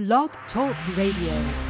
[0.00, 1.69] Blog Talk Radio.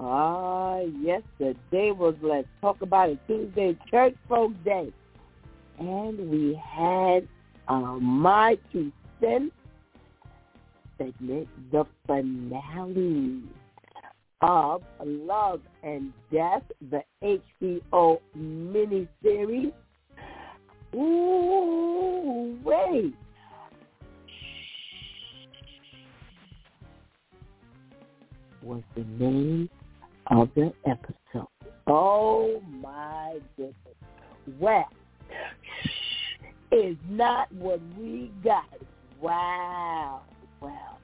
[0.00, 4.92] Ah, yesterday was Let's Talk About It Tuesday Church Folk Day.
[5.78, 7.28] And we had
[7.64, 9.52] My Two Cents
[10.98, 13.42] segment, the finale
[14.40, 19.72] of Love and Death, the HBO miniseries.
[20.94, 23.14] Ooh, wait.
[28.62, 29.68] was the name
[30.28, 31.48] of the episode.
[31.86, 33.74] Oh my goodness.
[34.58, 34.88] Well,
[36.72, 38.64] is not what we got.
[39.20, 40.22] Wow.
[40.60, 40.96] Wow.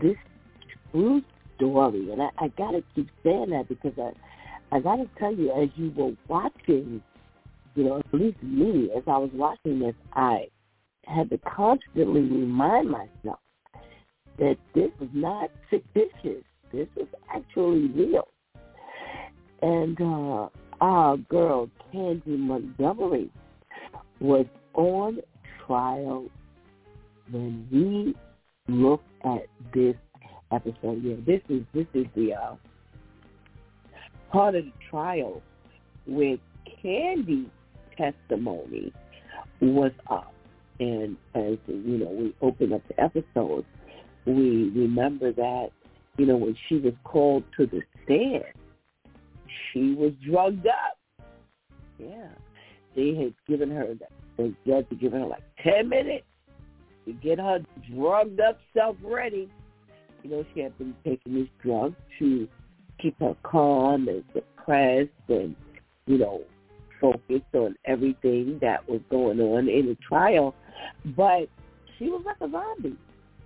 [0.00, 0.16] This
[0.90, 1.22] true
[1.56, 4.12] story, and I, I gotta keep saying that because I
[4.74, 7.02] I gotta tell you, as you were watching,
[7.74, 10.48] you know, at least me, as I was watching this, I
[11.04, 13.40] had to constantly remind myself
[14.38, 16.44] that this was not fictitious.
[16.72, 18.28] This is actually real.
[19.62, 20.48] And uh,
[20.80, 23.30] our girl, Candy Montgomery,
[24.20, 25.18] was on
[25.66, 26.26] trial
[27.30, 28.14] when we
[28.72, 29.96] look at this
[30.52, 31.02] episode.
[31.02, 32.56] Yeah, this is this is the uh,
[34.30, 35.42] part of the trial
[36.06, 36.40] with
[36.82, 37.48] Candy's
[37.96, 38.92] testimony
[39.60, 40.32] was up.
[40.80, 43.64] And as you know, we open up the episode,
[44.26, 45.70] we remember that,
[46.18, 48.44] you know, when she was called to the stand,
[49.72, 50.98] she was drugged up.
[51.98, 52.28] Yeah.
[52.94, 53.94] They had given her,
[54.36, 56.26] the judge had given her like 10 minutes
[57.06, 57.60] to get her
[57.94, 59.48] drugged up self ready.
[60.24, 62.48] You know, she had been taking these drugs to
[63.00, 65.54] keep her calm and depressed and,
[66.06, 66.42] you know,
[67.00, 70.56] focused on everything that was going on in the trial.
[71.16, 71.48] But
[71.96, 72.96] she was like a zombie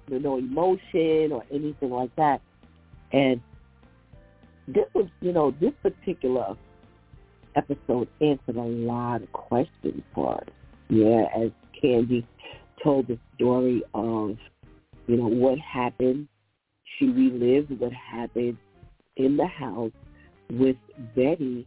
[0.08, 2.40] with no emotion or anything like that.
[3.12, 3.40] And
[4.68, 6.56] this was, you know, this particular
[7.54, 10.48] episode answered a lot of questions for us.
[10.88, 11.50] Yeah, as
[11.80, 12.26] Candy
[12.82, 14.36] told the story of,
[15.06, 16.28] you know, what happened.
[16.98, 18.56] She relived what happened
[19.16, 19.92] in the house
[20.50, 20.76] with
[21.16, 21.66] Betty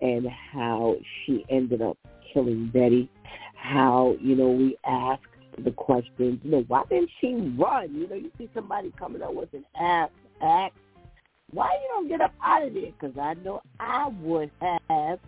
[0.00, 1.96] and how she ended up
[2.32, 3.08] killing Betty.
[3.54, 5.22] How, you know, we asked
[5.62, 7.94] the questions, you know, why didn't she run?
[7.94, 10.12] You know, you see somebody coming up with an axe,
[10.42, 10.76] act.
[11.54, 12.90] Why you don't get up out of there?
[12.98, 15.20] Because I know I would have.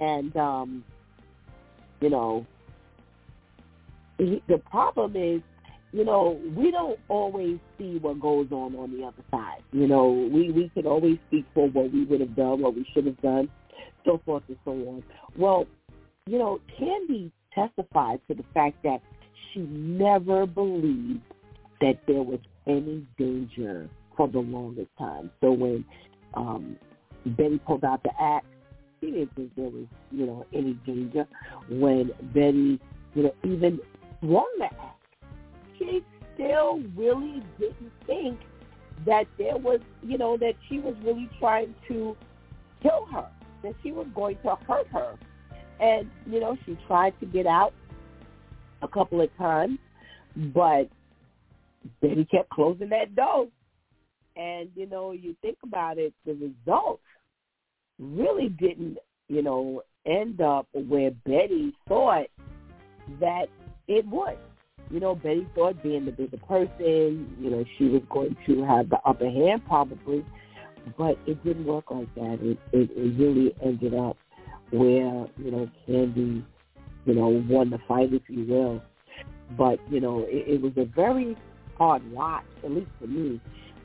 [0.00, 0.84] And, um,
[2.00, 2.46] you know,
[4.18, 5.40] the problem is,
[5.92, 9.62] you know, we don't always see what goes on on the other side.
[9.72, 12.86] You know, we, we can always speak for what we would have done, what we
[12.92, 13.48] should have done,
[14.04, 15.02] so forth and so on.
[15.36, 15.66] Well,
[16.26, 19.00] you know, Candy testified to the fact that
[19.52, 21.22] she never believed
[21.80, 25.30] that there was any danger for the longest time.
[25.40, 25.84] So when
[26.34, 26.76] um,
[27.24, 28.44] Betty pulled out the axe,
[29.00, 31.26] she didn't think there was, you know, any danger.
[31.70, 32.80] When Betty,
[33.14, 33.80] you know, even
[34.20, 35.30] swung the axe,
[35.78, 36.04] she
[36.34, 38.40] still really didn't think
[39.06, 42.16] that there was, you know, that she was really trying to
[42.82, 43.28] kill her,
[43.62, 45.16] that she was going to hurt her.
[45.78, 47.72] And, you know, she tried to get out
[48.82, 49.78] a couple of times,
[50.52, 50.88] but
[52.02, 53.46] Betty kept closing that door.
[54.38, 57.00] And, you know, you think about it, the result
[57.98, 58.98] really didn't,
[59.28, 62.26] you know, end up where Betty thought
[63.20, 63.46] that
[63.88, 64.38] it would.
[64.90, 68.88] You know, Betty thought being the bigger person, you know, she was going to have
[68.88, 70.24] the upper hand probably,
[70.96, 72.38] but it didn't work like that.
[72.40, 74.16] It, it, it really ended up
[74.70, 76.44] where, you know, Candy,
[77.04, 78.82] you know, won the fight, if you will.
[79.56, 81.36] But, you know, it, it was a very
[81.76, 83.40] hard watch, at least for me,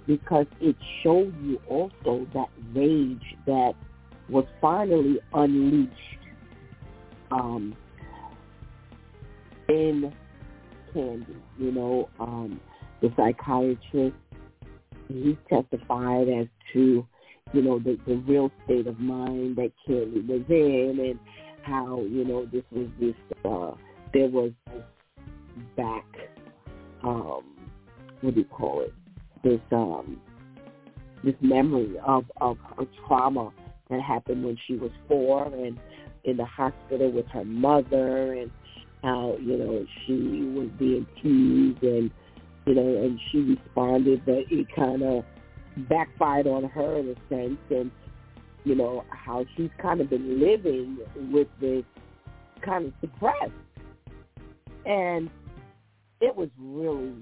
[0.07, 3.73] because it showed you also that rage that
[4.29, 5.91] was finally unleashed
[7.31, 7.75] um,
[9.69, 10.13] in
[10.93, 11.35] Candy.
[11.57, 12.59] You know, um,
[13.01, 14.15] the psychiatrist,
[15.07, 17.05] he testified as to,
[17.53, 21.19] you know, the, the real state of mind that Candy was in and
[21.63, 23.15] how, you know, this was this,
[23.45, 23.71] uh,
[24.13, 24.83] there was this
[25.77, 26.05] back,
[27.03, 27.43] um,
[28.21, 28.93] what do you call it?
[29.43, 30.21] This, um,
[31.23, 33.51] this memory of, of her trauma
[33.89, 35.77] that happened when she was four and
[36.23, 38.51] in the hospital with her mother and
[39.03, 40.13] how, you know, she
[40.55, 42.09] was being teased and,
[42.65, 45.25] you know, and she responded, but it kind of
[45.89, 47.91] backfired on her in a sense and,
[48.63, 50.97] you know, how she's kind of been living
[51.31, 51.83] with this
[52.61, 53.51] kind of suppressed.
[54.85, 55.29] And
[56.21, 57.13] it was really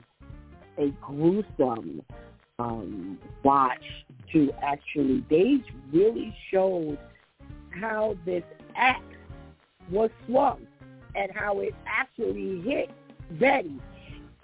[0.82, 2.02] a gruesome
[2.60, 3.84] um, watch
[4.34, 5.64] to actually, they
[5.94, 6.98] really showed
[7.70, 8.44] how this
[8.76, 9.02] axe
[9.92, 10.66] was swung
[11.16, 12.90] and how it actually hit
[13.40, 13.80] Betty.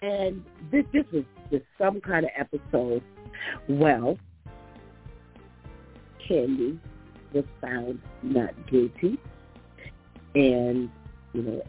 [0.02, 3.02] And this this was just some kind of episode.
[3.68, 4.18] Well,
[6.28, 6.80] Candy
[7.34, 9.18] was found not guilty,
[10.36, 10.90] and
[11.34, 11.64] you know,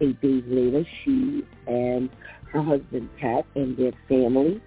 [0.00, 2.10] eight days later, she and
[2.54, 4.62] her husband Pat and their family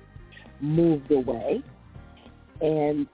[0.62, 1.63] moved away.
[2.62, 3.07] And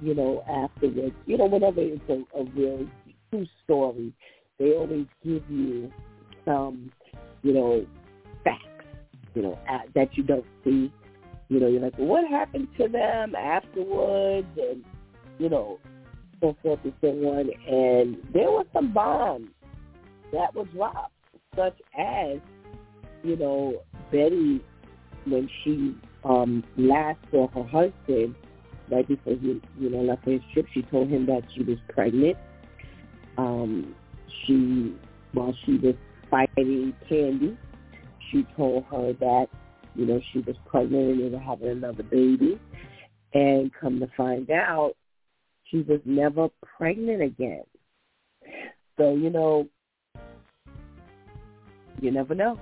[0.00, 2.86] you know, afterwards, you know, whenever it's a, a real
[3.30, 4.12] true story,
[4.58, 5.90] they always give you
[6.44, 6.92] some,
[7.42, 7.86] you know,
[8.44, 8.86] facts,
[9.34, 9.58] you know,
[9.94, 10.92] that you don't see.
[11.48, 14.84] You know, you're like, what happened to them afterwards, and
[15.38, 15.78] you know,
[16.40, 17.50] so forth and so on.
[17.66, 19.48] And there was some bombs
[20.32, 21.12] that were dropped,
[21.56, 22.38] such as,
[23.22, 24.60] you know, Betty
[25.26, 25.94] when she
[26.24, 28.34] um last saw her husband
[28.90, 31.78] right before he, you know, left for his trip, she told him that she was
[31.88, 32.36] pregnant.
[33.36, 33.94] Um,
[34.46, 34.94] she,
[35.32, 35.94] while she was
[36.30, 37.56] fighting Candy.
[38.30, 39.46] She told her that,
[39.94, 42.58] you know, she was pregnant and they were having another baby.
[43.34, 44.94] And come to find out,
[45.70, 47.64] she was never pregnant again.
[48.98, 49.68] So, you know,
[52.00, 52.58] you never know.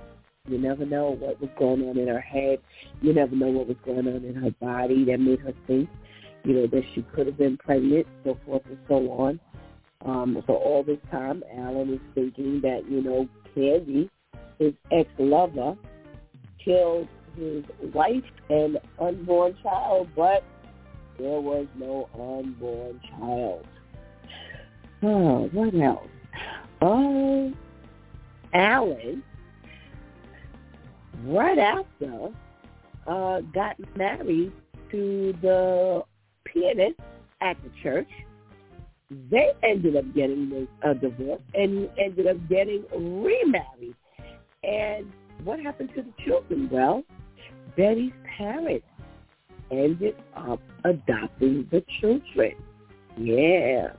[0.47, 2.59] You never know what was going on in her head.
[3.01, 5.89] You never know what was going on in her body that made her think,
[6.43, 9.39] you know, that she could have been pregnant, so forth and so on.
[10.05, 14.09] Um, so all this time, Alan is thinking that, you know, Candy,
[14.59, 15.75] his ex-lover,
[16.63, 17.63] killed his
[17.93, 20.43] wife and unborn child, but
[21.19, 23.65] there was no unborn child.
[25.03, 26.07] Oh, what else?
[26.81, 27.53] Oh,
[28.51, 29.21] Alan,
[31.25, 32.29] right after,
[33.07, 34.51] uh, got married
[34.91, 36.03] to the
[36.45, 36.99] pianist
[37.41, 38.09] at the church
[39.31, 43.95] they ended up getting a divorce and ended up getting remarried.
[44.63, 45.11] And
[45.43, 46.69] what happened to the children?
[46.69, 47.03] Well,
[47.77, 48.85] Betty's parents
[49.71, 52.55] ended up adopting the children.
[53.17, 53.93] Yeah.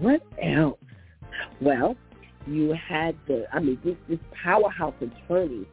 [0.00, 0.78] What else?
[1.60, 1.96] Well,
[2.46, 5.66] you had the, I mean, this, this powerhouse attorney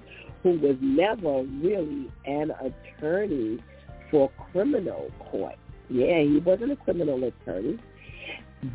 [0.48, 3.62] who was never really an attorney
[4.10, 5.56] for criminal court.
[5.90, 7.78] Yeah, he wasn't a criminal attorney.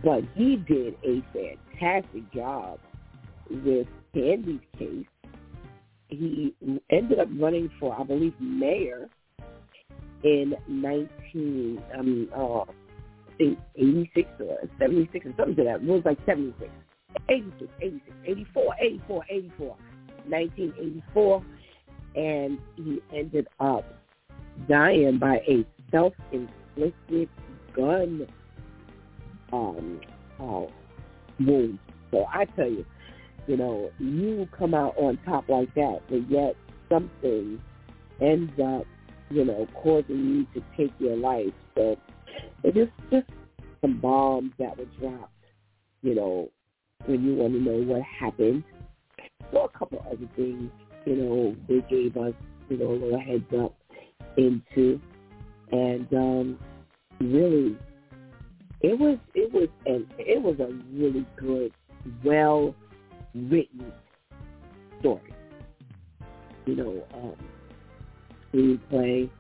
[0.05, 2.79] But he did a fantastic job
[3.51, 5.07] with Candy's case.
[6.09, 6.55] He
[6.91, 9.09] ended up running for, I believe, mayor
[10.23, 12.67] in 19, um, uh, I
[13.39, 15.77] think 86 or 76 or something to that.
[15.77, 16.71] It was like 76.
[17.31, 19.67] 86, 86, 84, 84, 84,
[20.29, 21.45] 1984.
[22.15, 23.85] And he ended up
[24.69, 27.29] dying by a self-inflicted
[27.75, 28.27] gun
[29.53, 30.01] um,
[30.41, 30.67] uh,
[31.41, 31.79] wounds.
[32.11, 32.85] So I tell you,
[33.47, 36.55] you know, you come out on top like that, but yet
[36.89, 37.61] something
[38.21, 38.87] ends up
[39.33, 41.53] you know, causing you to take your life.
[41.75, 41.97] So
[42.63, 43.27] it is just
[43.81, 45.33] some bombs that were dropped,
[46.03, 46.51] you know,
[47.07, 48.63] when you want to know what happened.
[49.53, 50.71] So a couple other things,
[51.05, 52.35] you know, they gave us,
[52.69, 53.75] you know, a little heads up
[54.37, 55.01] into.
[55.71, 56.59] And um
[57.21, 57.77] really
[58.81, 61.73] it was it was an it was a really good,
[62.25, 62.75] well
[63.35, 63.93] written
[65.01, 65.35] story.
[66.67, 67.37] You know, um
[68.53, 69.31] screenplay,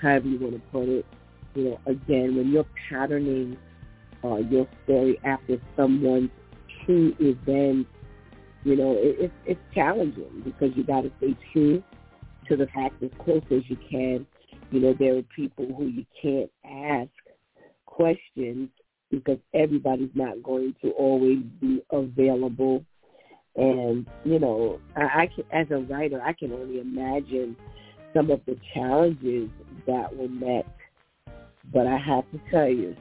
[0.00, 1.06] however you want to put it.
[1.54, 3.56] You know, again, when you're patterning
[4.24, 6.30] uh, your story after someone's
[6.84, 7.86] true event,
[8.64, 11.82] you know, it, it's it's challenging because you got to stay true
[12.48, 14.26] to the fact as close as you can.
[14.70, 17.10] You know, there are people who you can't ask
[17.86, 18.70] questions
[19.10, 22.84] because everybody's not going to always be available.
[23.56, 27.56] And you know, I, I can, as a writer, I can only imagine
[28.14, 29.50] some of the challenges
[29.86, 30.66] that were met.
[31.72, 32.96] But I have to tell you,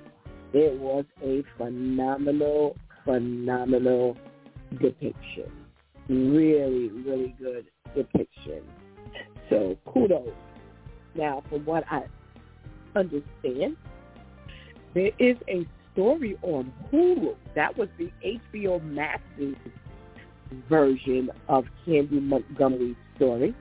[0.53, 4.17] it was a phenomenal, phenomenal
[4.79, 5.51] depiction.
[6.09, 7.65] Really, really good
[7.95, 8.61] depiction.
[9.49, 10.33] So kudos.
[11.15, 12.03] Now, from what I
[12.95, 13.77] understand,
[14.93, 17.35] there is a story on Hulu.
[17.55, 19.55] That was the HBO Max's
[20.69, 23.55] version of Candy Montgomery's story.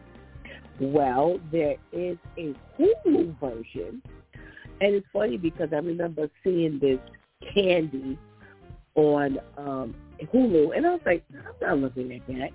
[0.81, 4.03] Well, there is a Hulu version,
[4.81, 6.99] and it's funny because I remember seeing this
[7.55, 8.19] Candy
[8.95, 9.95] on um,
[10.31, 12.51] Hulu, and I was like, I'm not looking at that.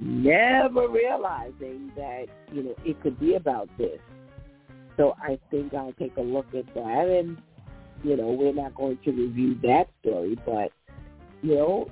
[0.00, 4.00] Never realizing that you know it could be about this.
[4.96, 7.36] So I think I'll take a look at that, and
[8.02, 10.72] you know we're not going to review that story, but
[11.42, 11.90] you know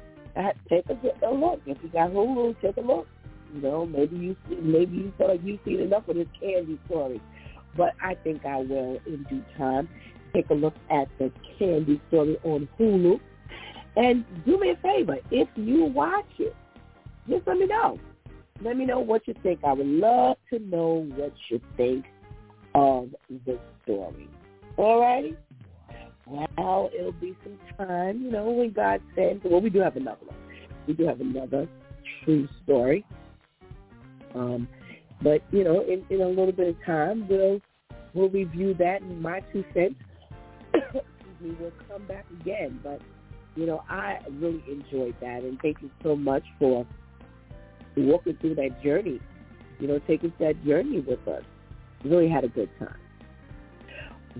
[0.68, 3.06] take a, a look if you got Hulu, take a look.
[3.54, 7.20] You know, maybe you maybe you feel like you've seen enough of this Candy story,
[7.76, 9.88] but I think I will in due time
[10.34, 13.20] take a look at the Candy story on Hulu.
[13.98, 16.54] And do me a favor, if you watch it,
[17.28, 17.98] just let me know.
[18.62, 19.60] Let me know what you think.
[19.64, 22.06] I would love to know what you think
[22.74, 23.10] of
[23.44, 24.28] the story.
[24.76, 25.36] All righty?
[26.26, 29.42] Well, it'll be some time, you know, when God sends.
[29.44, 30.36] Well, we do have another one.
[30.86, 31.68] We do have another
[32.24, 33.04] true story
[34.34, 34.68] um,
[35.22, 37.60] but you know, in, in a little bit of time, we'll
[38.14, 39.96] we'll review that in my two cents.
[41.42, 42.80] we will come back again.
[42.82, 43.00] But
[43.58, 46.86] you know, I really enjoyed that, and thank you so much for
[47.96, 49.20] walking through that journey.
[49.80, 51.42] You know, taking that journey with us.
[52.04, 52.94] Really had a good time.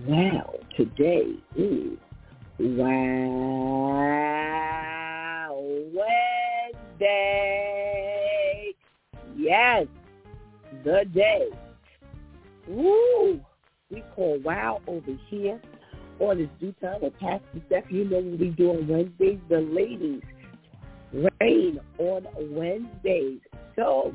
[0.07, 1.97] Well, today is
[2.59, 3.09] Wow
[6.97, 8.73] Wednesday.
[9.35, 9.87] Yes,
[10.85, 11.49] the day.
[12.69, 13.41] Woo!
[13.91, 15.59] We call wow over here
[16.19, 17.83] on this DEW time with Pastor Steph.
[17.89, 19.39] You know what we do on Wednesdays.
[19.49, 20.21] The ladies
[21.13, 23.39] rain on Wednesdays.
[23.75, 24.13] So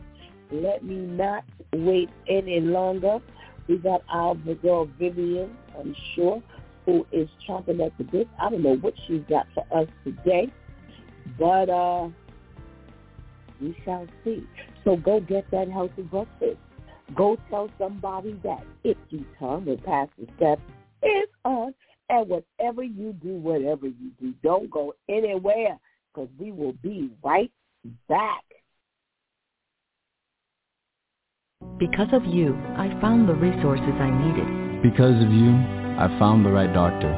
[0.51, 3.19] let me not wait any longer.
[3.67, 6.43] We got our girl Vivian, I'm sure,
[6.85, 8.29] who is chomping at the bit.
[8.41, 10.53] I don't know what she's got for us today,
[11.39, 12.09] but uh,
[13.61, 14.47] we shall see.
[14.85, 16.59] So go get that healthy breakfast.
[17.15, 20.59] Go tell somebody that you come with Pastor Steph
[21.03, 21.75] is on.
[22.11, 25.79] And whatever you do, whatever you do, don't go anywhere
[26.13, 27.51] because we will be right
[28.09, 28.45] back.
[31.79, 34.83] Because of you, I found the resources I needed.
[34.83, 35.51] Because of you,
[35.99, 37.11] I found the right doctor.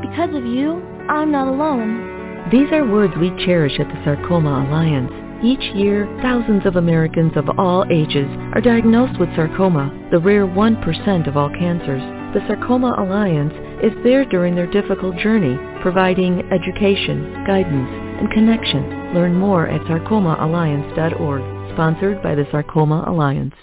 [0.00, 2.48] Because of you, I'm not alone.
[2.50, 5.12] These are words we cherish at the Sarcoma Alliance.
[5.44, 11.28] Each year, thousands of Americans of all ages are diagnosed with sarcoma, the rare 1%
[11.28, 12.02] of all cancers.
[12.34, 19.14] The Sarcoma Alliance is there during their difficult journey, providing education, guidance, and connection.
[19.14, 23.54] Learn more at sarcomaalliance.org, sponsored by the Sarcoma Alliance.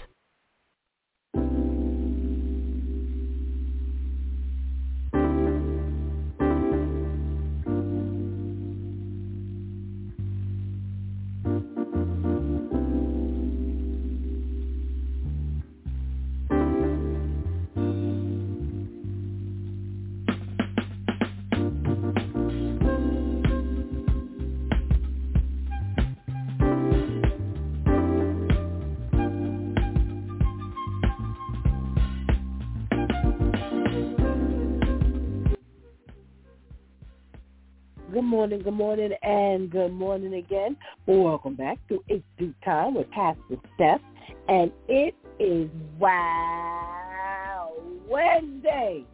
[38.58, 40.76] Morning, good morning, and good morning again.
[41.06, 44.00] Welcome back to It's DEW Time with Pastor Steph,
[44.48, 47.72] and it is Wow
[48.08, 49.04] Wednesday.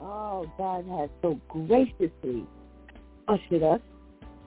[0.00, 2.46] Oh, God has so graciously
[3.28, 3.80] ushered us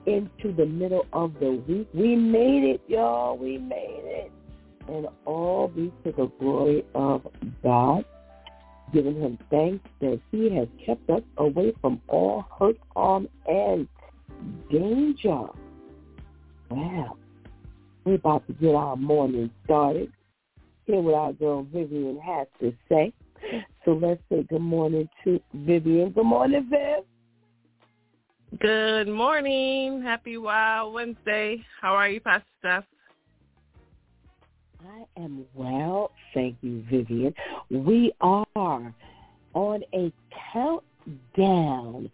[0.06, 1.86] into the middle of the week.
[1.94, 3.38] We made it, y'all.
[3.38, 4.32] We made it.
[4.88, 7.24] And all be to the glory of
[7.62, 8.04] God,
[8.92, 13.86] giving him thanks that he has kept us away from all hurt, harm, and
[14.70, 15.46] danger.
[16.70, 17.16] Wow.
[18.04, 20.12] We're about to get our morning started.
[20.86, 23.12] Hear what our girl Vivian has to say.
[23.84, 26.10] So let's say good morning to Vivian.
[26.10, 27.04] Good morning, Viv.
[28.60, 30.02] Good morning.
[30.02, 31.62] Happy Wild Wednesday.
[31.80, 32.84] How are you, Pastor Steph?
[34.80, 37.34] I am well, thank you, Vivian.
[37.70, 38.94] We are on
[39.92, 40.12] a
[40.52, 42.10] countdown.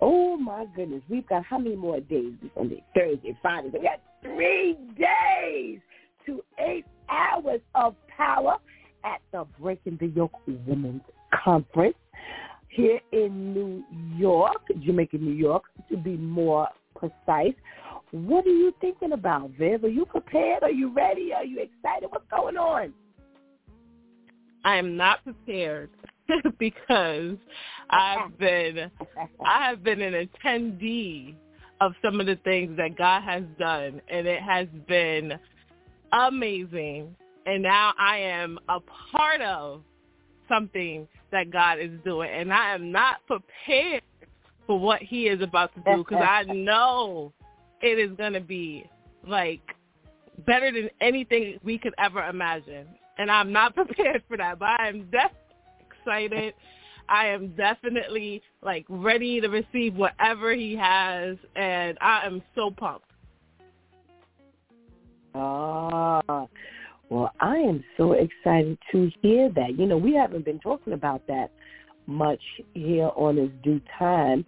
[0.00, 2.34] Oh my goodness, we've got how many more days?
[2.54, 3.70] Sunday, Thursday, Friday.
[3.72, 5.80] We got three days
[6.26, 8.56] to eight hours of power
[9.04, 10.34] at the Breaking the Yoke
[10.66, 11.02] Women's
[11.44, 11.96] Conference
[12.68, 13.84] here in New
[14.18, 17.54] York, Jamaica, New York, to be more precise.
[18.10, 19.84] What are you thinking about, Viv?
[19.84, 20.62] Are you prepared?
[20.62, 21.32] Are you ready?
[21.32, 22.10] Are you excited?
[22.10, 22.92] What's going on?
[24.64, 25.90] I am not prepared
[26.58, 27.36] because
[27.90, 28.90] I've been
[29.44, 31.34] I have been an attendee
[31.80, 35.34] of some of the things that God has done and it has been
[36.12, 37.14] amazing.
[37.44, 38.80] And now I am a
[39.12, 39.82] part of
[40.48, 44.02] something that God is doing and I am not prepared
[44.66, 47.32] for what he is about to do because I know
[47.82, 48.84] it is going to be
[49.26, 49.60] like
[50.46, 52.86] better than anything we could ever imagine.
[53.18, 55.45] And I'm not prepared for that, but I am definitely
[56.06, 56.54] excited.
[57.08, 63.04] I am definitely like ready to receive whatever he has and I am so pumped.
[65.34, 66.46] Ah,
[67.08, 69.78] well, I am so excited to hear that.
[69.78, 71.50] You know, we haven't been talking about that
[72.06, 72.40] much
[72.74, 74.44] here on his DEW time.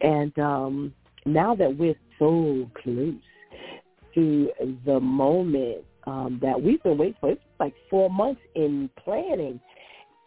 [0.00, 0.94] And um
[1.24, 3.14] now that we're so close
[4.14, 4.50] to
[4.84, 9.60] the moment um that we've been waiting for, it's like four months in planning.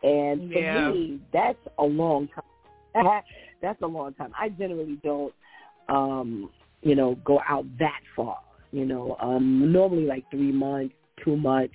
[0.05, 0.91] And for yeah.
[0.91, 3.23] me, that's a long time.
[3.61, 4.31] that's a long time.
[4.39, 5.33] I generally don't
[5.89, 6.49] um,
[6.81, 8.39] you know, go out that far.
[8.71, 11.73] You know, um normally like three months, two months,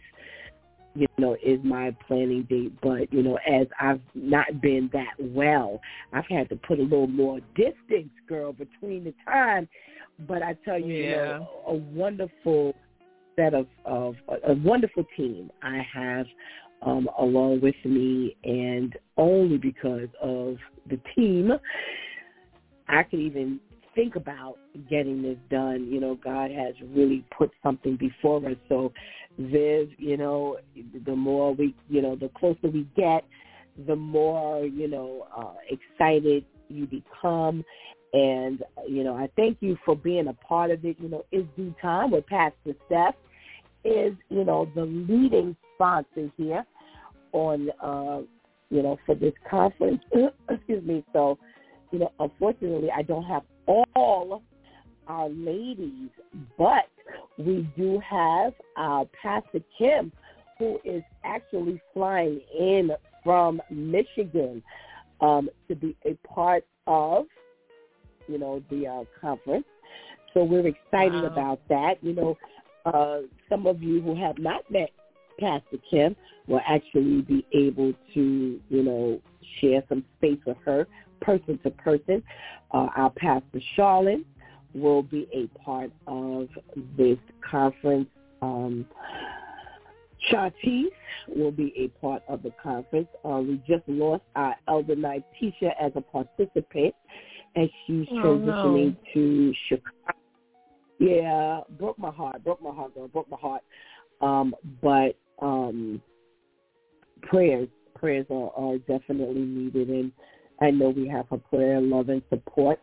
[0.95, 2.73] you know, is my planning date.
[2.81, 5.81] But, you know, as I've not been that well,
[6.12, 9.69] I've had to put a little more distance, girl, between the time.
[10.29, 11.11] But I tell you, Yeah.
[11.11, 12.75] you know, a wonderful
[13.37, 16.27] set of, of a, a wonderful team I have
[16.83, 20.57] um, along with me, and only because of
[20.88, 21.53] the team,
[22.88, 23.61] I could even
[23.95, 24.57] think about
[24.88, 25.88] getting this done.
[25.90, 28.57] You know, God has really put something before us.
[28.69, 28.93] So,
[29.38, 30.59] Viv, you know,
[31.07, 33.25] the more we, you know, the closer we get,
[33.87, 37.64] the more, you know, uh, excited you become.
[38.12, 40.97] And, you know, I thank you for being a part of it.
[41.01, 43.14] You know, it's DEW time with Pastor Steph
[43.85, 46.64] is, you know, the leading sponsor here
[47.33, 48.21] on, uh,
[48.69, 50.03] you know, for this conference.
[50.51, 51.05] Excuse me.
[51.12, 51.38] So,
[51.90, 54.43] you know, unfortunately, I don't have all
[55.07, 56.11] our ladies,
[56.59, 56.88] but
[57.38, 60.12] we do have our Pastor Kim,
[60.59, 62.90] who is actually flying in
[63.25, 64.62] from Michigan
[65.21, 67.25] um, to be a part of,
[68.29, 69.64] you know, the uh, conference.
[70.35, 71.29] So we're excited Wow.
[71.33, 71.95] about that.
[72.03, 72.38] You know,
[72.85, 74.90] uh, some of you who have not met
[75.40, 76.14] Pastor Kim
[76.46, 79.20] will actually be able to, you know,
[79.61, 80.87] share some space with her
[81.20, 82.22] person to person.
[82.72, 84.24] Uh, our Pastor Charlotte
[84.74, 86.48] will be a part of
[86.96, 87.18] this
[87.50, 88.09] conference.
[88.42, 88.87] Um,
[91.29, 93.09] will be a part of the conference.
[93.24, 96.94] Uh, we just lost our elder night teacher as a participant,
[97.57, 99.12] and she's Oh, transitioning no.
[99.14, 100.18] to Chicago.
[100.98, 103.62] Yeah, broke my heart, broke my heart, girl, broke my heart.
[104.20, 106.00] Um, but um,
[107.22, 110.12] prayers, prayers are, are definitely needed, and
[110.61, 112.81] I know we have her prayer, love, and support.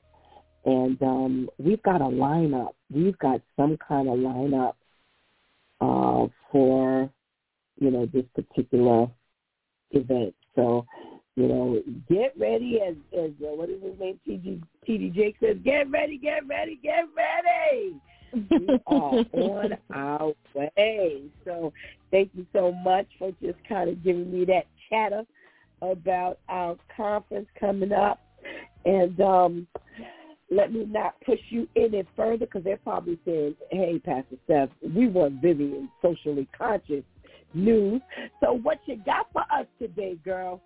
[0.66, 2.74] And um, we've got a lineup.
[2.92, 4.74] We've got some kind of lineup
[5.80, 7.10] uh, for
[7.80, 9.08] you know this particular
[9.92, 10.36] event.
[10.56, 10.86] So
[11.38, 14.20] you know, get ready as as uh, what is his name?
[14.28, 17.96] TG TD Jake says, get ready, get ready, get ready.
[18.34, 21.24] We are on our way.
[21.46, 21.74] So
[22.12, 25.24] thank you so much for just kind of giving me that chatter
[25.82, 28.20] about our conference coming up.
[28.86, 29.68] And um,
[30.50, 35.08] let me not push you any further because they're probably saying, hey, Pastor Steph, we
[35.08, 37.04] want Vivian socially conscious
[37.54, 38.02] news.
[38.42, 40.62] So what you got for us today, girl?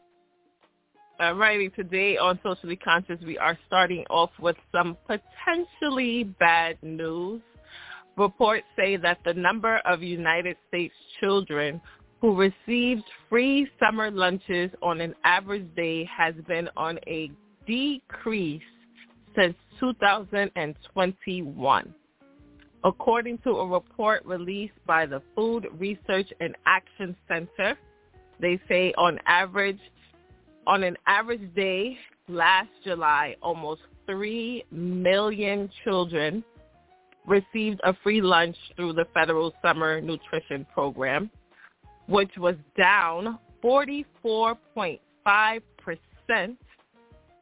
[1.19, 7.41] Alrighty, today on Socially Conscious, we are starting off with some potentially bad news.
[8.17, 11.82] Reports say that the number of United States children
[12.19, 17.32] who received free summer lunches on an average day has been on a
[17.65, 18.62] decrease
[19.36, 21.95] since 2021.
[22.84, 27.78] According to a report released by the Food Research and Action Center,
[28.39, 29.80] they say on average,
[30.67, 31.97] on an average day
[32.28, 36.43] last July, almost 3 million children
[37.26, 41.30] received a free lunch through the federal summer nutrition program,
[42.08, 45.00] which was down 44.5%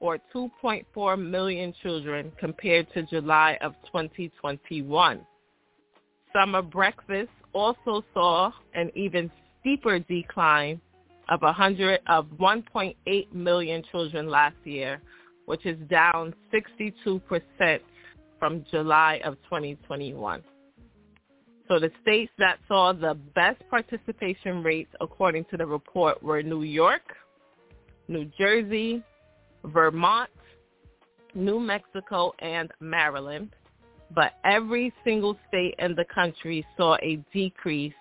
[0.02, 5.22] or 2.4 million children compared to July of 2021.
[6.34, 10.80] Summer breakfast also saw an even steeper decline
[11.30, 15.02] of 100 of 1.8 million children last year,
[15.46, 17.80] which is down 62%
[18.40, 20.42] from July of 2021.
[21.68, 26.64] So the states that saw the best participation rates according to the report were New
[26.64, 27.04] York,
[28.08, 29.04] New Jersey,
[29.64, 30.32] Vermont,
[31.36, 33.56] New Mexico, and Maryland.
[34.16, 37.94] But every single state in the country saw a decrease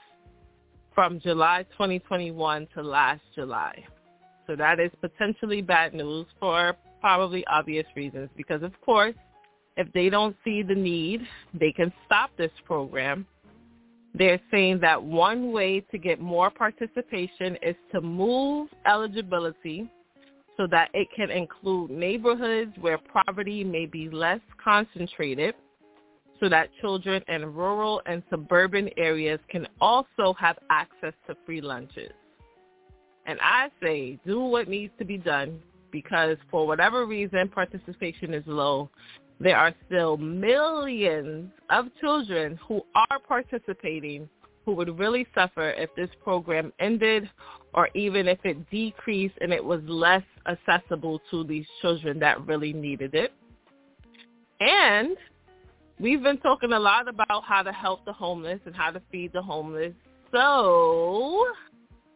[0.95, 3.85] from July 2021 to last July.
[4.47, 9.15] So that is potentially bad news for probably obvious reasons because, of course,
[9.79, 11.23] if they don't see the need,
[11.55, 13.25] they can stop this program.
[14.13, 19.89] They're saying that one way to get more participation is to move eligibility
[20.57, 25.55] so that it can include neighborhoods where poverty may be less concentrated
[26.41, 32.13] so that children in rural and suburban areas can also have access to free lunches.
[33.27, 35.61] And I say do what needs to be done
[35.93, 38.91] because for whatever reason participation is low,
[39.41, 44.29] there are still millions of children who are participating
[44.65, 47.31] who would really suffer if this program ended
[47.73, 52.75] or even if it decreased and it was less accessible to these children that really
[52.75, 53.33] needed it.
[54.61, 55.17] And
[55.99, 59.33] we've been talking a lot about how to help the homeless and how to feed
[59.33, 59.95] the homeless.
[60.33, 61.47] So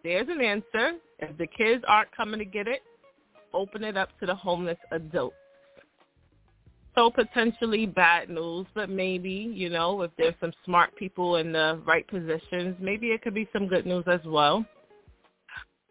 [0.04, 0.98] there's an answer.
[1.20, 2.82] If the kids aren't coming to get it,
[3.54, 5.36] open it up to the homeless adults.
[6.94, 11.80] So potentially bad news, but maybe, you know, if there's some smart people in the
[11.86, 14.64] right positions, maybe it could be some good news as well.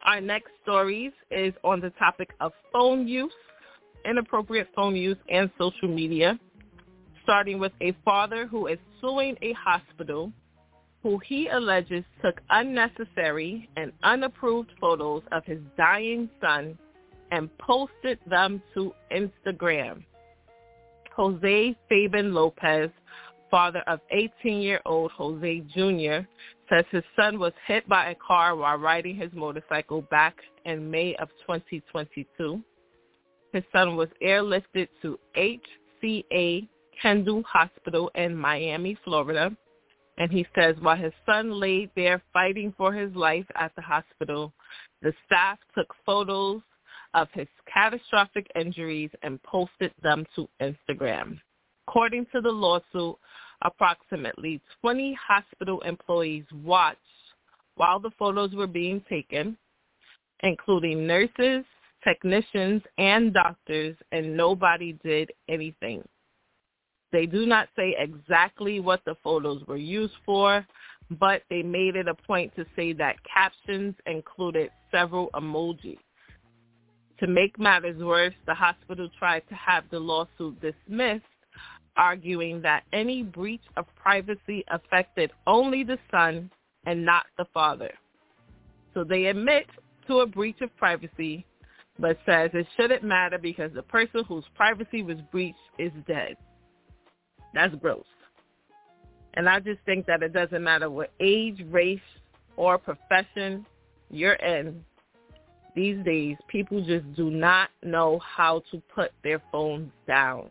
[0.04, 3.34] Our next stories is on the topic of phone use,
[4.06, 6.40] inappropriate phone use, and social media,
[7.24, 10.32] starting with a father who is suing a hospital
[11.04, 16.78] who he alleges took unnecessary and unapproved photos of his dying son
[17.32, 20.04] and posted them to Instagram.
[21.22, 22.90] Jose Fabian Lopez,
[23.52, 26.26] father of 18-year-old Jose Jr.,
[26.68, 31.16] says his son was hit by a car while riding his motorcycle back in May
[31.18, 32.60] of 2022.
[33.54, 36.68] His son was airlifted to HCA
[37.00, 39.56] Kendall Hospital in Miami, Florida.
[40.18, 44.54] And he says while his son laid there fighting for his life at the hospital,
[45.04, 46.62] the staff took photos
[47.14, 51.40] of his catastrophic injuries and posted them to Instagram.
[51.88, 53.18] According to the lawsuit,
[53.64, 57.00] approximately 20 hospital employees watched
[57.76, 59.58] while the photos were being taken,
[60.44, 61.66] including nurses,
[62.04, 66.04] technicians, and doctors, and nobody did anything.
[67.12, 70.66] They do not say exactly what the photos were used for,
[71.20, 75.98] but they made it a point to say that captions included several emojis.
[77.22, 81.24] To make matters worse, the hospital tried to have the lawsuit dismissed,
[81.96, 86.50] arguing that any breach of privacy affected only the son
[86.88, 87.92] and not the father.
[88.96, 89.68] So they admit
[90.08, 91.46] to a breach of privacy,
[92.00, 96.36] but says it shouldn't matter because the person whose privacy was breached is dead.
[97.54, 98.04] That's gross.
[99.36, 102.00] And I just think that it doesn't matter what age, race,
[102.58, 103.64] or profession
[104.10, 104.84] you're in,
[105.76, 110.50] these days, people just do not know how to put their phones down.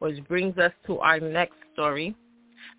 [0.00, 2.14] Which brings us to our next story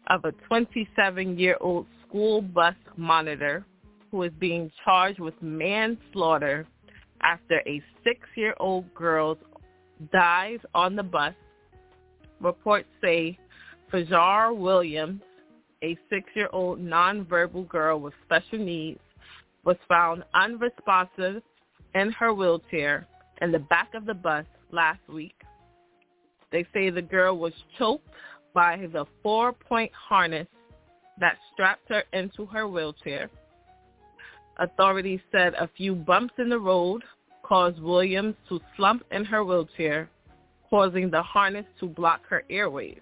[0.08, 3.66] of a 27-year-old school bus monitor
[4.12, 6.68] who is being charged with manslaughter
[7.22, 9.38] after a six-year-old girl
[10.12, 11.34] dies on the bus.
[12.42, 13.38] Reports say
[13.92, 15.22] Fajr Williams,
[15.84, 19.00] a six-year-old nonverbal girl with special needs,
[19.66, 21.42] was found unresponsive
[21.96, 23.08] in her wheelchair
[23.42, 25.36] in the back of the bus last week.
[26.52, 28.08] They say the girl was choked
[28.54, 30.48] by the four-point harness
[31.20, 33.30] that strapped her into her wheelchair.
[34.58, 37.04] Authorities said a few bumps in the road
[37.44, 40.10] caused Williams to slump in her wheelchair,
[40.70, 43.00] causing the harness to block her airways.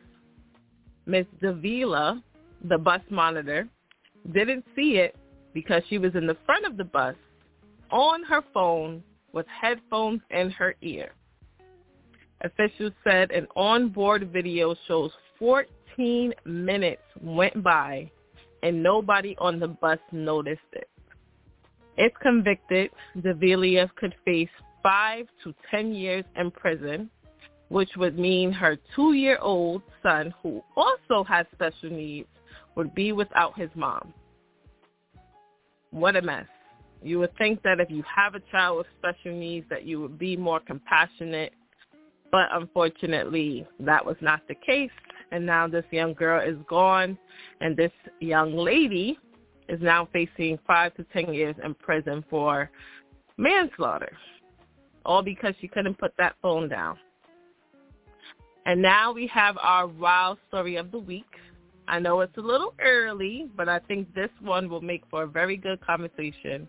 [1.06, 2.24] Miss Davila,
[2.64, 3.68] the bus monitor,
[4.32, 5.16] didn't see it
[5.54, 7.16] because she was in the front of the bus
[7.92, 11.12] on her phone with headphones in her ear.
[12.42, 18.10] Officials said an onboard video shows 14 minutes went by
[18.64, 20.90] and nobody on the bus noticed it.
[21.98, 22.90] If convicted,
[23.22, 24.50] Davila could face
[24.82, 27.10] five to ten years in prison,
[27.70, 32.28] which would mean her two-year-old son, who also has special needs,
[32.76, 34.14] would be without his mom.
[35.94, 36.48] What a mess.
[37.04, 40.18] You would think that if you have a child with special needs that you would
[40.18, 41.54] be more compassionate,
[42.32, 44.90] but unfortunately that was not the case.
[45.32, 47.16] And now this young girl is gone
[47.62, 49.20] and this young lady
[49.70, 52.72] is now facing five to ten years in prison for
[53.38, 54.18] manslaughter,
[55.06, 56.98] all because she couldn't put that phone down.
[58.66, 61.30] And now we have our wild story of the week.
[61.88, 65.28] I know it's a little early, but I think this one will make for a
[65.28, 66.68] very good conversation.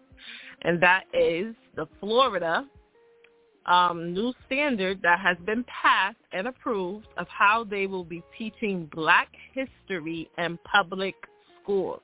[0.62, 2.66] And that is the Florida
[3.66, 8.88] um, new standard that has been passed and approved of how they will be teaching
[8.92, 11.14] black history in public
[11.62, 12.02] schools.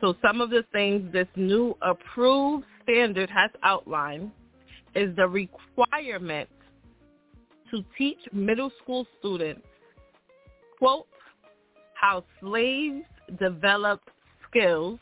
[0.00, 4.30] So some of the things this new approved standard has outlined
[4.94, 6.48] is the requirement
[7.70, 9.66] to teach middle school students,
[10.78, 11.06] quote,
[12.06, 13.04] how slaves
[13.40, 14.08] developed
[14.48, 15.00] skills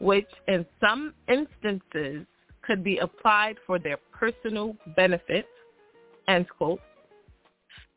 [0.00, 2.26] which in some instances
[2.62, 5.46] could be applied for their personal benefit,
[6.26, 6.80] end quote.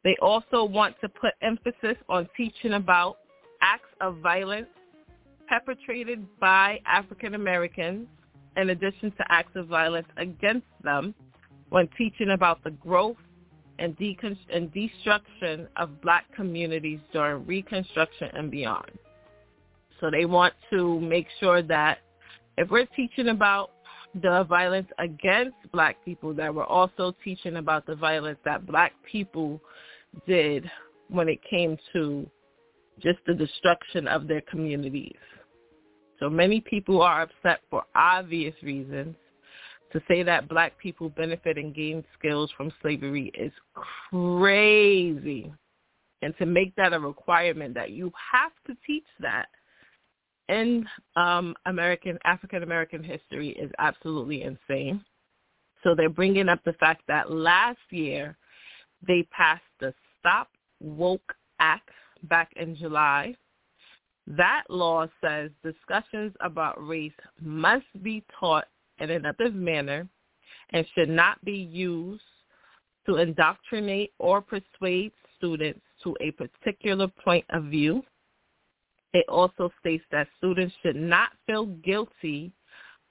[0.03, 3.17] They also want to put emphasis on teaching about
[3.61, 4.69] acts of violence
[5.47, 8.07] perpetrated by African Americans
[8.55, 11.15] in addition to acts of violence against them
[11.69, 13.17] when teaching about the growth
[13.79, 13.95] and,
[14.49, 18.91] and destruction of black communities during Reconstruction and beyond.
[19.99, 21.99] So they want to make sure that
[22.57, 23.71] if we're teaching about
[24.21, 29.61] the violence against black people, that we're also teaching about the violence that black people
[30.27, 30.69] did
[31.09, 32.29] when it came to
[33.01, 35.15] just the destruction of their communities.
[36.19, 39.15] So many people are upset for obvious reasons.
[39.93, 43.51] To say that black people benefit and gain skills from slavery is
[44.09, 45.51] crazy.
[46.21, 49.47] And to make that a requirement that you have to teach that
[50.47, 55.03] in um, American African American history is absolutely insane.
[55.83, 58.37] So they're bringing up the fact that last year
[59.05, 60.49] they passed the Stop
[60.79, 61.89] Woke Act
[62.23, 63.35] back in July
[64.27, 68.65] that law says discussions about race must be taught
[69.01, 70.07] in an effective manner
[70.71, 72.23] and should not be used
[73.05, 78.03] to indoctrinate or persuade students to a particular point of view.
[79.13, 82.51] It also states that students should not feel guilty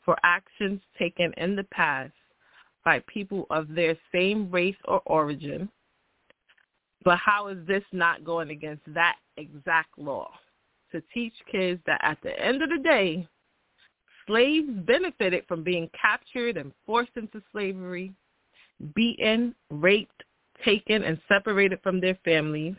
[0.05, 2.13] for actions taken in the past
[2.85, 5.69] by people of their same race or origin.
[7.05, 10.31] But how is this not going against that exact law?
[10.93, 13.27] to teach kids that at the end of the day,
[14.31, 18.13] slaves benefited from being captured and forced into slavery,
[18.95, 20.23] beaten, raped,
[20.65, 22.77] taken, and separated from their families,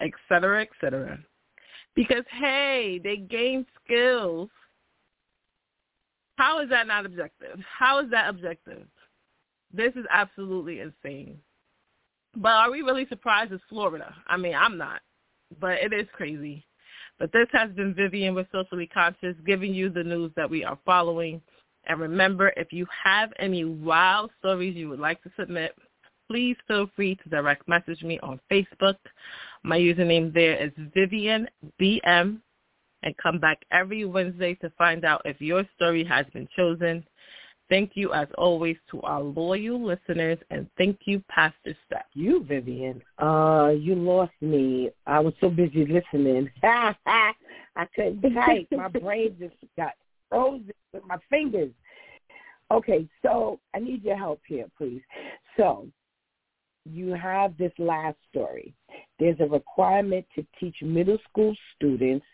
[0.00, 1.18] etc., etc.
[1.94, 4.48] Because, hey, they gained skills.
[6.36, 7.58] How is that not objective?
[7.78, 8.86] How is that objective?
[9.72, 11.38] This is absolutely insane.
[12.36, 14.14] But are we really surprised it's Florida?
[14.26, 15.00] I mean, I'm not.
[15.60, 16.64] But it is crazy.
[17.18, 20.78] But this has been Vivian with Socially Conscious giving you the news that we are
[20.84, 21.40] following.
[21.84, 25.74] And remember, if you have any wild stories you would like to submit,
[26.28, 28.96] please feel free to direct message me on Facebook.
[29.62, 31.48] My username there is Vivian
[31.80, 32.40] BM
[33.02, 37.04] and come back every Wednesday to find out if your story has been chosen.
[37.72, 42.04] Thank you, as always, to our loyal listeners, and thank you, Pastor Steph.
[42.12, 44.90] You, Vivian, uh, you lost me.
[45.06, 46.50] I was so busy listening.
[46.62, 47.32] I
[47.96, 48.66] couldn't type.
[48.72, 49.92] My brain just got
[50.28, 51.70] frozen with my fingers.
[52.70, 55.00] Okay, so I need your help here, please.
[55.56, 55.86] So
[56.84, 58.74] you have this last story.
[59.18, 62.26] There's a requirement to teach middle school students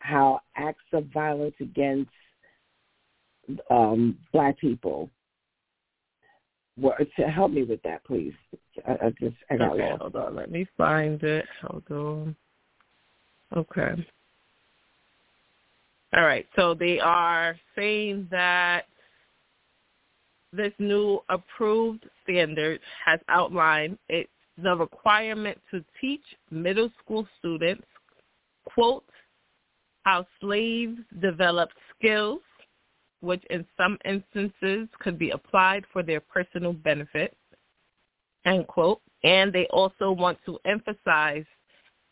[0.00, 2.10] how acts of violence against
[3.70, 5.10] um, black people
[6.78, 8.34] Well, to help me with that, please.
[8.86, 10.02] I, I just I got okay, lost.
[10.02, 11.44] Hold on, let me find it.
[11.62, 12.36] Hold on.
[13.56, 14.06] Okay.
[16.16, 16.46] All right.
[16.56, 18.86] So they are saying that
[20.52, 27.84] this new approved standard has outlined the requirement to teach middle school students,
[28.64, 29.04] quote,
[30.04, 32.40] how slaves developed skills,
[33.22, 37.34] which in some instances could be applied for their personal benefit,
[38.44, 39.00] end quote.
[39.24, 41.44] And they also want to emphasize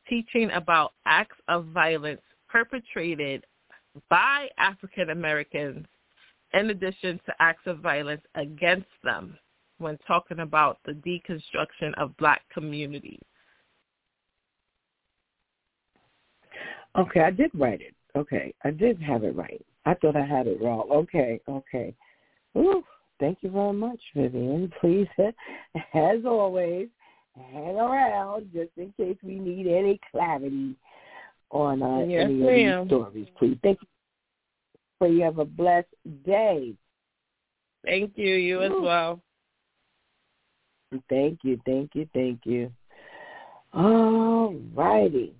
[0.08, 3.44] teaching about acts of violence perpetrated
[4.08, 5.86] by African Americans
[6.54, 9.36] in addition to acts of violence against them
[9.78, 13.20] when talking about the deconstruction of black communities.
[16.98, 17.94] Okay, I did write it.
[18.16, 19.64] Okay, I did have it right.
[19.86, 20.88] I thought I had it wrong.
[20.90, 21.94] Okay, okay.
[22.56, 22.82] Ooh,
[23.18, 24.70] thank you very much, Vivian.
[24.80, 25.08] Please,
[25.94, 26.88] as always,
[27.34, 30.74] hang around just in case we need any clarity
[31.50, 32.80] on uh, yes, any ma'am.
[32.80, 33.28] of these stories.
[33.38, 33.88] Please, thank you.
[34.98, 35.88] Pray you have a blessed
[36.26, 36.74] day.
[37.84, 38.34] Thank you.
[38.34, 39.20] You as well.
[41.08, 42.70] Thank you, thank you, thank you.
[43.72, 45.34] All righty.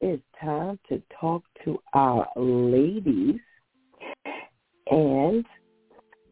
[0.00, 3.40] It's time to talk to our ladies.
[4.90, 5.44] And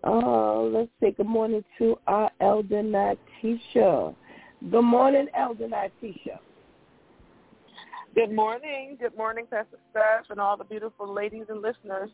[0.05, 4.15] uh, let's say good morning to our elder Natisha.
[4.71, 6.39] Good morning, elder Natisha.
[8.15, 8.97] Good morning.
[9.01, 12.11] Good morning, Pastor Steph and all the beautiful ladies and listeners.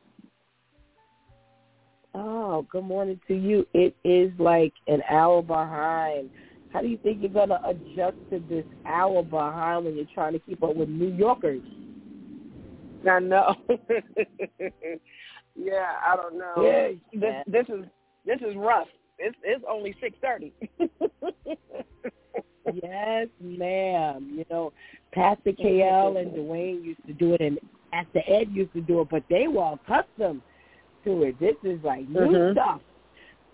[2.15, 3.67] Oh, good morning to you.
[3.73, 6.31] It is like an hour behind.
[6.73, 10.33] How do you think you're going to adjust to this hour behind when you're trying
[10.33, 11.61] to keep up with New Yorkers?
[13.09, 13.55] I know.
[15.55, 16.55] yeah, I don't know.
[16.63, 17.85] Yeah, This this is
[18.25, 18.87] this is rough.
[19.19, 20.53] It's it's only six thirty.
[22.83, 24.31] yes, ma'am.
[24.35, 24.73] You know,
[25.13, 27.59] Pastor KL and Dwayne used to do it, and
[27.93, 30.43] Pastor Ed used to do it, but they were accustomed
[31.05, 31.39] to it.
[31.41, 32.53] This is like new Mhm.
[32.53, 32.81] stuff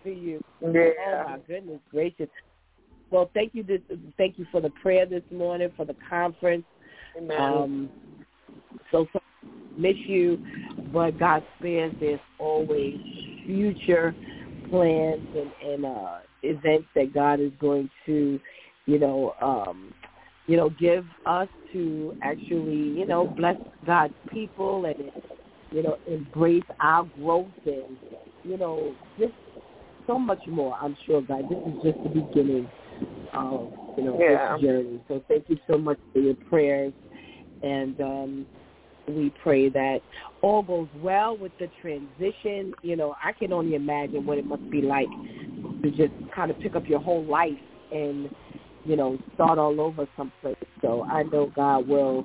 [0.03, 0.45] for you.
[0.61, 1.25] Yeah.
[1.25, 2.29] Oh my goodness gracious.
[3.11, 3.63] Well, thank you.
[3.63, 3.81] This,
[4.17, 6.65] thank you for the prayer this morning for the conference.
[7.17, 7.41] Amen.
[7.41, 7.91] Um,
[8.91, 9.21] so, so
[9.77, 10.39] miss you,
[10.93, 11.95] but God spares.
[12.01, 12.97] There's always
[13.47, 14.15] future
[14.71, 18.39] plans and, and uh, events that God is going to,
[18.87, 19.95] you know, um,
[20.47, 25.11] you know, give us to actually, you know, bless God's people and,
[25.71, 27.97] you know, embrace our growth and,
[28.45, 29.33] you know, just
[30.07, 30.77] so much more.
[30.81, 31.45] I'm sure, God.
[31.51, 32.69] This is just the beginning
[33.33, 34.57] of, you know, Yeah.
[34.57, 35.01] this journey.
[35.09, 36.93] So thank you so much for your prayers
[37.63, 38.47] and um,
[39.09, 40.01] we pray that
[40.43, 42.75] all goes well with the transition.
[42.83, 45.09] You know, I can only imagine what it must be like
[45.83, 47.59] to just kind of pick up your whole life
[47.91, 48.31] and,
[48.85, 50.57] you know, start all over someplace.
[50.83, 52.25] So I know God will,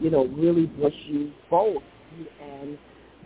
[0.00, 1.82] you know, really bless you both.
[2.18, 2.78] You and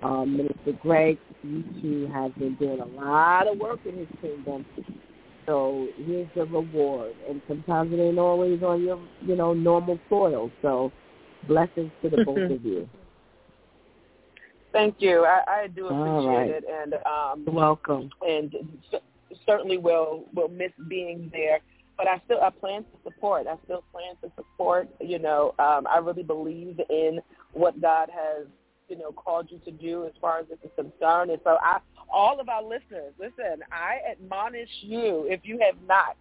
[0.03, 4.65] um, Minister Greg, you two have been doing a lot of work in his kingdom.
[5.49, 7.15] So here's the reward.
[7.27, 10.51] And sometimes it ain't always on your, you know, normal soil.
[10.61, 10.93] So
[11.47, 12.87] blessings to the both of you.
[14.73, 15.25] Thank you.
[15.25, 16.51] I, I do appreciate right.
[16.51, 18.11] it, and um, welcome.
[18.21, 18.55] and
[18.91, 18.99] c-
[19.47, 21.61] certainly will will miss being there.
[21.97, 23.47] But I still I plan to support.
[23.47, 24.91] I still plan to support.
[25.01, 27.21] You know, um, I really believe in
[27.55, 28.47] what God has
[28.89, 31.31] you know called you to do as far as this is concerned.
[31.31, 31.79] And so I,
[32.11, 33.63] all of our listeners, listen.
[33.73, 36.17] I admonish you if you have not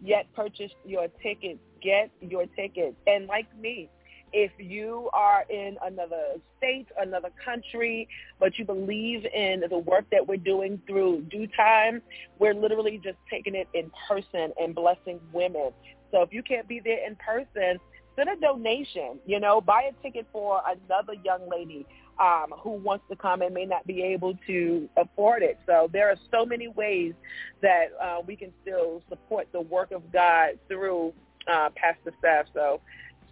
[0.00, 2.94] yet purchased your ticket, get your ticket.
[3.06, 3.88] And like me,
[4.32, 8.08] if you are in another state, another country,
[8.40, 12.00] but you believe in the work that we're doing through DEW Time,
[12.38, 15.70] we're literally just taking it in person and blessing women.
[16.10, 17.78] So if you can't be there in person,
[18.16, 21.86] send a donation, you know, buy a ticket for another young lady
[22.22, 25.58] um, who wants to come and may not be able to afford it.
[25.66, 27.14] So there are so many ways
[27.62, 31.12] that uh, we can still support the work of God through
[31.52, 32.46] uh, Pastor Steph.
[32.54, 32.80] So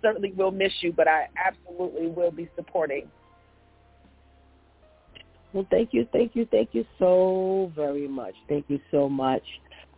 [0.03, 3.07] certainly will miss you, but I absolutely will be supporting.
[5.53, 8.35] Well, thank you, thank you, thank you so very much.
[8.49, 9.43] Thank you so much.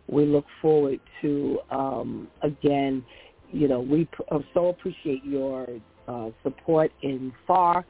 [0.07, 3.03] We look forward to um, again.
[3.51, 5.67] You know, we uh, so appreciate your
[6.07, 7.85] uh, support in far,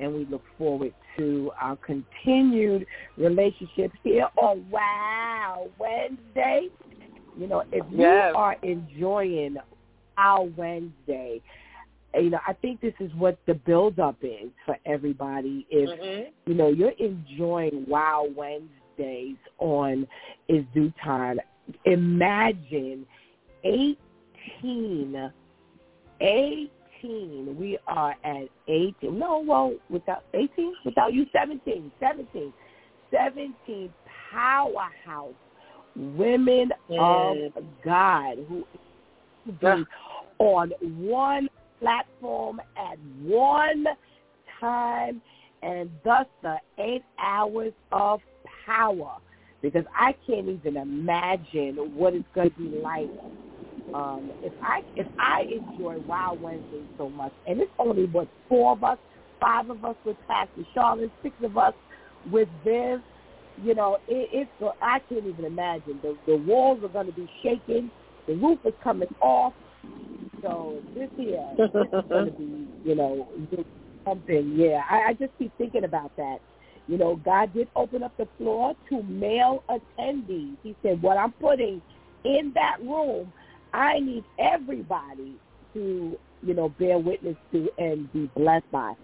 [0.00, 2.86] and we look forward to our continued
[3.16, 6.68] relationship here on Wow Wednesday.
[7.38, 8.30] You know, if Yes.
[8.32, 9.56] you are enjoying
[10.16, 11.40] our Wednesday,
[12.14, 15.66] you know, I think this is what the build up is for everybody.
[15.70, 16.32] If Mhm.
[16.46, 20.06] you know you're enjoying Wow Wednesdays on
[20.48, 21.40] Is DEW Time,
[21.84, 23.06] imagine
[23.64, 25.32] 18,
[26.98, 29.18] 18, we are at 18.
[29.18, 32.52] No, well, without 18, without you, 17, 17,
[33.10, 33.92] 17
[34.30, 35.34] powerhouse
[35.96, 37.52] women of
[37.84, 38.64] God who
[39.60, 39.84] be
[40.38, 41.48] on one
[41.80, 43.86] platform at one
[44.60, 45.22] time
[45.62, 48.20] and thus the eight hours of
[48.66, 49.16] power.
[49.62, 53.08] Because I can't even imagine what it's going to be like
[53.94, 58.72] um, if I if I enjoy Wild Wednesday so much, and it's only what four
[58.72, 58.98] of us,
[59.40, 61.74] five of us with Pastor Charlotte, six of us
[62.30, 63.00] with Viv,
[63.62, 66.00] you know, it, it's I can't even imagine.
[66.02, 67.90] The the walls are going to be shaking,
[68.26, 69.52] the roof is coming off.
[70.42, 71.70] So this year is
[72.08, 73.28] going to be, you know,
[74.06, 74.54] something.
[74.56, 76.38] Yeah, I, I just keep thinking about that.
[76.86, 80.56] You know, God did open up the floor to male attendees.
[80.62, 81.82] He said, what I'm putting
[82.24, 83.32] in that room,
[83.72, 85.34] I need everybody
[85.74, 88.94] to, you know, bear witness to and be blessed by.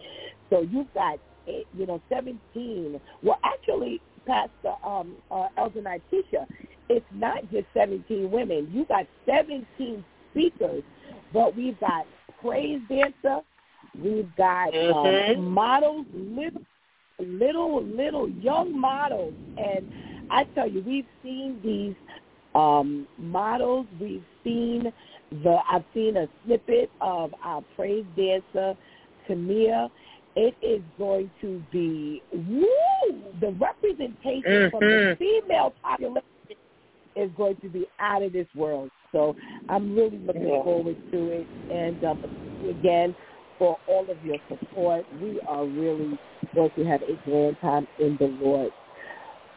[0.51, 3.01] So you've got, you know, 17.
[3.23, 6.47] Well, actually, Pastor um, uh, Elder Natisha,
[6.89, 8.71] it's not just 17 women.
[8.73, 10.83] You got 17 speakers,
[11.33, 12.07] but we've got
[12.41, 13.41] praise dancer,
[13.99, 15.41] we've got um, mm-hmm.
[15.41, 16.63] um, models, little
[17.19, 19.35] little, little young models.
[19.57, 19.93] And
[20.31, 21.95] I tell you, we've seen these
[22.55, 23.87] um, models.
[24.01, 24.93] We've seen
[25.31, 28.77] the, I've seen a snippet of our praise dancer,
[29.29, 29.89] Tamia.
[30.35, 34.71] It is going to be, woo, the representation mm-hmm.
[34.71, 35.19] from the mm-hmm.
[35.19, 36.23] female population
[37.17, 38.91] is going to be out of this world.
[39.13, 39.37] So
[39.69, 40.63] I'm really looking yeah.
[40.63, 41.47] forward to it.
[41.71, 42.25] And um,
[42.71, 43.15] again,
[43.63, 45.07] for all of your support.
[45.21, 46.19] We are really
[46.53, 48.73] going to have a grand time in the Lord.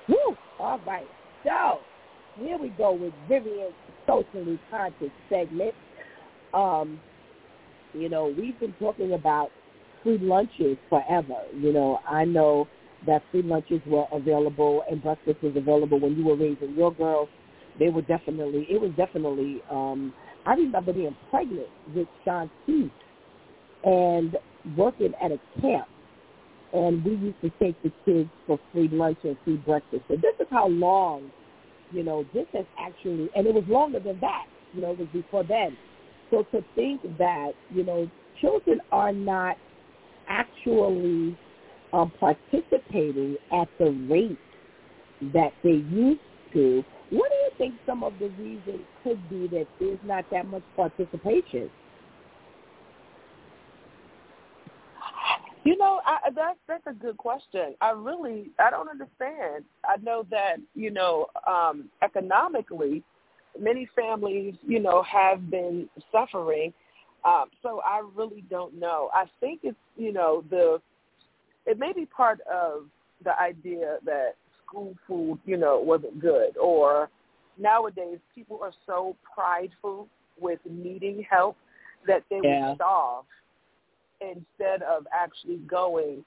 [0.08, 0.38] Woo!
[0.60, 1.08] All right.
[1.44, 1.80] So
[2.40, 3.74] here we go with Vivian's
[4.08, 5.74] socially conscious segment.
[6.54, 7.00] Um,
[7.94, 9.50] you know, we've been talking about
[10.04, 11.42] free lunches forever.
[11.56, 12.68] You know, I know
[13.08, 17.30] that free lunches were available and breakfast was available when you were raising your girls.
[17.80, 20.14] They were definitely, it was definitely, um,
[20.46, 22.92] I remember being pregnant with Sean Keith
[23.84, 24.38] and
[24.78, 25.88] working at a camp.
[26.74, 30.04] And we used to take the kids for free lunch and free breakfast.
[30.08, 31.32] So this is how long,
[31.96, 35.08] you know, this has actually, and it was longer than that, you know, it was
[35.14, 35.78] before then.
[36.30, 38.10] So to think that, you know,
[38.42, 39.56] children are not
[40.28, 41.38] actually
[41.94, 44.38] um, participating at the rate
[45.34, 46.20] that they used
[46.54, 50.48] to, what do you think some of the reasons could be that there's not that
[50.48, 51.70] much participation?
[55.66, 57.76] You know, I, that's that's a good question.
[57.82, 59.66] I really I don't understand.
[59.84, 63.04] I know that you know um, economically,
[63.60, 66.72] many families you know have been suffering.
[67.26, 69.10] Um, so I really don't know.
[69.12, 70.80] I think it's you know the
[71.66, 72.84] it may be part of
[73.24, 77.10] the idea that school food you know wasn't good or
[77.58, 80.08] nowadays people are so prideful
[80.40, 81.58] with needing help
[82.06, 82.70] that they yeah.
[82.70, 83.26] would starve
[84.22, 86.24] instead of actually going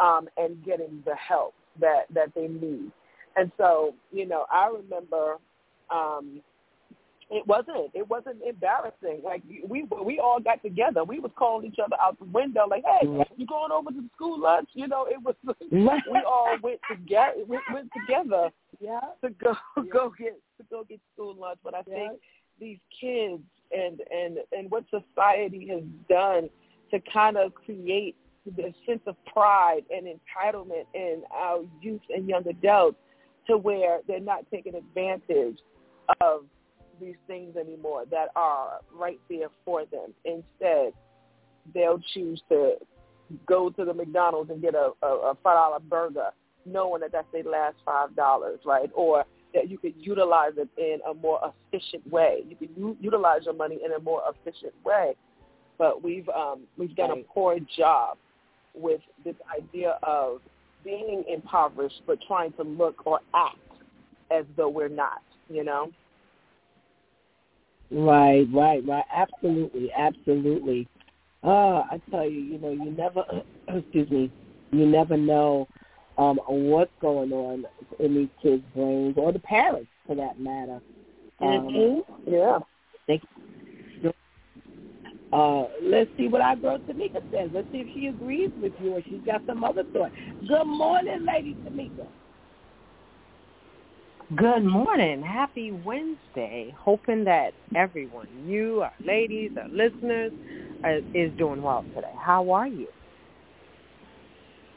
[0.00, 2.90] um, and getting the help that that they need.
[3.36, 5.36] And so, you know, I remember
[5.90, 6.40] um,
[7.30, 9.20] it wasn't it wasn't embarrassing.
[9.24, 11.04] Like we we all got together.
[11.04, 13.06] We was calling each other out the window, like, "Hey,
[13.36, 15.34] you going over to the school lunch?" You know, it was
[15.70, 19.00] we all went together went, went together yeah.
[19.22, 19.82] to go yeah.
[19.92, 21.58] go get to go get school lunch.
[21.64, 21.94] But I yeah.
[21.94, 22.20] think
[22.60, 26.50] these kids and and and what society has done
[26.90, 32.46] to kind of create the sense of pride and entitlement in our youth and young
[32.46, 32.98] adults
[33.46, 35.58] to where they're not taking advantage
[36.20, 36.44] of
[37.00, 40.12] these things anymore that are right there for them.
[40.24, 40.92] Instead,
[41.74, 42.74] they'll choose to
[43.46, 46.30] go to the McDonald's and get a, a, a five dollar burger,
[46.66, 48.90] knowing that that's their last five dollars, right?
[48.94, 49.24] Or
[49.54, 51.40] that you could utilize it in a more
[51.72, 52.42] efficient way.
[52.48, 55.14] You can u- utilize your money in a more efficient way
[55.78, 58.16] but we've um, we've done a poor job
[58.74, 60.40] with this idea of
[60.84, 63.56] being impoverished but trying to look or act
[64.30, 65.90] as though we're not, you know?
[67.90, 69.04] Right, right, right.
[69.14, 70.88] Absolutely, absolutely.
[71.42, 73.24] Uh, I tell you, you know, you never,
[73.68, 74.32] excuse me,
[74.72, 75.68] you never know
[76.18, 77.66] um, what's going on
[77.98, 80.80] in these kids' brains or the parents, for that matter.
[81.40, 82.32] Um, mm-hmm.
[82.32, 82.58] Yeah.
[83.06, 83.20] They
[85.34, 87.50] uh, let's see what our girl Tamika says.
[87.52, 90.12] Let's see if she agrees with you or she's got some other thought.
[90.46, 92.06] Good morning, Lady Tamika.
[94.36, 95.22] Good morning.
[95.22, 96.74] Happy Wednesday.
[96.78, 100.32] Hoping that everyone, you, our ladies, our listeners,
[100.84, 102.12] uh, is doing well today.
[102.18, 102.86] How are you?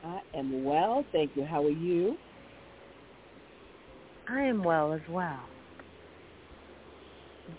[0.04, 1.46] I am well, thank you.
[1.46, 2.18] How are you?
[4.30, 5.40] I am well as well.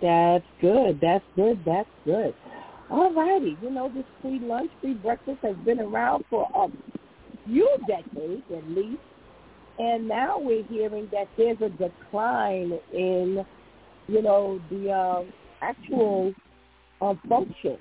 [0.02, 0.98] That's good.
[1.00, 1.60] That's good.
[1.64, 2.34] That's good.
[2.90, 3.56] All righty.
[3.62, 6.68] You know, this free lunch, free breakfast has been around for a
[7.44, 9.00] few decades at least.
[9.78, 13.44] And now we're hearing that there's a decline in,
[14.08, 15.22] you know, the uh,
[15.62, 16.34] actual
[17.00, 17.78] uh, function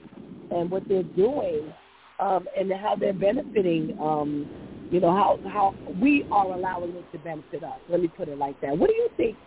[0.51, 1.74] and what they're doing
[2.20, 4.47] um, and how they're benefiting, um,
[4.91, 7.80] you know, how, how we are allowing it to benefit us.
[7.89, 8.78] Let me put it like that.
[8.78, 9.38] What do you think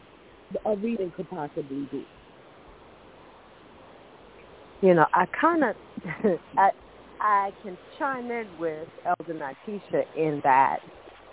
[0.64, 2.04] a reading could possibly be?
[4.82, 5.76] You know, I kind of,
[6.56, 6.70] I,
[7.20, 10.78] I can chime in with Elder Natisha in that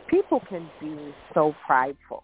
[0.10, 2.24] people can be so prideful.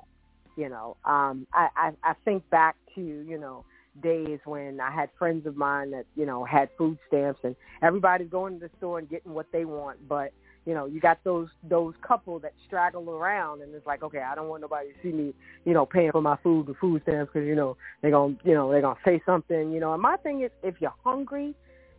[0.57, 3.63] You know, um, I, I, I think back to, you know,
[4.01, 8.30] days when I had friends of mine that, you know, had food stamps and everybody's
[8.30, 10.32] going to the store and getting what they want, but
[10.66, 14.34] you know, you got those those couple that straggle around, and it's like, okay, I
[14.36, 15.34] don't want nobody to see me,
[15.66, 18.53] you know, paying for my food with food stamps because you know they're gonna, you
[18.53, 19.93] know, they're gonna say something, you know.
[19.93, 21.53] And my thing is, if you're hungry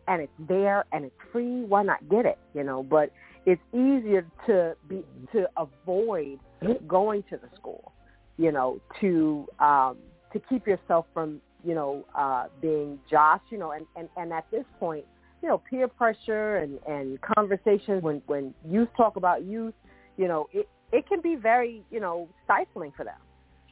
[0.07, 2.81] and it's there and it's free, why not get it, you know?
[2.81, 3.11] But
[3.45, 6.39] it's easier to be to avoid
[6.87, 7.91] going to the school,
[8.37, 9.97] you know, to um,
[10.33, 14.49] to keep yourself from, you know, uh, being joshed, you know, and, and and at
[14.49, 15.05] this point
[15.45, 19.75] you know, peer pressure and, and conversations when, when youth talk about youth,
[20.17, 23.19] you know, it, it can be very, you know, stifling for them.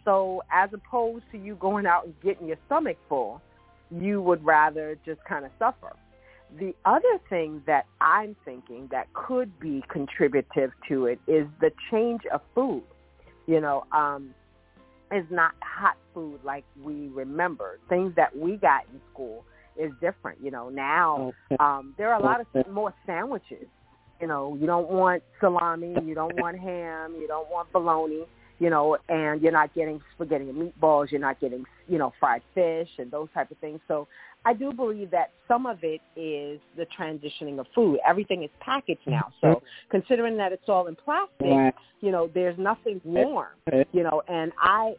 [0.06, 3.42] So as opposed to you going out and getting your stomach full,
[3.90, 5.96] you would rather just kind of suffer.
[6.60, 12.22] The other thing that I'm thinking that could be contributive to it is the change
[12.32, 12.84] of food.
[13.48, 14.36] You know, um,
[15.12, 17.80] is not hot food like we remember.
[17.90, 19.44] Things that we got in school
[19.78, 20.40] is different.
[20.42, 23.66] You know, now um, there are a lot of more sandwiches.
[24.22, 28.26] You know, you don't want salami, you don't want ham, you don't want bologna,
[28.60, 32.42] you know, and you're not getting spaghetti and meatballs, you're not getting, you know, fried
[32.54, 33.82] fish and those type of things.
[33.88, 34.08] So
[34.46, 38.00] I do believe that some of it is the transitioning of food.
[38.08, 39.32] Everything is packaged now.
[39.42, 43.48] So considering that it's all in plastic, you know, there's nothing warm,
[43.92, 44.96] you know, and I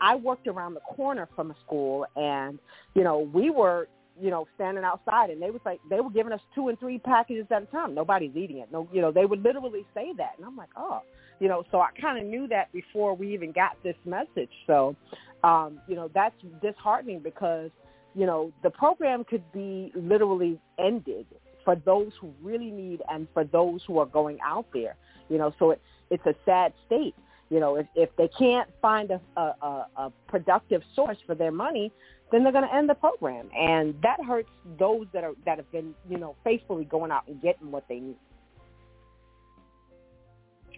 [0.00, 2.58] I worked around the corner from a school and,
[2.94, 3.88] you know, we were
[4.20, 6.98] you know, standing outside and they was like they were giving us two and three
[6.98, 7.94] packages at a time.
[7.94, 8.70] Nobody's eating it.
[8.70, 10.32] No you know, they would literally say that.
[10.36, 11.00] And I'm like, Oh
[11.40, 14.50] you know, so I kinda knew that before we even got this message.
[14.66, 14.96] So
[15.44, 17.70] um, you know, that's disheartening because,
[18.14, 21.26] you know, the program could be literally ended
[21.64, 24.96] for those who really need and for those who are going out there.
[25.28, 27.14] You know, so it's it's a sad state.
[27.50, 31.92] You know, if if they can't find a, a, a productive source for their money,
[32.32, 35.70] then they're going to end the program, and that hurts those that are that have
[35.70, 38.16] been you know faithfully going out and getting what they need.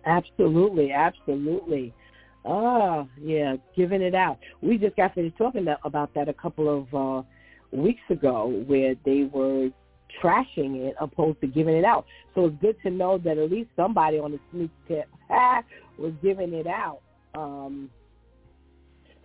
[0.05, 1.95] Absolutely, absolutely.
[2.45, 4.39] Oh, yeah, giving it out.
[4.61, 7.23] We just got finished talking about that a couple of uh,
[7.71, 9.71] weeks ago, where they were
[10.23, 12.05] trashing it opposed to giving it out.
[12.35, 15.09] So it's good to know that at least somebody on the sneak tip
[15.99, 17.01] was giving it out.
[17.35, 17.91] Um,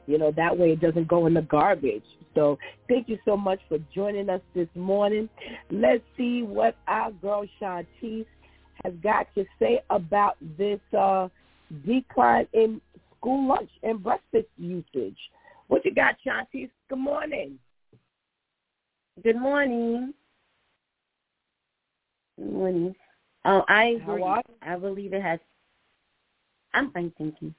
[0.09, 2.03] you know, that way it doesn't go in the garbage.
[2.33, 2.57] So
[2.87, 5.29] thank you so much for joining us this morning.
[5.69, 8.25] Let's see what our girl Shantice
[8.83, 11.27] has got to say about this uh,
[11.85, 12.81] decline in
[13.15, 15.17] school lunch and breakfast usage.
[15.67, 16.71] What you got, Shantice?
[16.89, 17.59] Good morning.
[19.23, 20.13] Good morning.
[22.35, 22.95] Good morning.
[23.45, 24.23] Oh, I agree.
[24.63, 25.39] I believe it has.
[26.73, 27.53] I'm fine, thank you.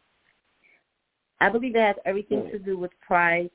[1.41, 3.51] I believe it has everything to do with price,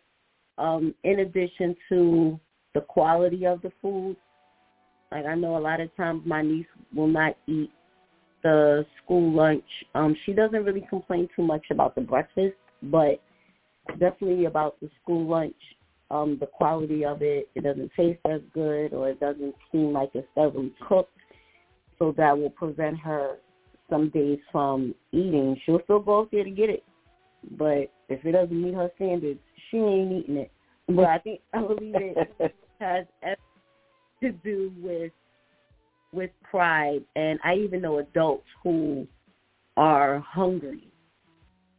[0.58, 2.40] um, in addition to
[2.74, 4.18] the quality of the food.
[5.12, 7.72] Like I know a lot of times my niece will not eat
[8.44, 9.64] the school lunch.
[9.94, 13.22] Um, she doesn't really complain too much about the breakfast, but
[14.00, 15.56] definitely about the school lunch.
[16.12, 20.12] Um, the quality of it, it doesn't taste as good or it doesn't seem like
[20.14, 21.12] it's thoroughly cooked.
[21.98, 23.38] So that will prevent her
[23.90, 25.60] some days from eating.
[25.66, 26.84] She'll still go out there to get it
[27.52, 29.40] but if it doesn't meet her standards,
[29.70, 30.52] she ain't eating it.
[30.88, 33.06] But I think I believe it has
[34.22, 35.12] to do with
[36.14, 39.06] with pride, and I even know adults who
[39.76, 40.88] are hungry,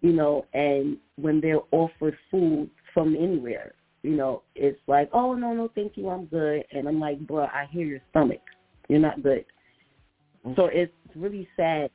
[0.03, 5.55] you know, and when they're offered food from anywhere, you know, it's like, oh no,
[5.55, 8.43] no, thank you, I'm good, and I'm like, bro, I hear your stomach,
[8.89, 9.47] you're not good.
[10.47, 10.55] Mm.
[10.57, 11.91] So it's really sad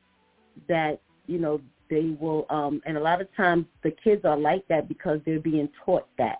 [0.68, 1.62] that you know
[1.92, 5.40] they will um and a lot of times the kids are like that because they're
[5.40, 6.40] being taught that.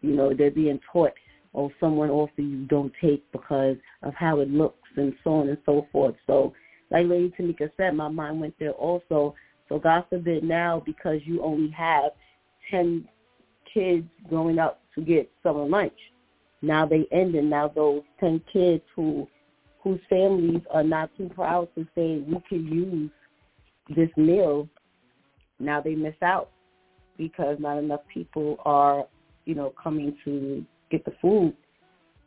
[0.00, 1.12] You know they're being taught
[1.54, 5.58] oh someone offer you don't take because of how it looks and so on and
[5.64, 6.16] so forth.
[6.26, 6.52] So
[6.90, 9.34] like lady tamika said my mind went there also.
[9.68, 12.12] So god forbid now because you only have
[12.70, 13.06] ten
[13.72, 15.98] kids going out to get summer lunch.
[16.62, 19.28] Now they end and now those ten kids who
[19.82, 23.10] whose families are not too proud to say we can use
[23.94, 24.68] this meal,
[25.58, 26.50] now they miss out
[27.16, 29.04] because not enough people are,
[29.44, 31.54] you know, coming to get the food.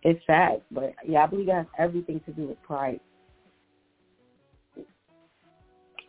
[0.03, 2.99] It's sad, but yeah, I believe it has everything to do with pride.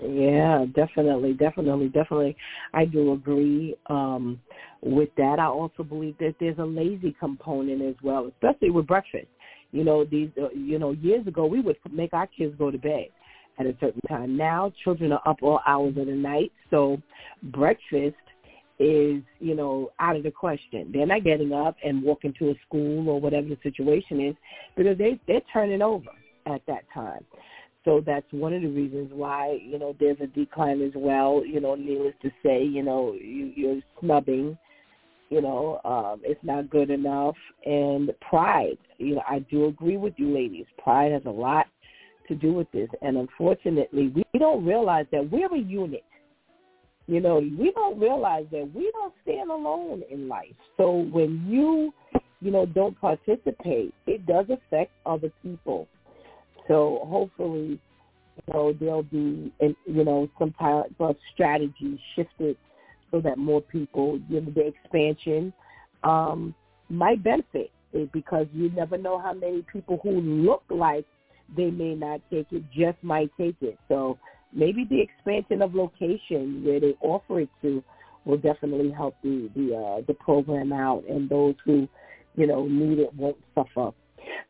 [0.03, 2.37] Yeah, definitely, definitely, definitely.
[2.73, 4.41] I do agree um,
[4.81, 5.39] with that.
[5.39, 9.27] I also believe that there's a lazy component as well, especially with breakfast.
[9.73, 12.79] You know, these, uh, you know, years ago we would make our kids go to
[12.79, 13.09] bed
[13.61, 14.37] at a certain time.
[14.37, 17.01] Now children are up all hours of the night, so
[17.45, 18.17] breakfast
[18.79, 20.91] is, you know, out of the question.
[20.93, 24.35] They're not getting up and walking to a school or whatever the situation is
[24.77, 26.11] because they they're turning over
[26.47, 27.25] at that time.
[27.85, 31.61] So that's one of the reasons why, you know, there's a decline as well, you
[31.61, 34.59] know, needless to say, you know, you, you're snubbing,
[35.31, 37.37] you know, um, it's not good enough.
[37.65, 40.67] And pride, you know, I do agree with you ladies.
[40.83, 41.69] Pride has a lot
[42.31, 42.89] to do with this.
[43.03, 46.05] And unfortunately, we don't realize that we're a unit.
[47.07, 50.55] You know, we don't realize that we don't stand alone in life.
[50.76, 51.93] So when you,
[52.41, 55.89] you know, don't participate, it does affect other people.
[56.68, 57.81] So hopefully,
[58.47, 62.57] you know, there'll be, you know, some type of strategy shifted
[63.11, 65.53] so that more people, you know, the expansion
[66.05, 66.55] um,
[66.89, 71.05] might benefit it because you never know how many people who look like
[71.57, 73.78] they may not take it, just might take it.
[73.88, 74.18] So
[74.53, 77.82] maybe the expansion of location where they offer it to
[78.24, 81.88] will definitely help the the uh, the program out, and those who
[82.36, 83.90] you know need it won't suffer.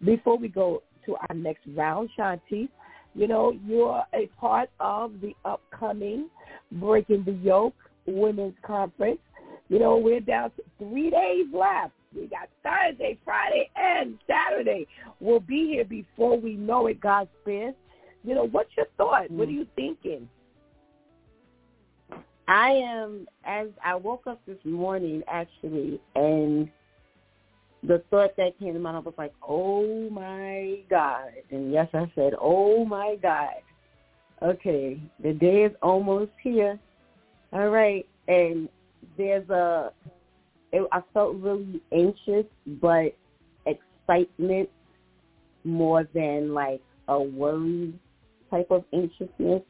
[0.04, 2.68] Before we go to our next round, Shanti,
[3.14, 6.28] you know you're a part of the upcoming
[6.72, 7.74] Breaking the Yoke
[8.06, 9.20] Women's Conference.
[9.70, 11.92] You know we're down to three days left.
[12.14, 14.88] We got Thursday, Friday, and Saturday.
[15.20, 17.76] We'll be here before we know it, God spares.
[18.24, 19.28] You know, what's your thought?
[19.28, 19.36] Mm.
[19.36, 20.28] What are you thinking?
[22.48, 26.68] I am, as I woke up this morning, actually, and
[27.84, 31.30] the thought that came to mind was like, oh my God.
[31.52, 33.54] And yes, I said, oh my God.
[34.42, 36.76] Okay, the day is almost here.
[37.52, 38.04] All right.
[38.26, 38.68] And
[39.16, 39.92] there's a
[40.72, 43.14] it, I felt really anxious, but
[43.66, 44.68] excitement
[45.64, 47.92] more than like a worry
[48.50, 49.62] type of anxiousness.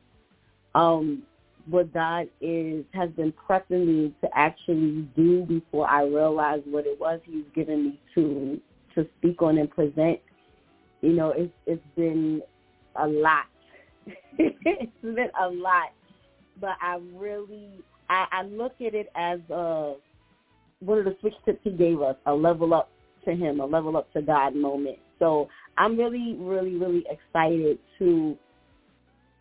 [0.74, 1.22] Um,
[1.66, 6.98] what God is has been prepping me to actually do before I realized what it
[6.98, 8.60] was He's given me to
[8.94, 10.20] to speak on and present.
[11.00, 12.42] You know, it's it's been
[12.96, 13.46] a lot.
[14.38, 15.92] it's been a lot,
[16.60, 19.94] but I really I, I look at it as a
[20.80, 22.90] one of the switch tips he gave us, a level up
[23.24, 24.98] to him, a level up to God moment.
[25.18, 28.36] So I'm really, really, really excited to,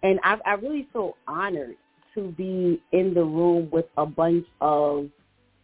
[0.03, 1.76] and I, I really feel honored
[2.15, 5.09] to be in the room with a bunch of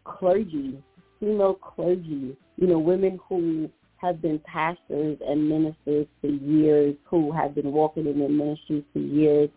[0.06, 0.82] clergy,
[1.20, 7.54] female clergy, you know, women who have been pastors and ministers for years, who have
[7.54, 9.50] been walking in their ministry for years,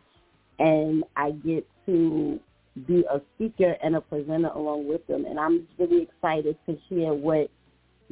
[0.59, 2.40] and I get to
[2.87, 5.24] be a speaker and a presenter along with them.
[5.24, 7.51] And I'm really excited to hear what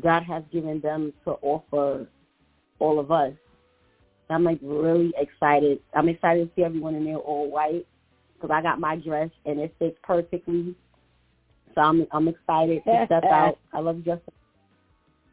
[0.03, 2.07] God has given them to offer
[2.79, 3.33] all of us.
[4.29, 5.81] I'm like really excited.
[5.95, 7.87] I'm excited to see everyone in there all white
[8.35, 10.75] because I got my dress and it fits perfectly.
[11.75, 13.59] So I'm I'm excited to step out.
[13.73, 14.35] I love Justin.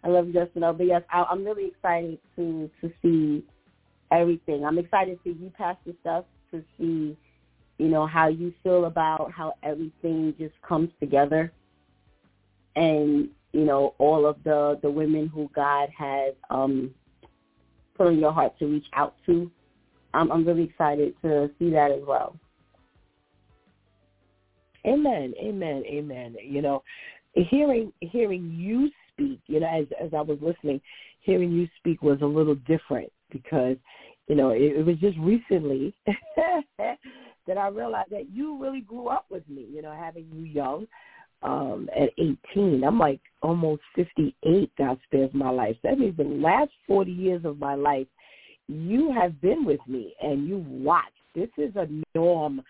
[0.03, 0.63] I love Justin.
[0.63, 3.43] Oh, but yes, I, I'm really excited to to see
[4.11, 4.63] everything.
[4.63, 7.17] I'm excited to see you pass the stuff to see
[7.77, 11.51] you know, how you feel about how everything just comes together
[12.75, 16.93] and, you know, all of the, the women who God has um,
[17.95, 19.49] put on your heart to reach out to.
[20.13, 22.35] I'm, I'm really excited to see that as well.
[24.85, 26.35] Amen, amen, amen.
[26.43, 26.83] You know,
[27.33, 30.81] hearing hearing you speak, you know, as as I was listening,
[31.21, 33.77] hearing you speak was a little different because,
[34.27, 35.95] you know, it, it was just recently
[37.47, 40.87] that I realized that you really grew up with me, you know, having you young
[41.41, 42.83] um, at 18.
[42.83, 45.75] I'm like almost 58 God spares my life.
[45.83, 48.07] That means the last 40 years of my life,
[48.67, 51.11] you have been with me and you watched.
[51.35, 52.61] This is a norm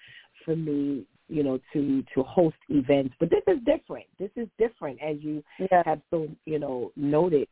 [0.45, 3.15] for me you know, to to host events.
[3.19, 4.05] But this is different.
[4.19, 5.81] This is different, as you yeah.
[5.85, 7.47] have so you know noted.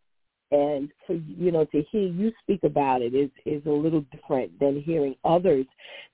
[0.51, 4.59] And for you know to hear you speak about it is is a little different
[4.59, 5.65] than hearing others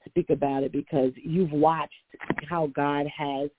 [0.08, 1.94] speak about it because you've watched
[2.48, 3.50] how God has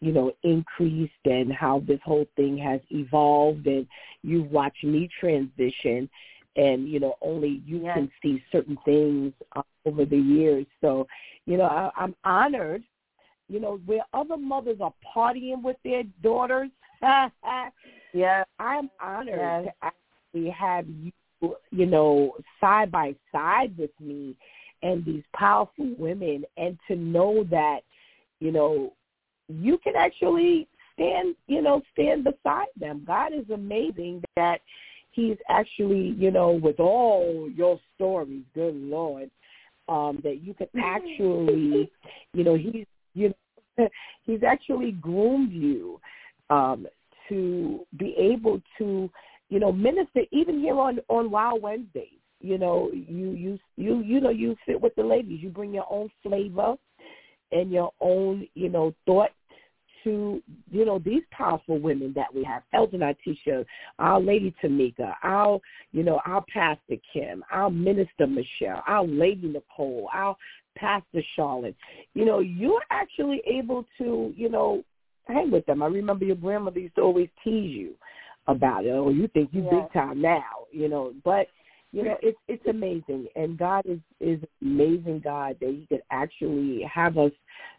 [0.00, 3.86] you know increased and how this whole thing has evolved and
[4.22, 6.08] you've watched me transition
[6.56, 7.94] and you know only you yes.
[7.94, 11.06] can see certain things uh, over the years so
[11.46, 12.82] you know I, i'm honored
[13.48, 16.70] you know where other mothers are partying with their daughters
[18.12, 19.92] yeah i'm honored yes.
[20.36, 21.12] Actually have you
[21.70, 24.34] you know side by side with me
[24.82, 27.80] and these powerful women and to know that
[28.40, 28.92] you know
[29.48, 33.04] you can actually stand you know stand beside them.
[33.06, 34.60] God is amazing that
[35.12, 39.30] he's actually, you know, with all your stories, good Lord,
[39.88, 41.90] um, that you can actually,
[42.34, 43.32] you know, he's you
[43.78, 43.88] know,
[44.24, 46.00] he's actually groomed you
[46.50, 46.86] um,
[47.28, 49.10] to be able to,
[49.48, 52.18] you know, minister even here on on Wild Wednesdays.
[52.40, 55.40] You know, you you you you know you sit with the ladies.
[55.42, 56.74] You bring your own flavor
[57.52, 59.30] and your own, you know, thought
[60.04, 60.40] to,
[60.70, 63.64] you know, these powerful women that we have, Elder Natisha,
[63.98, 65.60] our Lady Tamika, our,
[65.92, 70.36] you know, our Pastor Kim, our Minister Michelle, our Lady Nicole, our
[70.76, 71.74] Pastor Charlotte.
[72.14, 74.84] You know, you're actually able to, you know,
[75.26, 75.82] hang with them.
[75.82, 77.94] I remember your grandmother used to always tease you
[78.48, 78.90] about it.
[78.90, 79.80] Oh, you think you yeah.
[79.80, 81.48] big time now, you know, but
[81.92, 83.26] you know it's it's amazing.
[83.36, 87.32] And god is is amazing god that he could actually have us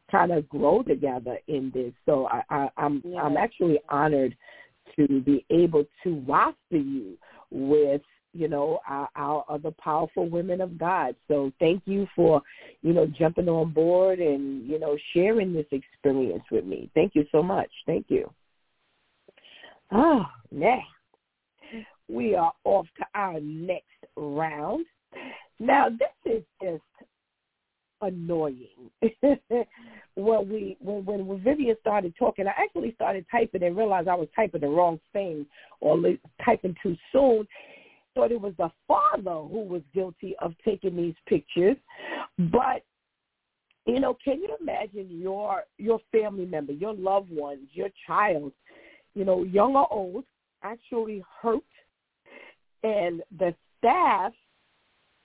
[0.09, 1.93] kind of grow together in this.
[2.05, 3.21] So i, I i'm yeah.
[3.21, 4.35] i'm actually honored
[4.95, 7.17] to be able to roster you
[7.51, 8.01] with
[8.33, 11.15] you know our, our other powerful women of god.
[11.27, 12.41] So thank you for
[12.81, 16.89] you know jumping on board and you know sharing this experience with me.
[16.95, 17.69] Thank you so much.
[17.85, 18.31] Thank you
[19.91, 20.81] oh now
[22.09, 23.85] we are off to our next
[24.15, 24.85] round.
[25.59, 26.83] Now, this is just
[28.01, 28.91] annoying.
[30.15, 34.27] when we when when Vivian started talking, I actually started typing and realized I was
[34.35, 35.45] typing the wrong thing
[35.81, 36.01] or
[36.43, 37.47] typing too soon.
[38.15, 41.77] Thought it was the father who was guilty of taking these pictures,
[42.37, 42.83] but
[43.85, 48.51] you know, can you imagine your your family member, your loved ones, your child,
[49.17, 50.25] you know, young or old,
[50.63, 51.63] actually hurt
[52.83, 54.31] and the staff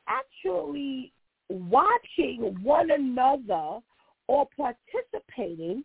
[0.08, 1.12] actually
[1.50, 3.80] watching one another
[4.28, 5.84] or participating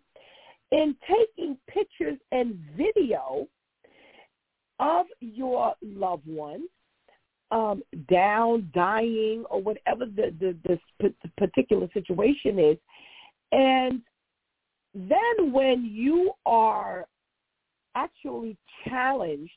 [0.71, 3.45] in taking pictures and video
[4.79, 6.69] of your loved ones
[7.51, 12.77] um, down, dying, or whatever the, the, the particular situation is.
[13.51, 14.01] And
[14.93, 17.05] then when you are
[17.97, 19.51] actually challenged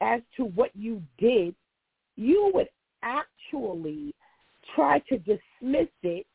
[0.00, 1.54] as to what you did,
[2.16, 2.68] you would
[3.02, 4.14] actually
[4.74, 6.26] try to dismiss it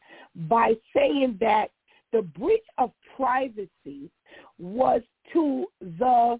[0.48, 1.68] by saying that
[2.12, 4.10] the breach of privacy
[4.58, 5.02] was
[5.34, 6.40] to the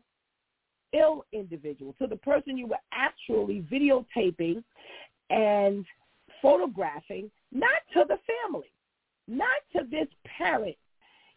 [0.94, 4.64] ill individual, to the person you were actually videotaping
[5.30, 5.86] and
[6.42, 8.72] photographing, not to the family,
[9.28, 10.78] not to this parent.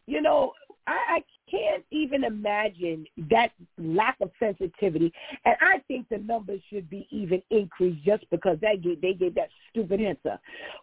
[0.06, 0.52] You know,
[0.86, 5.12] I, I can't even imagine that lack of sensitivity.
[5.44, 9.34] And I think the numbers should be even increased just because they gave, they gave
[9.34, 10.38] that stupid answer.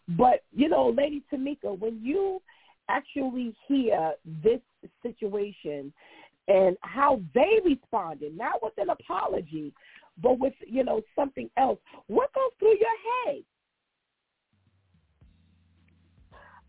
[0.09, 2.41] But, you know, Lady Tamika, when you
[2.89, 4.13] actually hear
[4.43, 4.61] this
[5.03, 5.93] situation
[6.47, 9.73] and how they responded, not with an apology,
[10.21, 13.43] but with, you know, something else, what goes through your head?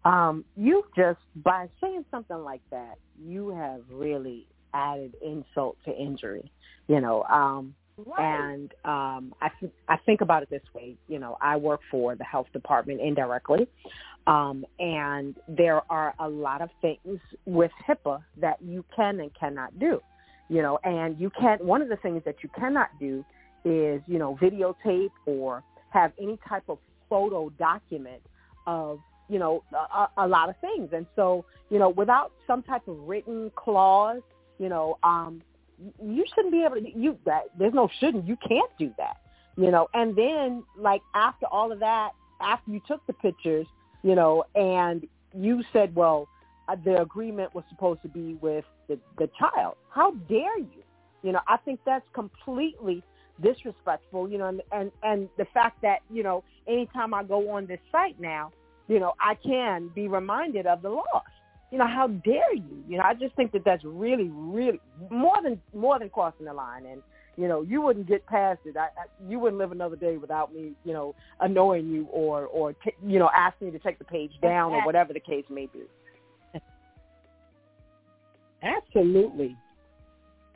[0.09, 6.51] Um, you just by saying something like that, you have really added insult to injury.
[6.87, 7.75] You know, um,
[8.07, 8.49] right.
[8.49, 10.97] and um, I th- I think about it this way.
[11.09, 13.69] You know, I work for the health department indirectly,
[14.27, 19.79] um, and there are a lot of things with HIPAA that you can and cannot
[19.79, 20.01] do.
[20.49, 21.63] You know, and you can't.
[21.63, 23.23] One of the things that you cannot do
[23.67, 26.79] is you know videotape or have any type of
[27.11, 28.23] photo document
[28.67, 30.91] of you know, a, a lot of things.
[30.93, 34.22] And so, you know, without some type of written clause,
[34.59, 35.43] you know, um,
[36.03, 39.18] you shouldn't be able to, you, that, there's no shouldn't, you can't do that,
[39.57, 39.89] you know.
[39.95, 42.11] And then, like, after all of that,
[42.41, 43.66] after you took the pictures,
[44.03, 45.07] you know, and
[45.37, 46.29] you said, well,
[46.68, 49.76] uh, the agreement was supposed to be with the, the child.
[49.91, 50.83] How dare you?
[51.22, 53.03] You know, I think that's completely
[53.43, 57.66] disrespectful, you know, and, and, and the fact that, you know, anytime I go on
[57.66, 58.51] this site now,
[58.89, 61.24] you know, I can be reminded of the loss.
[61.70, 62.82] you know, how dare you?
[62.89, 64.80] You know, I just think that that's really, really
[65.11, 66.86] more than more than crossing the line.
[66.86, 67.03] And
[67.36, 68.76] you know, you wouldn't get past it.
[68.76, 72.72] I, I you wouldn't live another day without me, you know, annoying you or or
[72.72, 75.66] t- you know, asking you to take the page down or whatever the case may
[75.66, 75.82] be.
[78.62, 79.57] Absolutely,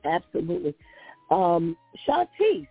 [0.05, 0.74] absolutely.
[1.30, 2.66] Um, Shantice,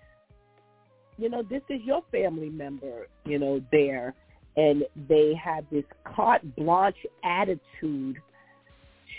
[1.18, 4.14] you know, this is your family member, you know, there,
[4.58, 8.18] and they have this carte blanche attitude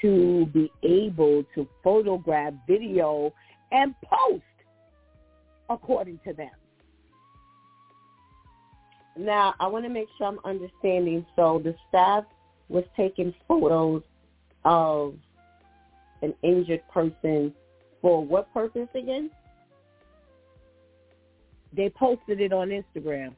[0.01, 3.33] to be able to photograph, video,
[3.71, 4.43] and post
[5.71, 6.51] according to them.
[9.17, 11.25] Now, I want to make sure I'm understanding.
[11.37, 12.25] So the staff
[12.69, 14.03] was taking photos
[14.65, 15.15] of
[16.23, 17.53] an injured person
[18.01, 19.31] for what purpose again?
[21.75, 23.35] They posted it on Instagram.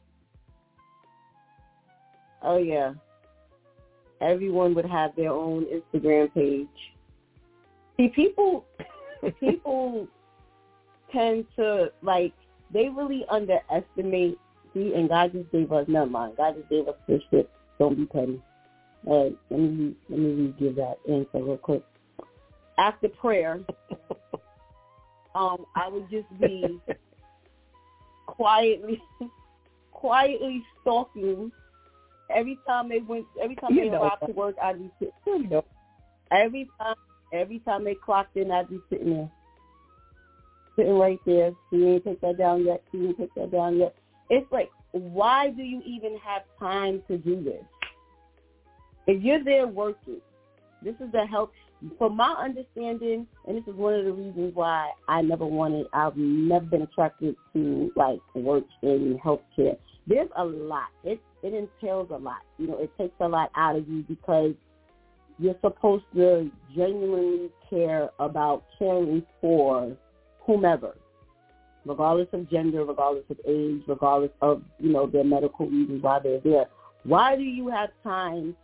[2.45, 2.92] Oh yeah.
[4.20, 6.68] Everyone would have their own Instagram page.
[7.97, 8.64] See, people
[9.40, 10.07] people
[11.12, 12.32] tend to like
[12.72, 14.38] they really underestimate.
[14.74, 16.36] See, and God just gave us never mind.
[16.36, 17.49] God just gave us this shit.
[17.78, 18.40] Don't be petty.
[19.09, 21.82] Uh, let me let me give that answer real quick.
[22.78, 23.61] After prayer,
[25.34, 26.80] um, I would just be
[28.26, 29.01] quietly,
[29.92, 31.53] quietly stalking.
[32.31, 35.45] Every time they went, every time You they arrived to work, I'd be sitting.
[35.45, 35.64] You know.
[36.31, 36.95] Every time,
[37.33, 39.31] every time they clocked in, I'd be sitting there,
[40.77, 41.53] sitting right there.
[41.70, 42.83] She ain't take that down yet.
[42.91, 43.95] She ain't take that down yet.
[44.31, 47.62] It's like, why do you even have time to do this?
[49.07, 50.20] If you're there working,
[50.83, 51.53] this is the help.
[51.99, 56.16] From my understanding, and this is one of the reasons why I never wanted, I've
[56.16, 59.77] never been attracted to like work in healthcare.
[60.07, 60.89] There's a lot.
[61.03, 62.40] It it entails a lot.
[62.59, 64.55] You know, it takes a lot out of you because
[65.38, 69.95] you're supposed to genuinely care about caring for
[70.40, 70.97] whomever,
[71.84, 76.40] regardless of gender, regardless of age, regardless of, you know, their medical reasons why they're
[76.40, 76.66] there.
[77.03, 78.57] Why do you have time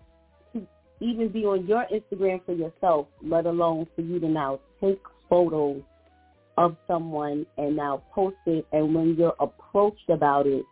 [0.55, 0.66] to
[1.01, 5.83] even be on your Instagram for yourself, let alone for you to now take photos
[6.57, 10.64] of someone and now post it and when you're approached about it,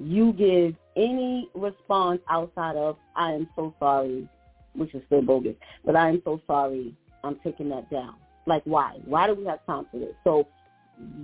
[0.00, 4.28] you give any response outside of, I am so sorry,
[4.74, 6.94] which is still bogus, but I am so sorry,
[7.24, 8.14] I'm taking that down.
[8.46, 8.98] Like why?
[9.04, 10.14] Why do we have time for this?
[10.24, 10.46] So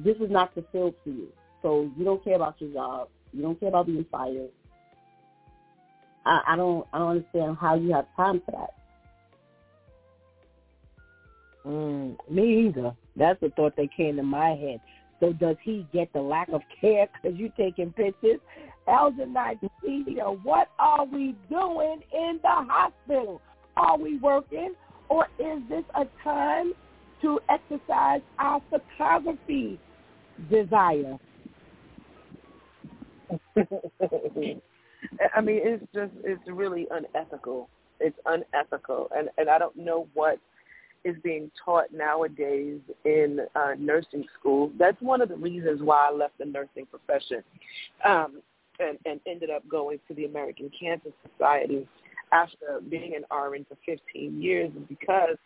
[0.04, 1.28] this is not fulfilled for you.
[1.62, 3.08] So you don't care about your job.
[3.32, 4.50] You don't care about being fired.
[6.26, 8.70] I, I don't I don't understand how you have time for that.
[11.66, 12.94] Mm, me either.
[13.16, 14.80] That's the thought that came to my head.
[15.24, 18.40] So does he get the lack of care because you're taking pictures?
[18.86, 23.40] Elder Nigeria, what are we doing in the hospital?
[23.74, 24.74] Are we working
[25.08, 26.74] or is this a time
[27.22, 29.80] to exercise our photography
[30.50, 31.18] desire?
[33.56, 37.70] I mean, it's just it's really unethical.
[37.98, 40.38] It's unethical, and and I don't know what
[41.04, 44.70] is being taught nowadays in uh, nursing school.
[44.78, 47.42] That's one of the reasons why I left the nursing profession,
[48.04, 48.40] um,
[48.78, 51.86] and and ended up going to the American Cancer Society
[52.32, 55.36] after being an RN for 15 years, because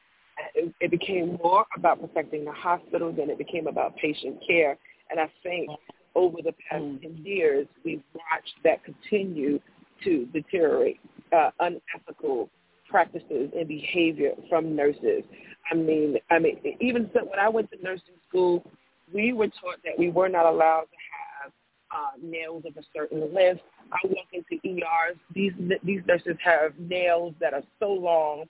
[0.55, 4.79] it, it became more about protecting the hospital than it became about patient care.
[5.11, 5.71] And I think
[6.15, 9.61] over the past 10 years, we've watched that continue
[10.05, 11.01] to deteriorate,
[11.37, 12.49] uh, unethical
[12.89, 15.23] practices and behavior from nurses.
[15.71, 18.65] I mean, I mean, even so, when I went to nursing school,
[19.13, 21.53] we were taught that we were not allowed to have
[21.91, 23.63] uh, nails of a certain length.
[23.93, 25.53] I walk into ERs; these
[25.85, 28.45] these nurses have nails that are so long.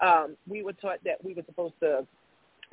[0.00, 2.06] Um, we were taught that we were supposed to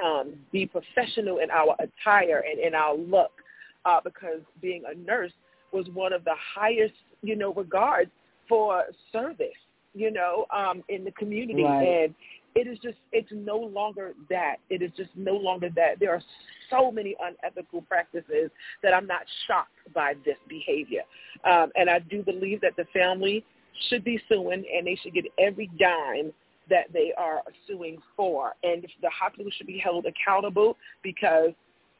[0.03, 3.31] um, be professional in our attire and in our look
[3.85, 5.31] uh, because being a nurse
[5.71, 8.11] was one of the highest, you know, regards
[8.47, 9.47] for service,
[9.93, 11.63] you know, um, in the community.
[11.63, 12.03] Right.
[12.05, 12.15] And
[12.55, 14.55] it is just, it's no longer that.
[14.69, 15.99] It is just no longer that.
[15.99, 16.21] There are
[16.69, 18.49] so many unethical practices
[18.83, 21.01] that I'm not shocked by this behavior.
[21.43, 23.45] Um, and I do believe that the family
[23.89, 26.31] should be suing and they should get every dime
[26.69, 28.53] that they are suing for.
[28.63, 31.51] And the hospital should be held accountable because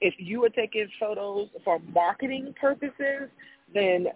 [0.02, 3.30] if you are taking photos for marketing purposes,
[3.74, 4.08] then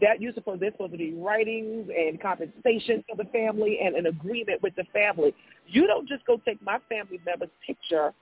[0.00, 4.62] that you're supposed supposed to be writings and compensation for the family and an agreement
[4.62, 5.34] with the family.
[5.66, 8.12] You don't just go take my family member's picture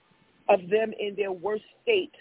[0.48, 2.12] of them in their worst state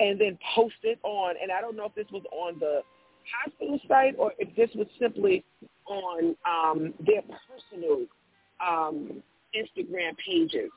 [0.00, 1.34] and then post it on.
[1.40, 2.80] And I don't know if this was on the
[3.44, 5.44] hospital site or if this was simply
[5.86, 8.06] on um, their personal
[8.66, 9.22] um,
[9.54, 10.70] Instagram pages.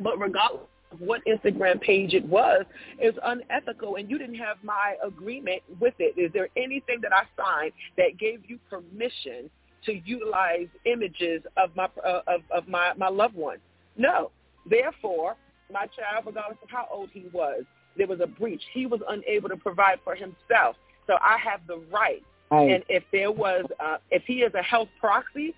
[0.00, 0.62] But regardless
[0.98, 2.64] what Instagram page it was,
[2.98, 6.18] was unethical, and you didn't have my agreement with it.
[6.18, 9.50] Is there anything that I signed that gave you permission
[9.84, 13.58] to utilize images of my uh, of, of my my loved one?
[13.96, 14.30] No.
[14.68, 15.36] Therefore,
[15.72, 17.64] my child, regardless of how old he was,
[17.96, 18.62] there was a breach.
[18.72, 20.76] He was unable to provide for himself.
[21.06, 22.22] So I have the right.
[22.50, 22.70] right.
[22.70, 25.54] And if there was, uh, if he is a health proxy,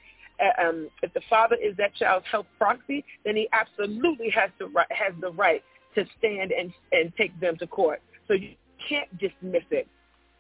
[0.59, 5.13] um, if the father is that child's health proxy, then he absolutely has to has
[5.21, 5.63] the right
[5.95, 8.01] to stand and and take them to court.
[8.29, 8.55] So you
[8.89, 9.87] can't dismiss it.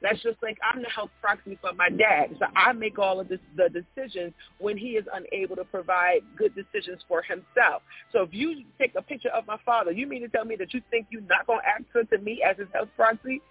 [0.02, 2.34] That's just like I'm the health proxy for my dad.
[2.38, 6.54] So I make all of this, the decisions when he is unable to provide good
[6.54, 7.82] decisions for himself.
[8.12, 10.72] So if you take a picture of my father, you mean to tell me that
[10.72, 13.42] you think you're not going to answer to me as his health proxy?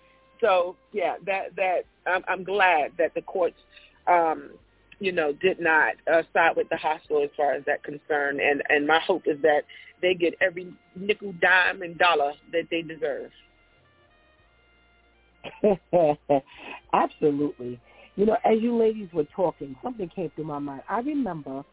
[0.42, 3.58] So yeah, that that I'm, I'm glad that the courts,
[4.08, 4.52] um,
[5.00, 8.40] you know, did not uh, side with the hospital as far as that concern.
[8.40, 9.62] And and my hope is that
[10.02, 13.32] they get every nickel, dime, and dollar that they deserve.
[16.94, 17.80] Absolutely.
[18.16, 20.82] You know, as you ladies were talking, something came through my mind.
[20.90, 21.64] I remember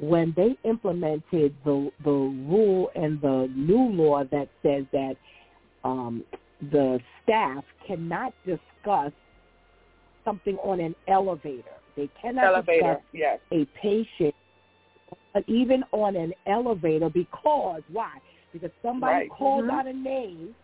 [0.00, 5.16] when they implemented the the rule and the new law that says that
[5.84, 6.24] um,
[6.70, 9.12] the staff cannot discuss
[10.24, 11.64] something on an elevator.
[11.98, 13.40] They cannot elevator, discuss yes.
[13.52, 14.34] a patient,
[15.48, 18.18] even on an elevator, because why?
[18.52, 19.30] Because somebody right.
[19.30, 19.72] called mm-hmm.
[19.72, 20.54] out a name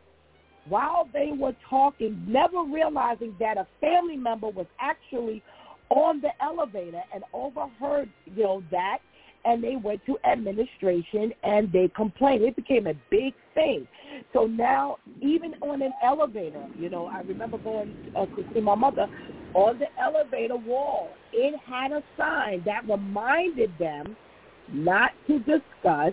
[0.69, 5.43] while they were talking, never realizing that a family member was actually
[5.91, 8.99] on the elevator and overheard, you know, that
[9.45, 12.43] and they went to administration and they complained.
[12.43, 13.87] It became a big thing.
[14.33, 18.75] So now, even on an elevator, you know, I remember going uh, to see my
[18.75, 19.09] mother
[19.55, 21.11] on the elevator wall.
[21.33, 24.17] It had a sign that reminded them
[24.73, 26.13] not to discuss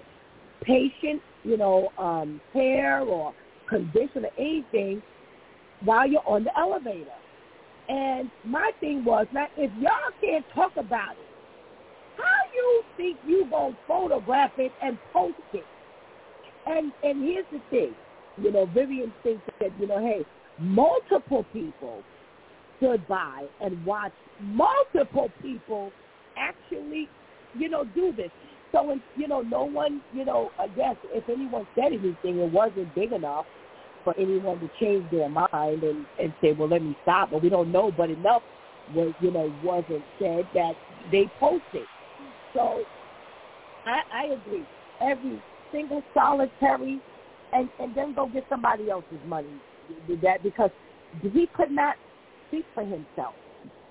[0.61, 3.33] patient, you know, um, care or
[3.67, 5.01] condition or anything
[5.83, 7.05] while you're on the elevator.
[7.89, 11.30] And my thing was, now if y'all can't talk about it,
[12.61, 15.65] you think you gonna photograph it and post it?
[16.65, 17.95] And and here's the thing,
[18.37, 20.25] you know, Vivian thinks that you know, hey,
[20.59, 22.03] multiple people
[22.77, 25.91] stood by and watched multiple people
[26.37, 27.07] actually,
[27.57, 28.31] you know, do this.
[28.71, 32.51] So, when, you know, no one, you know, I guess if anyone said anything, it
[32.51, 33.45] wasn't big enough
[34.03, 37.31] for anyone to change their mind and, and say, well, let me stop.
[37.31, 38.43] But we don't know, but enough
[38.95, 40.73] was, you know, wasn't said that
[41.11, 41.85] they posted.
[42.53, 42.83] So
[43.85, 44.65] I, I agree.
[44.99, 45.41] Every
[45.71, 47.01] single solitary,
[47.53, 49.57] and, and then go get somebody else's money.
[50.21, 50.69] That because
[51.21, 51.95] he could not
[52.47, 53.35] speak for himself.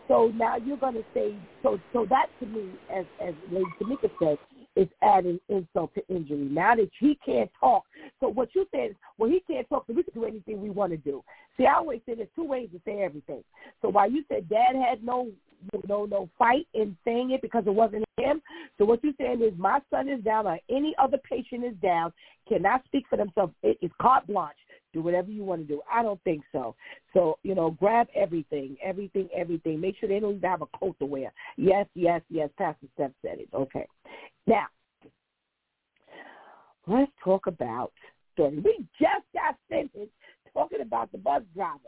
[0.08, 4.10] So now you're going to say, so so that to me, as as Lady Tamika
[4.20, 4.38] said,
[4.74, 6.48] is adding insult to injury.
[6.50, 7.84] Now that he can't talk,
[8.18, 10.70] so what you said is, well, he can't talk, so we can do anything we
[10.70, 11.22] want to do.
[11.56, 13.44] See, I always say there's two ways to say everything.
[13.82, 15.28] So while you said Dad had no
[15.88, 18.42] no no fight in saying it because it wasn't him,
[18.78, 22.12] so what you're saying is my son is down or any other patient is down,
[22.48, 23.52] cannot speak for themselves.
[23.62, 24.56] It is carte blanche.
[24.92, 25.80] Do whatever you want to do.
[25.90, 26.74] I don't think so.
[27.14, 29.80] So, you know, grab everything, everything, everything.
[29.80, 31.32] Make sure they don't even have a coat to wear.
[31.56, 32.48] Yes, yes, yes.
[32.58, 33.48] Pastor Steph said it.
[33.54, 33.86] Okay.
[34.48, 34.66] Now,
[36.88, 37.92] let's talk about
[38.32, 38.58] story.
[38.58, 40.10] We just got finished
[40.52, 41.78] talking about the bus driver.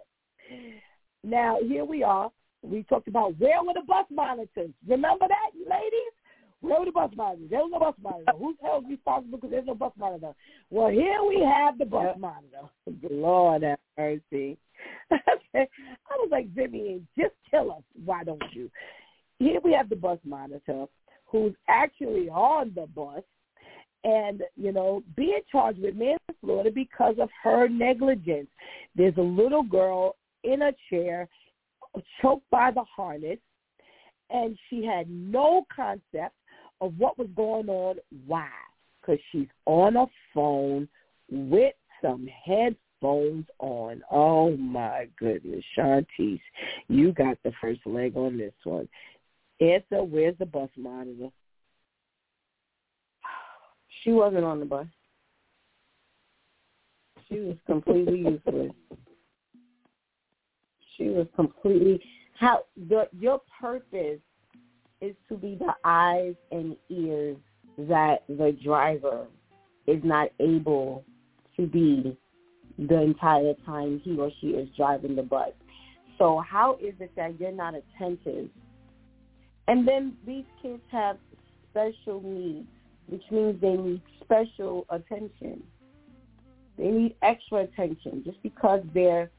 [1.25, 2.31] Now, here we are.
[2.63, 4.71] We talked about where were the bus monitors.
[4.87, 6.13] Remember that, ladies?
[6.61, 7.51] Where were the bus monitors?
[7.51, 8.33] There was no bus monitor.
[8.39, 10.33] Who's held responsible because there's no bus monitor?
[10.71, 12.19] Well, here we have the bus yep.
[12.19, 12.71] monitor.
[13.11, 14.57] Lord have mercy.
[15.13, 15.67] I
[16.19, 18.71] was like, Vivian, just tell us, why don't you?
[19.39, 20.87] Here we have the bus monitor
[21.27, 23.23] who's actually on the bus
[24.05, 28.49] and, you know, being charged with manslaughter because of her negligence.
[28.95, 31.29] There's a little girl in a chair
[32.21, 33.39] choked by the harness,
[34.31, 36.35] and she had no concept
[36.81, 37.97] of what was going on.
[38.27, 38.49] Why?
[39.01, 40.89] Because she's on a phone
[41.31, 44.03] with some headphones on.
[44.11, 46.41] Oh my goodness, Shantice,
[46.89, 48.89] you got the first leg on this one.
[49.61, 51.29] Answer, where's the bus monitor?
[54.03, 54.87] She wasn't on the bus.
[57.29, 58.73] She was completely useless.
[60.97, 62.03] She was completely
[62.39, 64.21] how the your purpose
[65.01, 67.37] is to be the eyes and ears
[67.79, 69.27] that the driver
[69.87, 71.05] is not able
[71.57, 72.17] to be
[72.79, 75.51] the entire time he or she is driving the bus.
[76.19, 78.49] So how is it that you're not attentive?
[79.69, 81.19] And then these kids have
[81.71, 82.67] special needs.
[83.09, 85.63] which means they need special attention.
[86.79, 88.23] They need extra attention.
[88.25, 89.31] Just because they're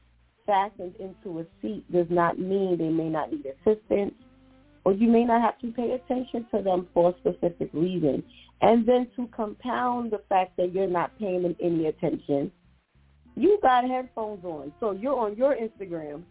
[0.46, 4.14] fastened into a seat does not mean they may not need assistance
[4.84, 8.22] or you may not have to pay attention to them for a specific reason.
[8.60, 12.52] And then to compound the fact that you're not paying them any attention,
[13.36, 14.72] you got headphones on.
[14.80, 16.22] So you're on your Instagram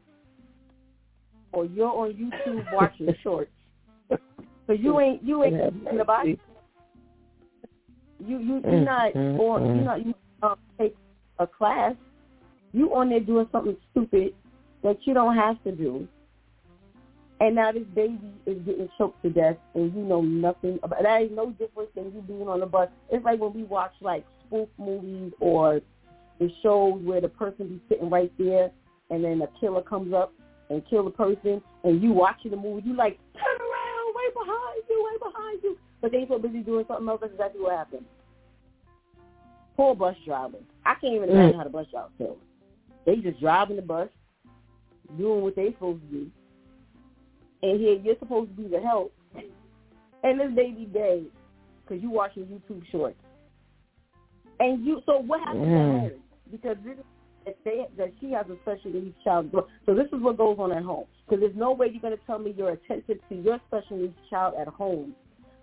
[1.51, 3.51] or you're on YouTube watching shorts.
[4.67, 6.39] So you ain't you ain't in the body.
[8.25, 10.95] You you you're not on you not you um, take
[11.39, 11.95] a class.
[12.73, 14.33] You on there doing something stupid
[14.83, 16.07] that you don't have to do.
[17.39, 21.03] And now this baby is getting choked to death, and you know nothing about.
[21.03, 22.89] That ain't no different than you being on the bus.
[23.11, 25.81] It's like when we watch like spoof movies or
[26.39, 28.71] the shows where the person be sitting right there,
[29.09, 30.33] and then a killer comes up
[30.69, 32.87] and kill the person, and you watching the movie.
[32.87, 36.85] You like turn around, way behind you, way behind you, but they so busy doing
[36.87, 37.19] something else.
[37.21, 38.05] That's exactly what happened.
[39.75, 40.59] Poor bus driver.
[40.85, 41.57] I can't even imagine mm.
[41.57, 42.37] how the bus drivers feel.
[43.05, 44.09] They just driving the bus,
[45.17, 46.31] doing what they supposed to do
[47.63, 49.13] and here you're supposed to be the help,
[50.23, 51.25] and this baby dead
[51.81, 53.17] because you watching YouTube shorts.
[54.59, 55.69] And you, so what happens mm.
[55.69, 56.11] to her?
[56.51, 56.97] Because this
[57.45, 59.51] that, they, that she has a special needs child.
[59.85, 61.05] So this is what goes on at home.
[61.25, 64.15] Because there's no way you're going to tell me you're attentive to your special needs
[64.29, 65.13] child at home,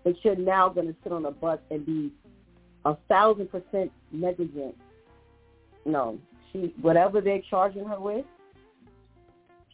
[0.04, 2.12] but you're now going to sit on a bus and be
[2.84, 4.74] a thousand percent negligent.
[5.86, 6.18] No,
[6.52, 8.24] she whatever they're charging her with,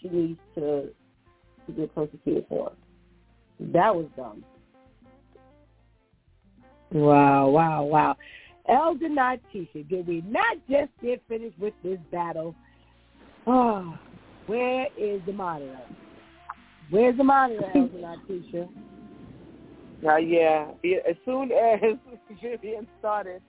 [0.01, 0.89] she needs to
[1.67, 2.73] to get persecuted for.
[3.61, 4.45] That was dumb.
[6.93, 8.17] Wow, wow, wow.
[8.69, 12.55] Elder Natisha, did we not just get finished with this battle?
[13.47, 13.97] Oh,
[14.47, 15.79] where is the monitor?
[16.91, 18.69] Where's the monitor, Elder Natisha?
[20.07, 20.69] Uh, yeah,
[21.09, 21.97] as soon as
[22.43, 23.41] Vivian started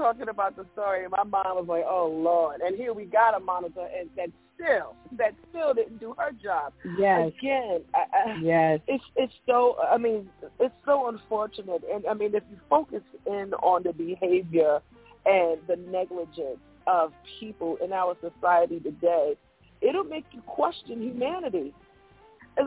[0.00, 3.40] talking about the story, my mom was like, "Oh Lord!" And here we got a
[3.40, 6.72] monitor, and that still that still didn't do her job.
[6.98, 7.32] Yes.
[7.38, 8.80] Again, I, yes.
[8.88, 9.76] It's it's so.
[9.90, 10.28] I mean,
[10.58, 11.82] it's so unfortunate.
[11.92, 14.80] And I mean, if you focus in on the behavior
[15.26, 19.36] and the negligence of people in our society today,
[19.80, 21.74] it'll make you question humanity.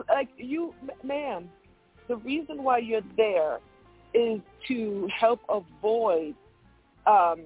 [0.08, 0.72] Like you,
[1.02, 1.48] ma'am,
[2.08, 3.58] the reason why you're there
[4.14, 6.34] is to help avoid
[7.06, 7.40] um,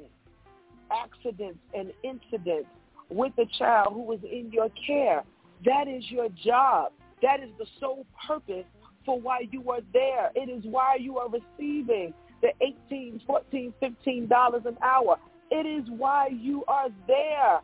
[0.90, 2.68] accidents and incidents
[3.10, 5.24] with the child who is in your care.
[5.64, 6.92] That is your job.
[7.22, 8.64] That is the sole purpose
[9.04, 10.30] for why you are there.
[10.34, 15.18] It is why you are receiving the 18, 14, 15 dollars an hour.
[15.50, 17.60] It is why you are there.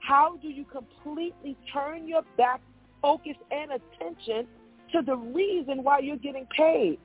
[0.00, 2.60] How do you completely turn your back,
[3.02, 4.46] focus, and attention
[4.92, 6.98] to the reason why you're getting paid?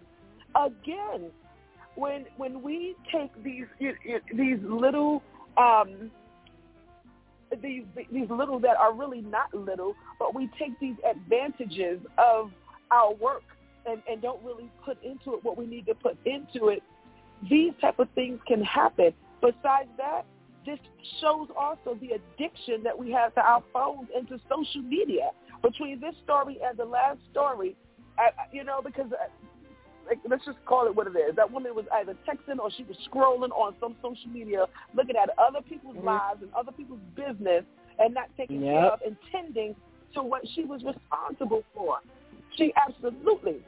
[0.55, 1.31] Again,
[1.95, 5.21] when when we take these these little
[5.57, 6.11] um,
[7.61, 12.51] these these little that are really not little, but we take these advantages of
[12.91, 13.43] our work
[13.85, 16.81] and, and don't really put into it what we need to put into it.
[17.49, 19.13] These type of things can happen.
[19.41, 20.25] Besides that,
[20.65, 20.79] this
[21.19, 25.31] shows also the addiction that we have to our phones and to social media.
[25.61, 27.75] Between this story and the last story,
[28.17, 29.11] I, you know, because
[30.07, 31.35] like, let's just call it what it is.
[31.35, 34.65] That woman was either texting or she was scrolling on some social media,
[34.95, 36.07] looking at other people's mm-hmm.
[36.07, 37.63] lives and other people's business,
[37.99, 38.73] and not taking yep.
[38.73, 39.75] care of and tending
[40.13, 41.99] to what she was responsible for.
[42.57, 43.61] She absolutely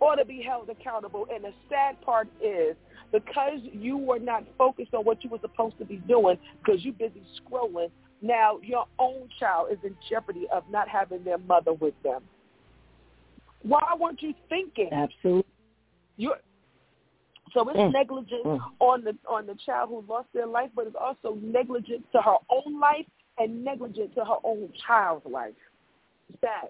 [0.00, 1.26] ought to be held accountable.
[1.32, 2.76] And the sad part is
[3.12, 6.94] because you were not focused on what you were supposed to be doing because you're
[6.94, 7.90] busy scrolling,
[8.22, 12.22] now your own child is in jeopardy of not having their mother with them.
[13.62, 14.88] Why weren't you thinking?
[14.92, 15.49] Absolutely.
[16.20, 16.34] You
[17.54, 17.92] so it's mm.
[17.92, 18.60] negligent mm.
[18.78, 22.36] on the on the child who lost their life, but it's also negligent to her
[22.50, 23.06] own life
[23.38, 25.54] and negligent to her own child's life.
[26.42, 26.68] Sad.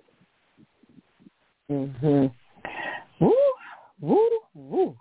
[1.69, 2.33] Mhm.
[3.21, 3.35] Woo,
[4.01, 4.97] woo, woo.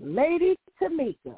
[0.00, 1.36] Lady Tamika.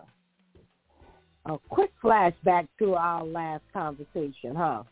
[1.44, 4.84] A quick flashback to our last conversation, huh?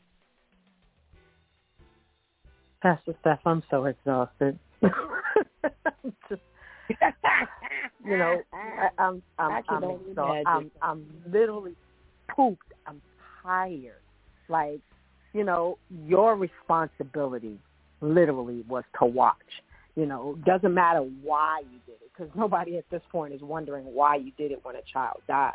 [2.82, 4.58] Pastor Steph, I'm so exhausted.
[6.28, 6.42] Just,
[8.04, 10.44] you know, I, I'm I'm I'm exhausted.
[10.46, 11.74] I'm I'm literally
[12.34, 12.72] pooped.
[12.86, 13.00] I'm
[13.42, 13.94] tired.
[14.48, 14.80] Like,
[15.32, 17.58] you know, your responsibility
[18.00, 19.36] literally was to watch.
[19.94, 23.84] You know, doesn't matter why you did it because nobody at this point is wondering
[23.84, 25.52] why you did it when a child dies.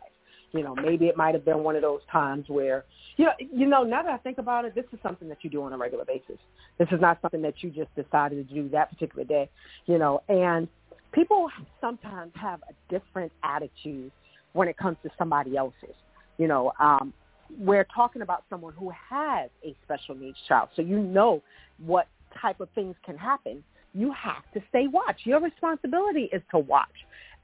[0.53, 2.85] You know, maybe it might have been one of those times where,
[3.17, 5.49] you know, you know, now that I think about it, this is something that you
[5.49, 6.37] do on a regular basis.
[6.77, 9.49] This is not something that you just decided to do that particular day,
[9.87, 10.67] you know, and
[11.17, 11.49] people
[11.81, 14.11] sometimes have a different attitude
[14.53, 15.95] when it comes to somebody else's.
[16.37, 17.11] You know, um,
[17.57, 21.41] we're talking about someone who has a special needs child, so you know
[21.83, 22.07] what
[22.39, 23.63] type of things can happen.
[23.95, 25.21] You have to stay watch.
[25.23, 26.85] Your responsibility is to watch.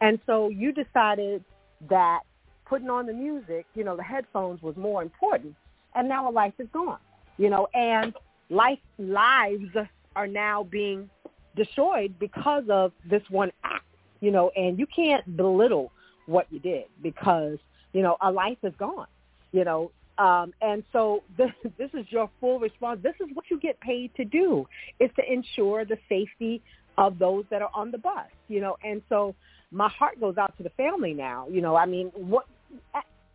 [0.02, 1.44] And so you decided
[1.90, 2.20] that
[2.66, 5.56] putting on the music, you know, the headphones was more important.
[5.96, 7.00] And now a life is gone,
[7.38, 8.14] you know, and
[8.52, 9.76] life lives
[10.16, 11.10] are now being
[11.56, 13.86] destroyed because of this one act,
[14.20, 15.92] you know, and you can't belittle
[16.26, 17.58] what you did because,
[17.92, 19.08] you know, a life is gone,
[19.52, 23.00] you know, um, and so this, this is your full response.
[23.04, 24.68] This is what you get paid to do,
[25.00, 26.62] is to ensure the safety
[26.98, 28.78] of those that are on the bus, you know.
[28.84, 29.36] And so
[29.72, 31.48] my heart goes out to the family now.
[31.50, 32.46] You know, I mean, what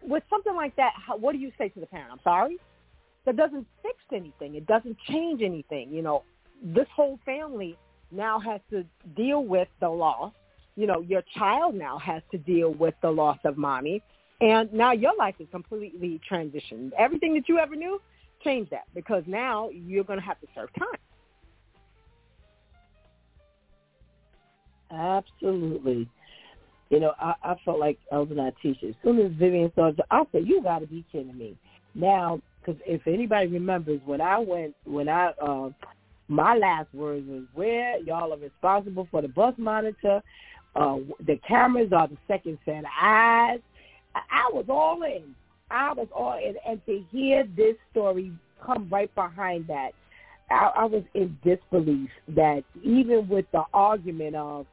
[0.02, 2.10] with something like that, how, what do you say to the parent?
[2.12, 2.56] I'm sorry.
[3.26, 4.54] That doesn't fix anything.
[4.54, 5.90] It doesn't change anything.
[5.90, 6.22] You know,
[6.62, 7.76] this whole family
[8.10, 8.84] now has to
[9.16, 10.32] deal with the loss.
[10.76, 14.02] You know, your child now has to deal with the loss of mommy.
[14.40, 16.92] And now your life is completely transitioned.
[16.96, 18.00] Everything that you ever knew,
[18.44, 20.88] change that because now you're going to have to serve time.
[24.90, 26.08] Absolutely.
[26.90, 28.90] You know, I, felt like I felt like Elder Natisha.
[28.90, 31.56] As soon as Vivian it, I said, "You got to be kidding me!"
[31.94, 35.70] Now, because if anybody remembers, when I went, when I, uh,
[36.28, 40.22] my last words was, "Where y'all are responsible for the bus monitor,
[40.76, 43.60] uh, the cameras are the second set of eyes."
[44.14, 45.34] I was all in.
[45.70, 48.32] I was all in, and to hear this story
[48.64, 49.90] come right behind that,
[50.50, 54.66] I, I was in disbelief that even with the argument of,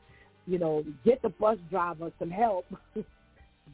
[0.48, 2.66] you know, get the bus driver some help,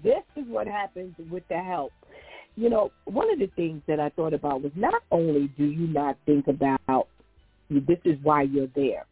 [0.04, 1.92] this is what happens with the help.
[2.56, 5.88] You know, one of the things that I thought about was not only do you
[5.88, 7.08] not think about
[7.80, 9.06] this is why you're there.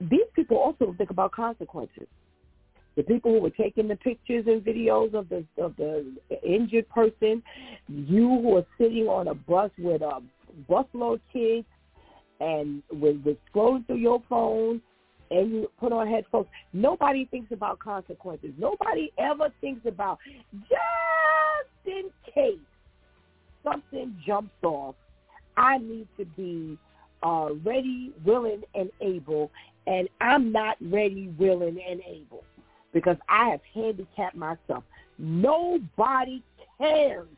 [0.00, 2.06] These people also think about consequences
[2.98, 6.04] the people who were taking the pictures and videos of the of the
[6.44, 7.40] injured person,
[7.86, 10.20] you who are sitting on a bus with a
[10.68, 11.64] busload kids
[12.40, 14.82] and with, with scrolling through your phone
[15.30, 18.50] and you put on headphones, nobody thinks about consequences.
[18.58, 20.18] Nobody ever thinks about
[20.62, 22.58] just in case
[23.62, 24.96] something jumps off,
[25.56, 26.76] I need to be
[27.22, 29.50] uh, ready, willing, and able,
[29.86, 32.44] and I'm not ready, willing, and able
[32.92, 34.84] because I have handicapped myself.
[35.18, 36.42] Nobody
[36.78, 37.28] cares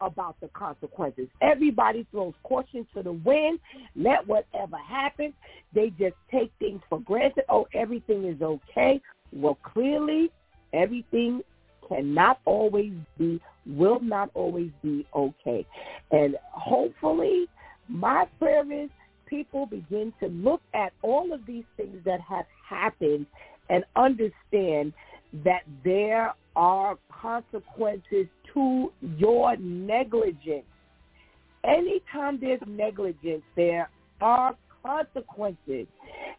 [0.00, 1.28] about the consequences.
[1.40, 3.58] Everybody throws caution to the wind.
[3.96, 5.32] Let whatever happen.
[5.74, 7.44] They just take things for granted.
[7.48, 9.00] Oh, everything is okay.
[9.32, 10.30] Well, clearly,
[10.72, 11.42] everything
[11.88, 15.66] cannot always be, will not always be okay.
[16.10, 17.46] And hopefully,
[17.88, 18.90] my prayer is
[19.28, 23.26] people begin to look at all of these things that have happened
[23.68, 24.92] and understand
[25.44, 30.64] that there are consequences to your negligence.
[31.64, 33.90] Anytime there's negligence, there
[34.20, 35.86] are consequences.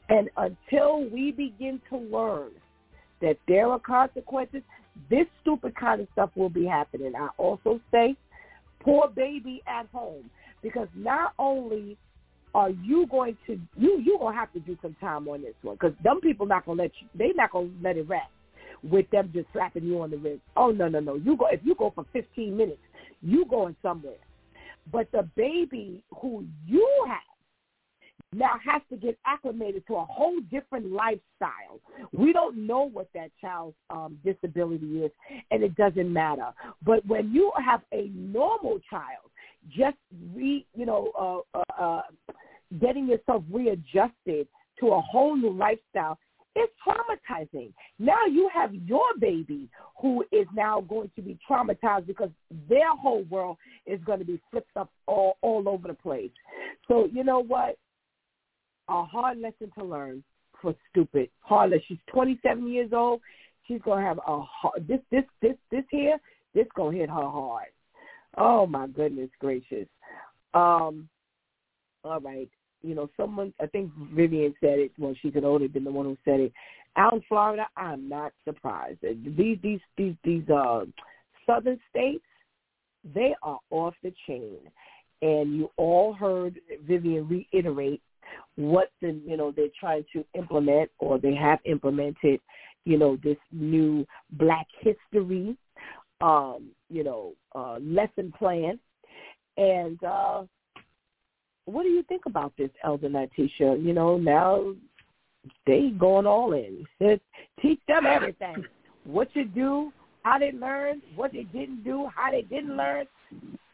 [0.09, 2.51] And until we begin to learn
[3.21, 4.61] that there are consequences,
[5.09, 7.13] this stupid kind of stuff will be happening.
[7.15, 8.15] I also say,
[8.79, 10.29] poor baby at home,
[10.63, 11.97] because not only
[12.55, 15.75] are you going to you you gonna have to do some time on this one
[15.75, 18.29] because them people not gonna let you they not gonna let it rest
[18.83, 20.41] with them just slapping you on the wrist.
[20.55, 22.79] Oh no no no you go if you go for 15 minutes
[23.21, 24.13] you going somewhere,
[24.91, 27.17] but the baby who you have
[28.31, 31.79] now has to get acclimated to a whole different lifestyle.
[32.11, 35.11] We don't know what that child's um, disability is,
[35.51, 36.51] and it doesn't matter.
[36.85, 39.31] But when you have a normal child,
[39.67, 39.97] just
[40.33, 42.01] re, you know, uh, uh, uh,
[42.79, 44.47] getting yourself readjusted
[44.79, 46.17] to a whole new lifestyle,
[46.55, 47.71] it's traumatizing.
[47.99, 49.69] Now you have your baby
[50.01, 52.29] who is now going to be traumatized because
[52.67, 56.31] their whole world is going to be flipped up all, all over the place.
[56.87, 57.77] So you know what?
[58.89, 60.23] A hard lesson to learn
[60.61, 61.29] for stupid.
[61.49, 61.81] Lesson.
[61.87, 63.21] She's 27 years old.
[63.67, 66.17] She's going to have a hard, this, this, this, this here,
[66.55, 67.67] this going to hit her hard.
[68.37, 69.87] Oh my goodness gracious.
[70.53, 71.09] Um,
[72.03, 72.49] all right
[72.81, 74.91] you know, someone I think Vivian said it.
[74.97, 76.53] Well, she could only been the one who said it.
[76.95, 78.99] Out in Florida, I'm not surprised.
[79.01, 80.85] These these these these uh,
[81.45, 82.23] southern states,
[83.13, 84.57] they are off the chain,
[85.21, 88.01] and you all heard Vivian reiterate
[88.55, 92.39] what the you know they're trying to implement or they have implemented.
[92.85, 95.55] You know this new Black History,
[96.21, 98.79] um, you know, uh, lesson plan,
[99.57, 100.43] and uh,
[101.65, 103.83] what do you think about this, Elder Natisha?
[103.83, 104.73] You know, now
[105.65, 106.85] they going all in.
[107.61, 108.65] Teach them everything.
[109.05, 109.91] What you do,
[110.23, 113.05] how they learn, what they didn't do, how they didn't learn.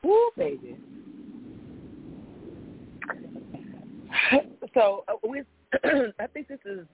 [0.03, 0.77] Woo, baby.
[4.73, 5.45] So uh, with,
[5.83, 6.85] I think this is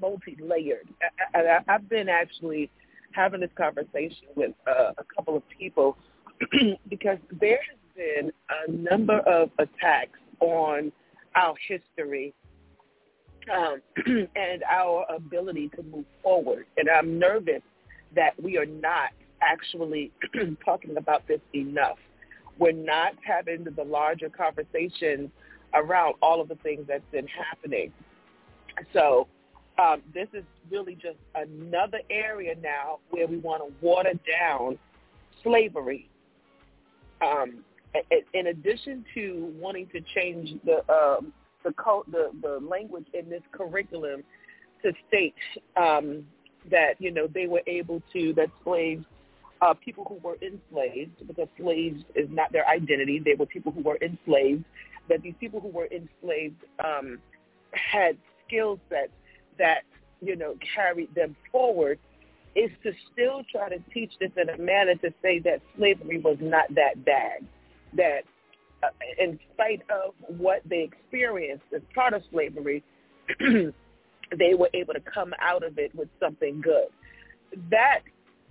[0.00, 0.88] multi-layered.
[1.34, 2.70] I, I, I've been actually
[3.12, 5.96] having this conversation with uh, a couple of people
[6.88, 8.32] because there has been
[8.66, 10.90] a number of attacks on
[11.34, 12.34] our history
[13.54, 16.66] um, and our ability to move forward.
[16.76, 17.62] And I'm nervous
[18.14, 19.10] that we are not
[19.42, 20.12] actually
[20.64, 21.98] talking about this enough.
[22.58, 25.30] We're not having the larger conversations
[25.74, 27.92] around all of the things that's been happening.
[28.92, 29.28] So
[29.80, 34.78] um, this is really just another area now where we want to water down
[35.42, 36.08] slavery.
[37.22, 37.64] Um,
[38.34, 41.32] in addition to wanting to change the um,
[41.64, 41.72] the,
[42.10, 44.22] the the language in this curriculum
[44.82, 45.34] to state
[45.76, 46.24] um,
[46.70, 49.04] that you know they were able to that slaves
[49.60, 53.82] uh, people who were enslaved because slaves is not their identity they were people who
[53.82, 54.64] were enslaved
[55.08, 57.18] that these people who were enslaved um,
[57.72, 58.16] had
[58.46, 59.10] skill sets
[59.60, 59.82] that
[60.20, 62.00] you know carried them forward
[62.56, 66.36] is to still try to teach this in a manner to say that slavery was
[66.40, 67.46] not that bad
[67.96, 68.22] that
[68.82, 68.88] uh,
[69.18, 72.82] in spite of what they experienced as part of slavery,
[73.40, 76.88] they were able to come out of it with something good.
[77.70, 78.00] That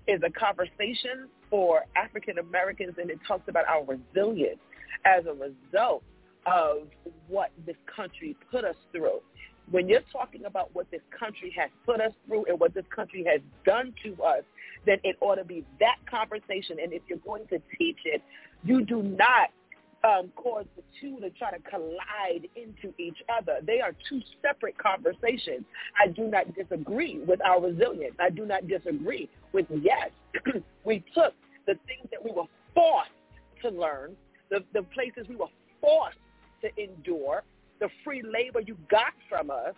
[0.07, 4.59] is a conversation for African Americans, and it talks about our resilience
[5.05, 6.03] as a result
[6.45, 6.87] of
[7.27, 9.19] what this country put us through.
[9.71, 13.25] When you're talking about what this country has put us through and what this country
[13.29, 14.43] has done to us,
[14.85, 16.77] then it ought to be that conversation.
[16.81, 18.21] And if you're going to teach it,
[18.63, 19.49] you do not
[20.03, 23.59] um, cause the two to try to collide into each other.
[23.65, 25.65] They are two separate conversations.
[26.01, 28.15] I do not disagree with our resilience.
[28.19, 30.09] I do not disagree with yes.
[30.85, 31.33] we took
[31.67, 33.11] the things that we were forced
[33.61, 34.15] to learn,
[34.49, 35.47] the, the places we were
[35.81, 36.17] forced
[36.61, 37.43] to endure,
[37.79, 39.75] the free labor you got from us,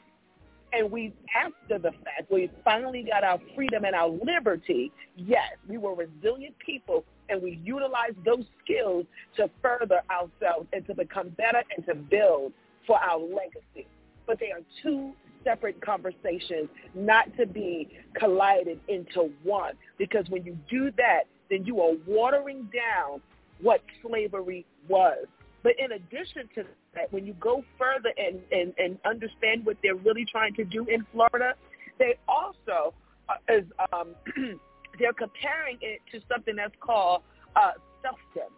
[0.74, 4.92] and we, after the fact, we finally got our freedom and our liberty.
[5.18, 9.06] Yes, we were resilient people and we utilized those skills
[9.38, 12.52] to further ourselves and to become better and to build
[12.86, 13.88] for our legacy.
[14.28, 15.14] But they are two
[15.44, 19.74] separate conversations, not to be collided into one.
[19.98, 23.22] Because when you do that, then you are watering down
[23.62, 25.26] what slavery was.
[25.64, 26.66] But in addition to
[26.96, 30.86] that, when you go further and, and, and understand what they're really trying to do
[30.88, 31.54] in Florida,
[32.00, 32.94] they also
[33.30, 34.16] uh, is um,
[35.00, 37.22] they're comparing it to something that's called
[37.56, 37.72] uh,
[38.04, 38.52] selfdom,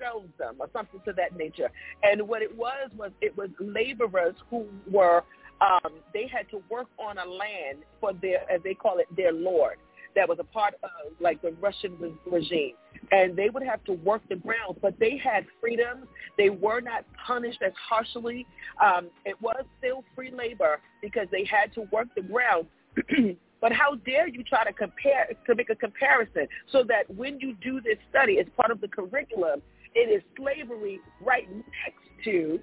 [0.00, 1.70] selfdom, or something to that nature.
[2.02, 5.24] And what it was was it was laborers who were
[5.60, 9.32] um, they had to work on a land for their, as they call it, their
[9.32, 9.76] lord.
[10.14, 11.96] That was a part of like the Russian
[12.30, 12.74] regime,
[13.12, 16.08] and they would have to work the ground, but they had freedom.
[16.36, 18.46] They were not punished as harshly.
[18.84, 22.66] Um, it was still free labor because they had to work the ground.
[23.58, 27.54] But how dare you try to compare to make a comparison so that when you
[27.54, 29.62] do this study as part of the curriculum,
[29.94, 32.60] it is slavery right next to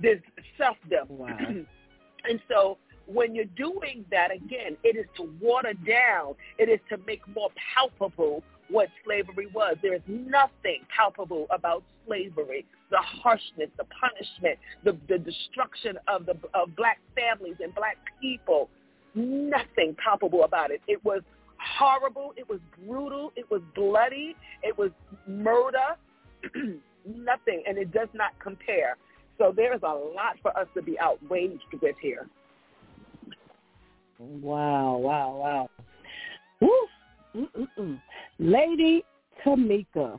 [0.00, 0.20] this
[0.58, 1.08] selfdom.
[1.08, 1.36] Wow.
[1.38, 6.98] and so when you're doing that again, it is to water down, it is to
[7.06, 8.42] make more palpable
[8.72, 9.76] what slavery was.
[9.82, 12.64] There is nothing palpable about slavery.
[12.90, 18.68] The harshness, the punishment, the, the destruction of the of black families and black people
[19.14, 20.80] nothing palpable about it.
[20.88, 21.22] It was
[21.58, 22.32] horrible.
[22.36, 23.32] It was brutal.
[23.36, 24.34] It was bloody.
[24.62, 24.90] It was
[25.26, 25.96] murder.
[27.06, 27.62] nothing.
[27.66, 28.96] And it does not compare.
[29.38, 32.28] So there's a lot for us to be outraged with here.
[34.18, 35.70] Wow, wow, wow.
[36.60, 36.70] Woo.
[37.34, 38.00] Mm-mm-mm.
[38.42, 39.04] Lady
[39.44, 40.18] Tamika.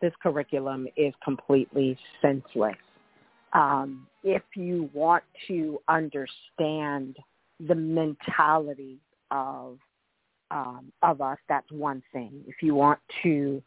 [0.00, 2.76] this curriculum is completely senseless.
[3.52, 7.16] Um, if you want to understand
[7.66, 8.98] the mentality
[9.30, 9.78] of
[10.50, 12.42] um, of us, that's one thing.
[12.46, 13.62] If you want to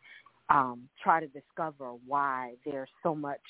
[0.50, 3.42] um, try to discover why there's so much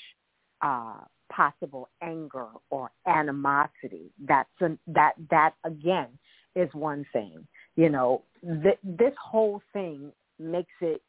[0.60, 0.98] uh,
[1.34, 6.08] possible anger or animosity, that's an, that that again
[6.54, 7.46] is one thing.
[7.76, 8.22] You know,
[8.62, 11.00] th- this whole thing makes it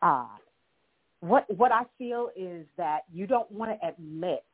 [0.00, 0.26] uh,
[1.20, 4.44] what what I feel is that you don't want to admit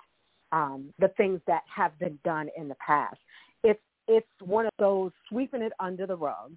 [0.53, 3.17] um, the things that have been done in the past.
[3.65, 6.57] It's it's one of those sweeping it under the rug.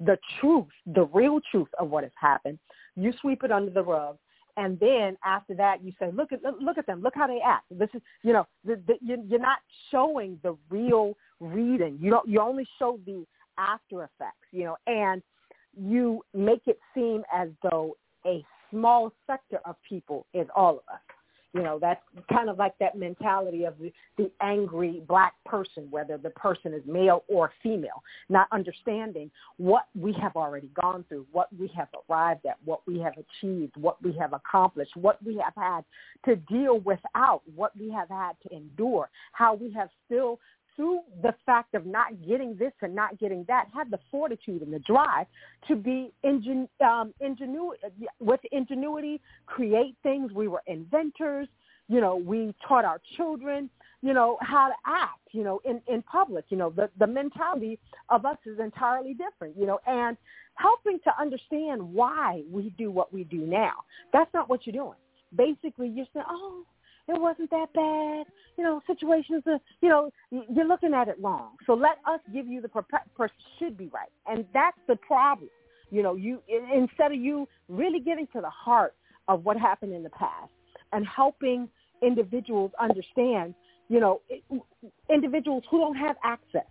[0.00, 2.58] The truth, the real truth of what has happened,
[2.96, 4.18] you sweep it under the rug,
[4.56, 7.02] and then after that you say look at look at them.
[7.02, 7.66] Look how they act.
[7.70, 9.58] This is you know the, the, you're not
[9.90, 11.98] showing the real reading.
[12.00, 13.26] You don't you only show the
[13.58, 15.22] after effects you know and
[15.78, 17.96] you make it seem as though
[18.26, 21.00] a small sector of people is all of us
[21.56, 26.18] you know, that's kind of like that mentality of the, the angry black person, whether
[26.18, 31.48] the person is male or female, not understanding what we have already gone through, what
[31.58, 35.54] we have arrived at, what we have achieved, what we have accomplished, what we have
[35.56, 35.82] had
[36.26, 40.38] to deal without, what we have had to endure, how we have still
[40.76, 44.72] through the fact of not getting this and not getting that, had the fortitude and
[44.72, 45.26] the drive
[45.66, 47.80] to be ingen, um, ingenuity,
[48.20, 50.32] with ingenuity, create things.
[50.32, 51.48] We were inventors.
[51.88, 53.70] You know, we taught our children,
[54.02, 56.44] you know, how to act, you know, in, in public.
[56.48, 57.78] You know, the, the mentality
[58.08, 60.16] of us is entirely different, you know, and
[60.56, 63.72] helping to understand why we do what we do now.
[64.12, 64.98] That's not what you're doing.
[65.34, 66.64] Basically, you're saying, oh,
[67.08, 68.26] it wasn't that bad.
[68.56, 71.52] You know, situations, are, you know, you're looking at it wrong.
[71.66, 72.84] So let us give you the per-
[73.16, 73.28] per-
[73.58, 75.50] should be right, and that's the problem.
[75.90, 78.94] You know, you instead of you really getting to the heart
[79.28, 80.50] of what happened in the past
[80.92, 81.68] and helping
[82.02, 83.54] individuals understand,
[83.88, 84.20] you know,
[85.10, 86.66] individuals who don't have access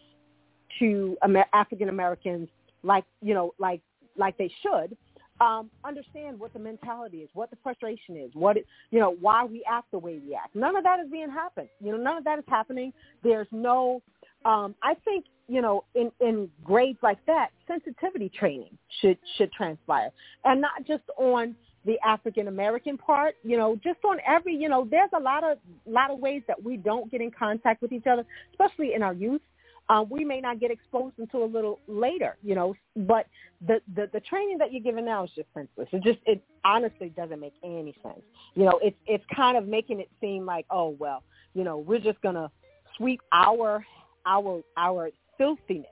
[0.80, 2.50] to Amer- African Americans
[2.84, 3.82] like you know like
[4.18, 4.96] like they should
[5.42, 9.44] um, understand what the mentality is, what the frustration is, what it, you know, why
[9.44, 10.56] we act the way we act.
[10.56, 11.70] None of that is being happened.
[11.82, 12.94] You know, none of that is happening.
[13.24, 14.02] There's no.
[14.46, 20.12] Um, I think you know, in in grades like that, sensitivity training should should transpire,
[20.46, 21.56] and not just on
[21.86, 23.36] the African American part.
[23.44, 24.56] You know, just on every.
[24.56, 27.82] You know, there's a lot of lot of ways that we don't get in contact
[27.82, 29.42] with each other, especially in our youth
[29.90, 32.76] um, we may not get exposed until a little later, you know.
[32.96, 33.28] But
[33.66, 35.88] the, the the training that you're giving now is just senseless.
[35.92, 38.22] It just it honestly doesn't make any sense.
[38.56, 42.00] You know, it's it's kind of making it seem like oh well, you know, we're
[42.00, 42.50] just gonna
[42.98, 43.86] sweep our
[44.26, 45.86] our our filthiness,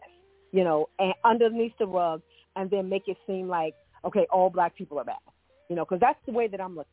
[0.52, 2.22] you know, and underneath the rug,
[2.56, 3.76] and then make it seem like
[4.06, 5.16] okay, all black people are bad,
[5.70, 6.90] you know, because that's the way that I'm looking.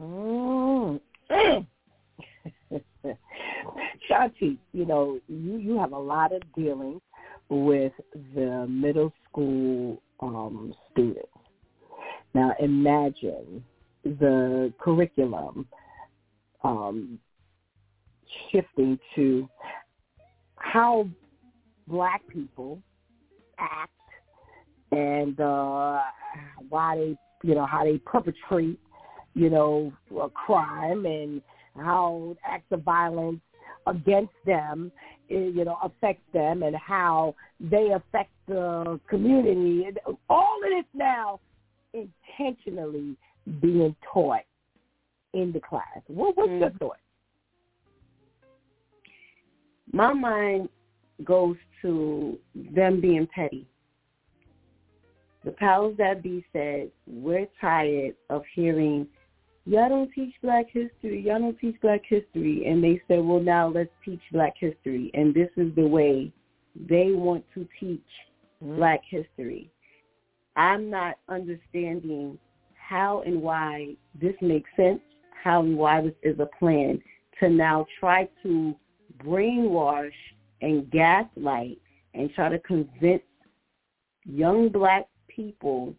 [0.00, 1.00] Mm.
[4.10, 7.00] Shanti, you know, you, you have a lot of dealings
[7.48, 7.92] with
[8.34, 11.28] the middle school um, students.
[12.34, 13.64] Now imagine
[14.04, 15.66] the curriculum
[16.62, 17.18] um,
[18.50, 19.48] shifting to
[20.56, 21.08] how
[21.86, 22.80] black people
[23.58, 23.92] act
[24.92, 26.00] and uh,
[26.68, 28.78] why they, you know, how they perpetrate,
[29.34, 31.42] you know, a crime and
[31.78, 33.40] how acts of violence
[33.86, 34.92] against them,
[35.30, 39.86] eh, you know, affects them and how they affect the community.
[40.28, 41.40] All of this now
[41.92, 43.16] intentionally
[43.60, 44.42] being taught
[45.34, 46.00] in the class.
[46.06, 46.60] What, what's mm.
[46.60, 46.96] your thought?
[49.92, 50.68] My mind
[51.24, 53.66] goes to them being petty.
[55.44, 59.06] The powers that be said, we're tired of hearing
[59.68, 61.22] y'all don't teach black history.
[61.26, 62.64] Y'all don't teach black history.
[62.66, 65.10] And they said, well, now let's teach black history.
[65.14, 66.32] And this is the way
[66.88, 68.00] they want to teach
[68.62, 68.76] mm-hmm.
[68.76, 69.70] black history.
[70.56, 72.38] I'm not understanding
[72.74, 75.00] how and why this makes sense,
[75.44, 77.00] how and why this is a plan
[77.38, 78.74] to now try to
[79.22, 80.10] brainwash
[80.62, 81.78] and gaslight
[82.14, 83.22] and try to convince
[84.24, 85.94] young black people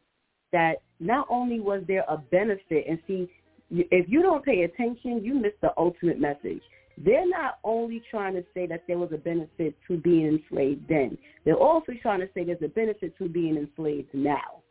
[0.51, 3.29] that not only was there a benefit, and see,
[3.71, 6.61] if you don't pay attention, you miss the ultimate message.
[6.97, 11.17] They're not only trying to say that there was a benefit to being enslaved then.
[11.45, 14.61] They're also trying to say there's a benefit to being enslaved now.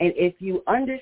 [0.00, 0.98] And if you understand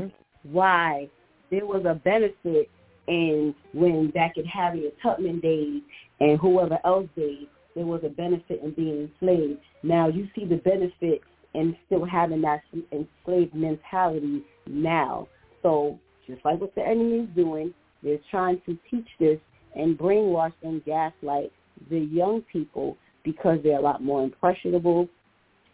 [0.00, 0.52] mm-hmm.
[0.52, 1.08] why
[1.50, 2.70] there was a benefit
[3.08, 5.82] in when back in Harriet Tubman days
[6.20, 9.60] and whoever else days, there was a benefit in being enslaved.
[9.82, 11.22] Now you see the benefit
[11.54, 12.62] in still having that
[12.92, 15.28] enslaved mentality now.
[15.62, 17.72] So just like what the enemy is doing,
[18.02, 19.38] they're trying to teach this
[19.74, 21.52] and brainwash and gaslight
[21.90, 25.08] the young people because they're a lot more impressionable,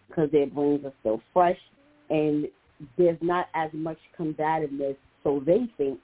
[0.08, 1.58] because their brains are still fresh,
[2.10, 2.46] and
[2.96, 5.98] there's not as much combativeness, so they think,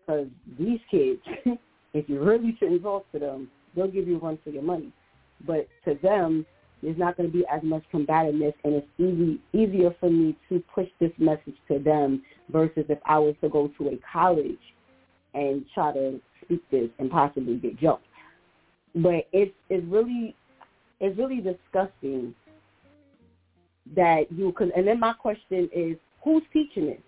[0.00, 0.26] because
[0.58, 1.20] these kids,
[1.94, 4.92] if you really and talk to them, they'll give you run for your money.
[5.46, 6.46] But to them,
[6.82, 10.62] there's not going to be as much combativeness, and it's easy easier for me to
[10.74, 14.58] push this message to them versus if I was to go to a college
[15.34, 18.04] and try to speak this and possibly get jumped.
[18.96, 20.34] But it's it's really
[21.00, 22.34] it's really disgusting
[23.94, 24.72] that you can.
[24.76, 27.00] And then my question is, who's teaching this?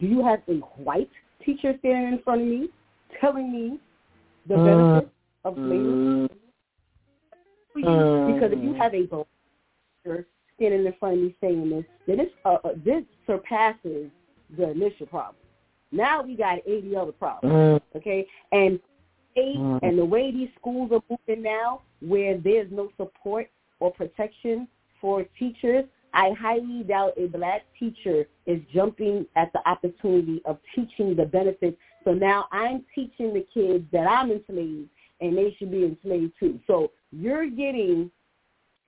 [0.00, 1.10] Do you have a white
[1.44, 2.68] teacher standing in front of me
[3.20, 3.78] telling me
[4.48, 6.28] the uh, of slavery?
[7.84, 10.24] Uh, because if you have a black
[10.56, 14.10] standing in front of me saying this, then this uh, uh this surpasses
[14.56, 15.36] the initial problem.
[15.92, 18.26] Now we got 80 other problems, uh, okay?
[18.52, 18.80] And
[19.36, 23.50] uh, and the way these schools are moving now, where there's no support
[23.80, 24.66] or protection
[25.00, 25.84] for teachers,
[26.14, 31.76] I highly doubt a black teacher is jumping at the opportunity of teaching the benefits.
[32.04, 34.88] So now I'm teaching the kids that I'm enslaved
[35.20, 36.60] and they should be enslaved too.
[36.66, 38.10] So you're getting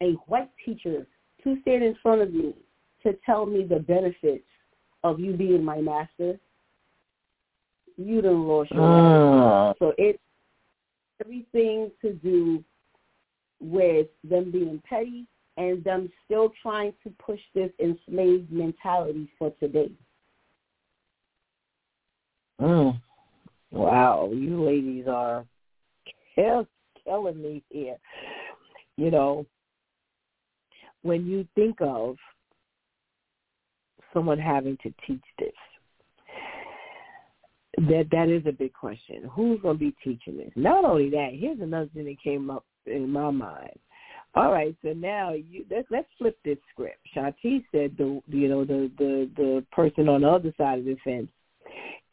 [0.03, 1.07] a white teacher
[1.45, 2.55] to stand in front of me
[3.03, 4.45] to tell me the benefits
[5.05, 6.39] of you being my master.
[7.97, 9.75] You done lost your uh.
[9.79, 10.19] So it's
[11.21, 12.63] everything to do
[13.61, 15.27] with them being petty
[15.57, 19.91] and them still trying to push this enslaved mentality for today.
[22.61, 23.01] Mm.
[23.71, 25.45] Wow, you ladies are
[27.05, 27.97] killing me here.
[28.97, 29.47] You know,
[31.03, 32.17] when you think of
[34.13, 35.53] someone having to teach this,
[37.79, 39.31] that that is a big question.
[39.33, 40.51] Who's going to be teaching this?
[40.57, 43.79] Not only that, here's another thing that came up in my mind.
[44.35, 46.99] All right, so now you let's let's flip this script.
[47.17, 50.97] Shanti said the you know the the the person on the other side of the
[51.03, 51.31] fence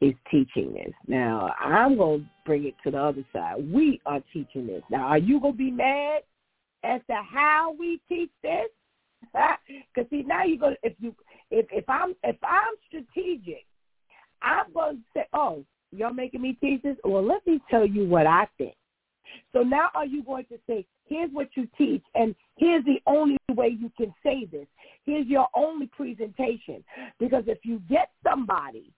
[0.01, 0.93] is teaching this.
[1.07, 3.71] Now I'm gonna bring it to the other side.
[3.71, 4.83] We are teaching this.
[4.89, 6.21] Now are you gonna be mad
[6.83, 8.69] as to how we teach this?
[9.93, 11.15] Because see now you're gonna if you
[11.49, 13.65] if if I'm if I'm strategic,
[14.41, 16.97] I'm gonna say, oh, you're making me teach this.
[17.03, 18.75] Well, let me tell you what I think.
[19.53, 23.37] So now are you going to say, here's what you teach, and here's the only
[23.53, 24.67] way you can say this.
[25.05, 26.83] Here's your only presentation.
[27.19, 28.91] Because if you get somebody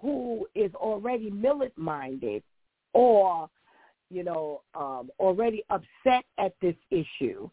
[0.00, 2.42] who is already militant-minded
[2.92, 3.48] or,
[4.10, 7.48] you know, um, already upset at this issue,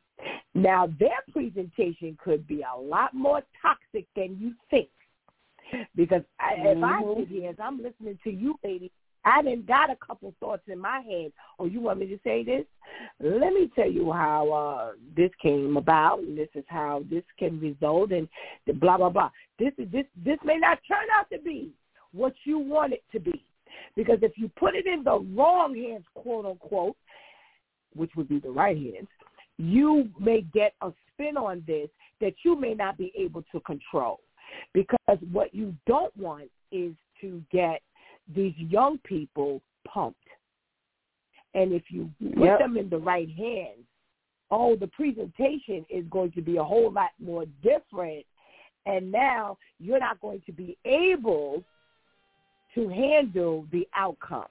[0.54, 4.90] now their presentation could be a lot more toxic than you think.
[5.96, 6.78] Because I, mm-hmm.
[6.78, 7.20] if I mm-hmm.
[7.22, 8.92] sit here as I'm listening to you, lady,
[9.26, 11.32] I didn't got a couple thoughts in my head.
[11.58, 12.66] Oh, you want me to say this?
[13.20, 17.60] Let me tell you how uh, this came about, and this is how this can
[17.60, 18.30] result, and
[18.80, 19.32] blah blah blah.
[19.58, 21.72] This is this this may not turn out to be
[22.16, 23.44] what you want it to be,
[23.96, 26.96] because if you put it in the wrong hands, quote unquote,
[27.94, 29.08] which would be the right hands,
[29.58, 31.90] you may get a spin on this
[32.22, 34.20] that you may not be able to control.
[34.74, 37.82] Because what you don't want is to get
[38.34, 40.18] these young people pumped.
[41.54, 42.60] And if you put yep.
[42.60, 43.86] them in the right hands,
[44.52, 48.26] oh, the presentation is going to be a whole lot more different.
[48.86, 51.64] And now you're not going to be able
[52.76, 54.46] to handle the outcome.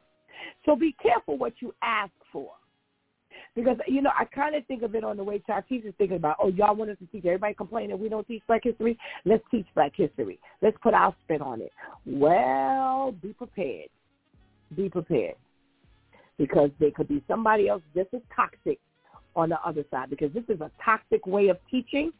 [0.66, 2.50] So be careful what you ask for.
[3.54, 6.16] Because, you know, I kind of think of it on the way Tatis is thinking
[6.16, 7.24] about, oh, y'all want us to teach.
[7.24, 8.98] Everybody complaining we don't teach black history.
[9.24, 10.40] Let's teach black history.
[10.60, 11.70] Let's put our spin on it.
[12.04, 13.90] Well, be prepared.
[14.76, 15.36] Be prepared.
[16.36, 18.80] Because there could be somebody else just as toxic
[19.36, 22.12] on the other side because this is a toxic way of teaching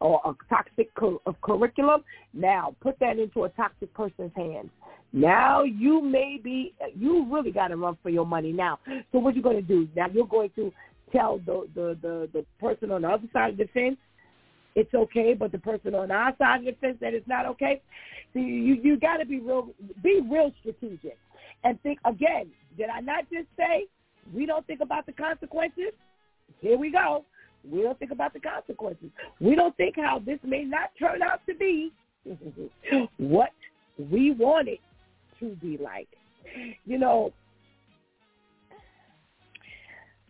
[0.00, 2.02] or a toxic cu- of curriculum.
[2.32, 4.70] Now put that into a toxic person's hands.
[5.12, 8.78] Now you may be, you really got to run for your money now.
[9.12, 9.88] So what you going to do?
[9.94, 10.72] Now you're going to
[11.12, 13.98] tell the, the, the, the person on the other side of the fence
[14.74, 17.82] it's okay, but the person on our side of the fence that it's not okay.
[18.32, 19.68] So you you got to be real,
[20.02, 21.18] be real strategic,
[21.64, 22.50] and think again.
[22.78, 23.86] Did I not just say
[24.34, 25.92] we don't think about the consequences?
[26.60, 27.24] Here we go.
[27.68, 29.10] We don't think about the consequences.
[29.40, 31.92] We don't think how this may not turn out to be
[33.18, 33.50] what
[34.10, 34.78] we wanted
[35.40, 36.08] to be like.
[36.84, 37.32] You know,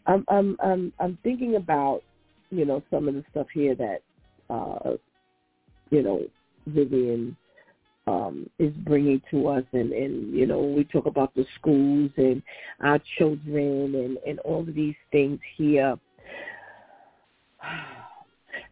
[0.06, 2.02] I'm I'm I'm I'm thinking about
[2.50, 4.02] you know some of the stuff here that
[4.50, 4.92] uh,
[5.90, 6.22] you know
[6.66, 7.36] Vivian
[8.06, 12.42] um, is bringing to us, and and you know we talk about the schools and
[12.80, 15.96] our children and and all of these things here.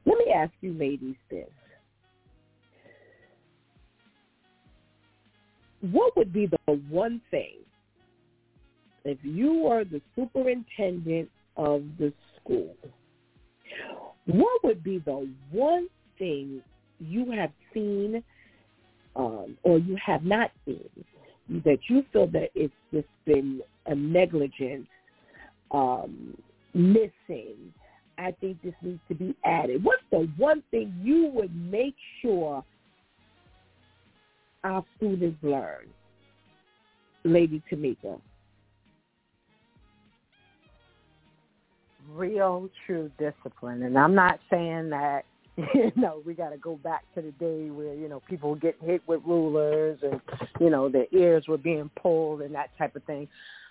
[0.07, 1.49] Let me ask you, ladies, this:
[5.81, 7.57] what would be the one thing
[9.05, 12.75] if you were the superintendent of the school?
[14.27, 15.89] What would be the one
[16.19, 16.63] thing
[16.99, 18.23] you have seen
[19.17, 20.89] um, or you have not seen
[21.65, 24.87] that you feel that it's just been a negligence,
[25.73, 26.37] um,
[26.75, 27.57] missing,
[28.19, 29.83] I think this needs to be added.
[29.83, 32.65] What's the one thing you would make sure
[34.63, 35.87] our students learn,
[37.25, 38.21] Lady Tamika?
[42.11, 43.83] Real true discipline.
[43.85, 45.25] And I'm not saying that
[45.75, 48.57] you know, we got to go back to the day where, you know, people were
[48.57, 50.21] getting hit with rulers and,
[50.61, 53.29] you know, their ears were being pulled and that type of thing.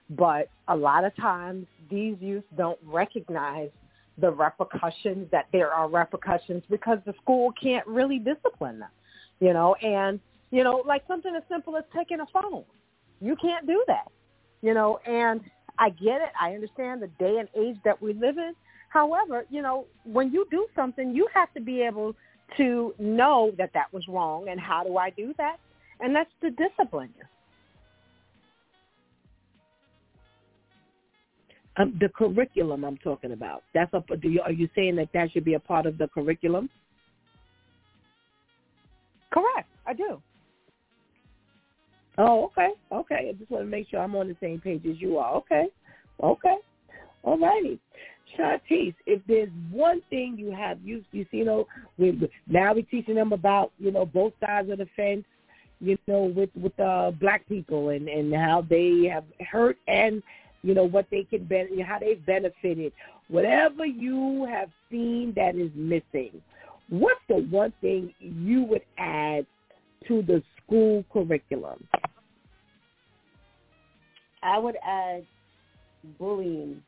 [0.09, 3.69] But a lot of times these youth don't recognize
[4.17, 8.89] the repercussions that there are repercussions because the school can't really discipline them,
[9.39, 10.19] you know, and,
[10.51, 12.63] you know, like something as simple as taking a phone.
[13.21, 14.11] You can't do that,
[14.61, 15.41] you know, and
[15.77, 16.31] I get it.
[16.39, 18.53] I understand the day and age that we live in,
[18.89, 22.15] However, you know, when you do something, you have to be able
[22.57, 25.57] to know that that was wrong and how do I do that?
[25.99, 27.13] And that's to discipline.
[31.77, 33.63] Um, the curriculum I'm talking about.
[33.73, 34.03] That's a.
[34.17, 36.69] Do you, are you saying that that should be a part of the curriculum?
[39.31, 39.69] Correct.
[39.85, 40.21] I do.
[42.17, 43.29] Oh, okay, okay.
[43.29, 45.35] I just want to make sure I'm on the same page as you are.
[45.35, 45.67] Okay,
[46.21, 46.57] okay.
[47.23, 47.79] All righty.
[48.37, 52.83] Shantice, if there's one thing you have, you you see, you know, we, now we're
[52.83, 55.25] teaching them about you know both sides of the fence,
[55.79, 60.21] you know, with with uh, black people and and how they have hurt and
[60.61, 62.91] you know what they can benefit, how they've benefited.
[63.29, 66.41] Whatever you have seen that is missing,
[66.89, 69.45] what's the one thing you would add
[70.07, 71.87] to the school curriculum?
[74.41, 75.25] I would add
[76.17, 76.81] bullying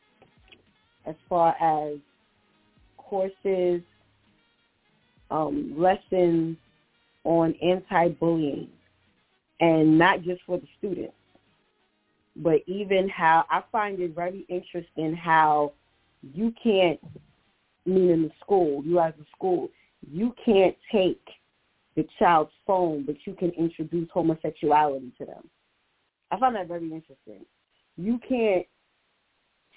[1.06, 1.98] as far as
[2.98, 3.82] courses,
[5.30, 6.57] um, lessons
[7.23, 8.69] on anti-bullying,
[9.60, 11.14] and not just for the students,
[12.38, 15.73] but even how I find it very interesting how
[16.34, 16.99] you can't,
[17.86, 19.69] meaning the school, you as a school,
[20.10, 21.22] you can't take
[21.95, 25.49] the child's phone, but you can introduce homosexuality to them.
[26.32, 27.45] I find that very interesting.
[27.98, 28.65] You can't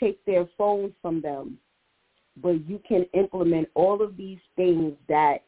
[0.00, 1.58] take their phones from them,
[2.42, 5.38] but you can implement all of these things that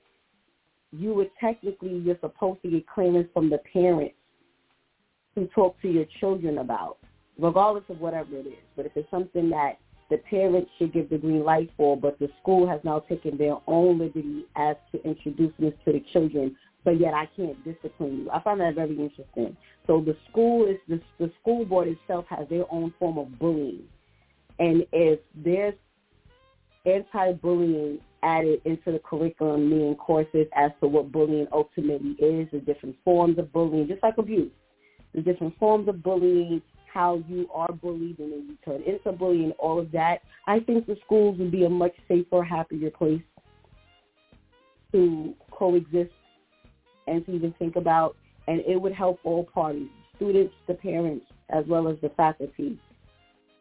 [0.92, 4.14] you would technically, you're supposed to get clearance from the parents
[5.34, 6.98] to talk to your children about,
[7.38, 8.64] regardless of whatever it is.
[8.76, 9.78] But if it's something that
[10.08, 13.56] the parents should give the green light for, but the school has now taken their
[13.66, 18.30] own liberty as to introduce this to the children, but yet I can't discipline you.
[18.30, 19.56] I find that very interesting.
[19.88, 23.82] So the school is the, the school board itself has their own form of bullying
[24.58, 25.74] and if there's
[26.86, 32.96] anti-bullying added into the curriculum, meaning courses as to what bullying ultimately is, the different
[33.04, 34.50] forms of bullying, just like abuse,
[35.14, 36.62] the different forms of bullying,
[36.92, 40.86] how you are bullied and then you turn into bullying, all of that, I think
[40.86, 43.20] the schools would be a much safer, happier place
[44.92, 46.12] to coexist
[47.06, 48.16] and to even think about,
[48.48, 52.78] and it would help all parties, students, the parents, as well as the faculty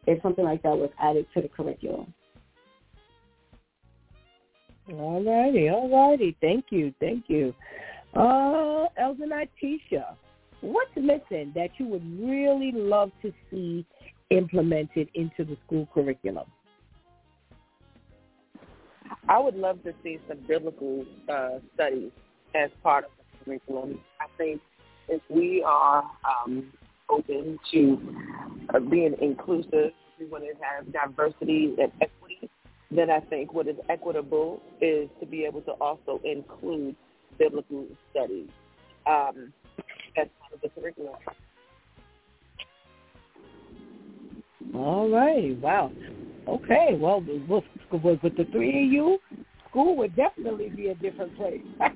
[0.06, 2.12] if something like that was added to the curriculum.
[4.92, 6.36] All righty, all righty.
[6.40, 7.52] Thank you, thank you.
[8.14, 10.14] Uh, Elder Natisha,
[10.60, 13.84] what's missing that you would really love to see
[14.30, 16.46] implemented into the school curriculum?
[19.28, 22.10] I would love to see some biblical uh, studies
[22.54, 24.00] as part of the curriculum.
[24.20, 24.60] I think
[25.08, 26.04] if we are
[26.44, 26.72] um,
[27.08, 27.98] open to
[28.74, 29.92] uh, being inclusive.
[30.18, 32.50] We want to have diversity and equity.
[32.90, 36.96] Then I think what is equitable is to be able to also include
[37.38, 38.48] biblical studies
[39.06, 39.52] um,
[40.16, 41.14] as part of the curriculum.
[44.74, 45.56] All right.
[45.58, 45.92] Wow.
[46.48, 46.96] Okay.
[46.98, 49.18] Well, with, with the three of you,
[49.68, 51.60] school would definitely be a different place.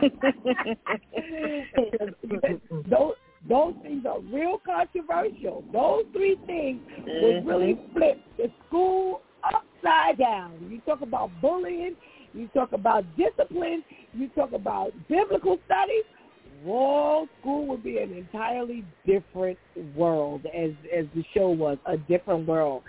[2.90, 3.14] those
[3.46, 5.62] those things are real controversial.
[5.72, 7.24] Those three things mm-hmm.
[7.24, 10.54] would really flip the school upside down.
[10.70, 11.94] You talk about bullying,
[12.34, 16.04] you talk about discipline, you talk about biblical studies.
[16.64, 19.58] Whoa, school would be an entirely different
[19.94, 22.82] world, as as the show was, a different world.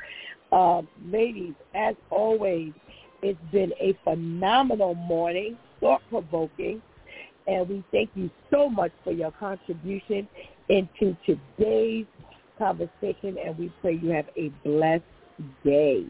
[0.52, 2.74] Uh, ladies, as always,
[3.22, 6.82] it's been a phenomenal morning, thought-provoking
[7.50, 10.28] and we thank you so much for your contribution
[10.70, 12.06] into today's
[12.58, 15.04] conversation, and we pray you have a blessed
[15.64, 16.06] day.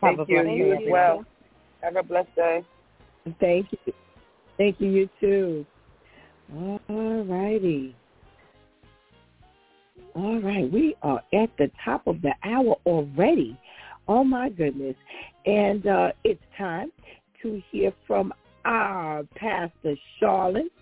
[0.00, 0.48] Thank you.
[0.48, 1.24] You as well.
[1.82, 2.64] Have a blessed day.
[3.38, 3.92] Thank you.
[4.56, 4.88] Thank you.
[4.88, 5.66] You too.
[6.88, 7.94] All righty.
[10.14, 13.58] All right, we are at the top of the hour already.
[14.08, 14.94] Oh my goodness.
[15.44, 16.90] And uh, it's time
[17.42, 18.32] to hear from
[18.66, 20.72] our Pastor Charlotte.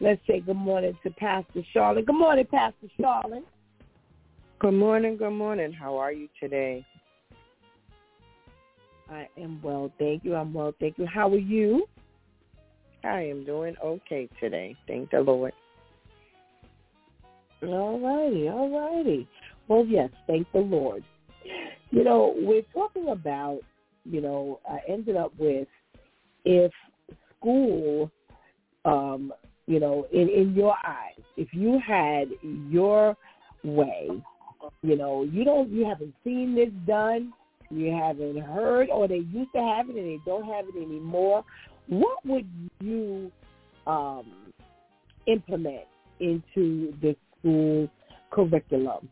[0.00, 2.06] Let's say good morning to Pastor Charlotte.
[2.06, 3.44] Good morning, Pastor Charlotte.
[4.60, 5.72] Good morning, good morning.
[5.72, 6.86] How are you today?
[9.10, 10.34] I am well, thank you.
[10.34, 11.06] I'm well, thank you.
[11.06, 11.86] How are you?
[13.02, 14.76] I am doing okay today.
[14.86, 15.52] Thank the Lord.
[17.62, 19.28] All righty, all righty.
[19.68, 21.02] Well, yes, thank the Lord.
[21.90, 23.60] You know, we're talking about,
[24.04, 25.68] you know, I ended up with
[26.44, 26.72] if
[27.44, 28.10] school,
[28.84, 29.32] um,
[29.66, 32.28] you know, in, in your eyes, if you had
[32.70, 33.16] your
[33.62, 34.08] way,
[34.82, 37.32] you know, you don't, you haven't seen this done,
[37.70, 41.44] you haven't heard, or they used to have it and they don't have it anymore.
[41.88, 42.48] What would
[42.80, 43.30] you
[43.86, 44.32] um,
[45.26, 45.84] implement
[46.20, 47.88] into the school
[48.30, 49.08] curriculum?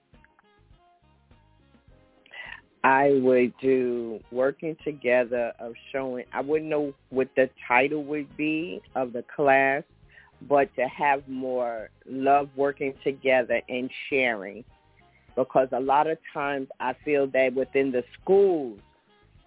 [2.84, 6.24] I would do working together of showing.
[6.32, 9.84] I wouldn't know what the title would be of the class,
[10.48, 14.64] but to have more love working together and sharing.
[15.36, 18.80] Because a lot of times I feel that within the schools,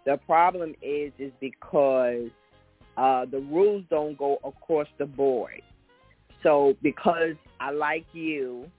[0.05, 2.29] the problem is is because
[2.95, 5.61] uh, the rules don't go across the board.
[6.41, 8.69] So because I like you,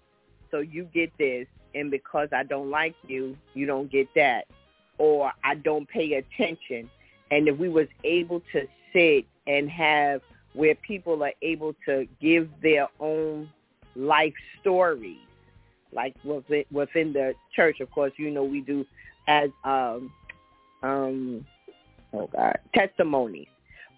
[0.50, 1.46] so you get this,
[1.76, 4.46] and because I don't like you, you don't get that,
[4.98, 6.90] or I don't pay attention.
[7.30, 10.22] And if we was able to sit and have
[10.54, 13.50] where people are able to give their own
[13.94, 15.18] life stories,
[15.92, 18.84] like within, within the church, of course, you know we do
[19.28, 20.12] as um
[20.82, 21.44] um
[22.12, 23.48] oh god testimonies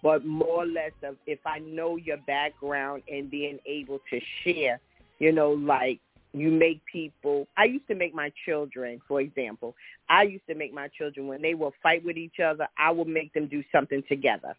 [0.01, 4.79] but more or less of if I know your background and being able to share,
[5.19, 5.99] you know, like
[6.33, 9.75] you make people I used to make my children, for example,
[10.09, 13.07] I used to make my children when they will fight with each other, I would
[13.07, 14.55] make them do something together.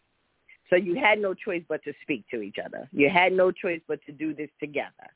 [0.69, 2.87] So you had no choice but to speak to each other.
[2.91, 5.09] You had no choice but to do this together.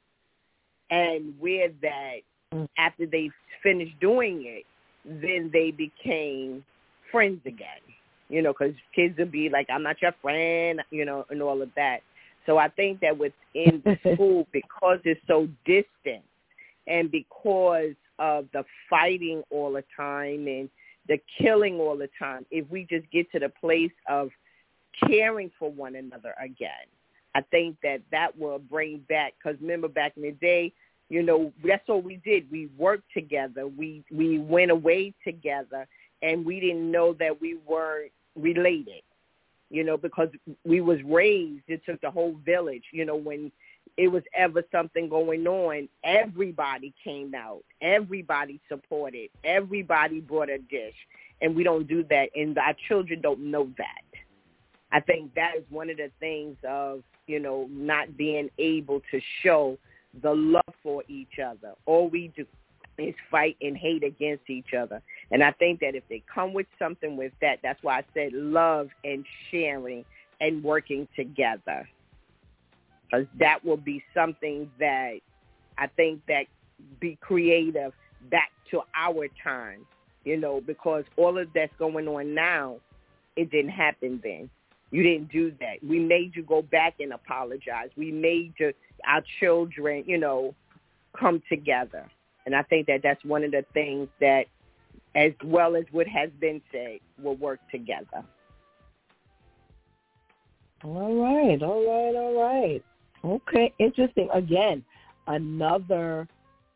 [0.90, 2.18] And with that,
[2.53, 2.68] mm.
[2.77, 3.32] after they
[3.64, 4.65] finished doing it,
[5.06, 6.64] then they became
[7.11, 7.80] friends again
[8.30, 11.61] you know, because kids will be like, I'm not your friend, you know, and all
[11.61, 12.02] of that.
[12.45, 16.23] So I think that within the school, because it's so distant
[16.88, 20.70] and because of the fighting all the time and
[21.07, 24.30] the killing all the time, if we just get to the place of
[25.07, 26.88] caring for one another again,
[27.36, 30.74] I think that that will bring back, because remember back in the day,
[31.10, 32.49] you know, that's what we did.
[32.49, 33.68] We worked together.
[33.68, 35.88] We we went away together
[36.22, 39.03] and we didn't know that we weren't related,
[39.70, 40.30] you know, because
[40.66, 41.64] we was raised.
[41.68, 43.52] It took the whole village, you know, when
[43.98, 50.96] it was ever something going on, everybody came out, everybody supported, everybody brought a dish,
[51.42, 54.02] and we don't do that, and our children don't know that.
[54.92, 59.22] I think that is one of the things of you know not being able to
[59.44, 59.78] show
[60.22, 61.74] the love for each other.
[61.86, 62.46] All we do
[62.98, 65.02] is fight and hate against each other.
[65.32, 68.32] And I think that if they come with something with that, that's why I said
[68.34, 70.06] love and sharing
[70.40, 71.88] and working together.
[73.06, 75.19] Because that will be something that
[75.77, 76.45] I think that
[76.99, 77.94] be creative
[78.30, 79.86] back to our time,
[80.23, 82.77] you know, because all of that's going on now,
[83.36, 84.49] it didn't happen then.
[84.91, 85.84] You didn't do that.
[85.86, 87.90] We made you go back and apologize.
[87.98, 88.72] We made your,
[89.06, 90.56] our children, you know,
[91.19, 92.10] come together.
[92.45, 94.45] And I think that that's one of the things that,
[95.15, 98.23] as well as what has been said, will work together.
[100.84, 102.84] All right, all right, all right.
[103.26, 104.30] Okay, interesting.
[104.34, 104.84] Again,
[105.28, 106.28] another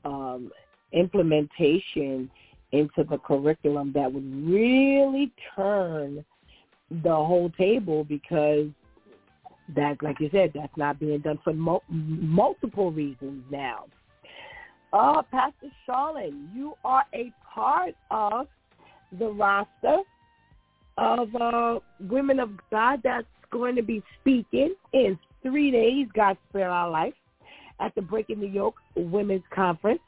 [0.03, 0.51] um,
[0.93, 2.29] implementation
[2.71, 6.25] into the curriculum that would really turn
[7.03, 8.67] the whole table because
[9.75, 13.85] that, like you said, that's not being done for mo- multiple reasons now.
[14.91, 18.47] Uh, Pastor Charlotte, you are a part of
[19.19, 19.97] the roster
[20.97, 26.69] of uh, women of God that's going to be speaking in three days, God Spare
[26.69, 27.13] Our Life,
[27.79, 30.01] at the Breaking the Yoke Women's Conference.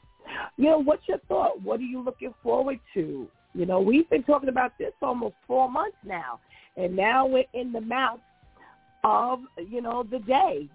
[0.56, 1.60] You know, what's your thought?
[1.62, 3.28] What are you looking forward to?
[3.54, 6.40] You know, we've been talking about this almost four months now,
[6.76, 8.20] and now we're in the mouth
[9.04, 10.68] of, you know, the day.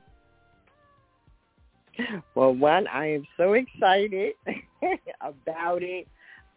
[2.35, 4.33] Well, one, I am so excited
[5.21, 6.07] about it.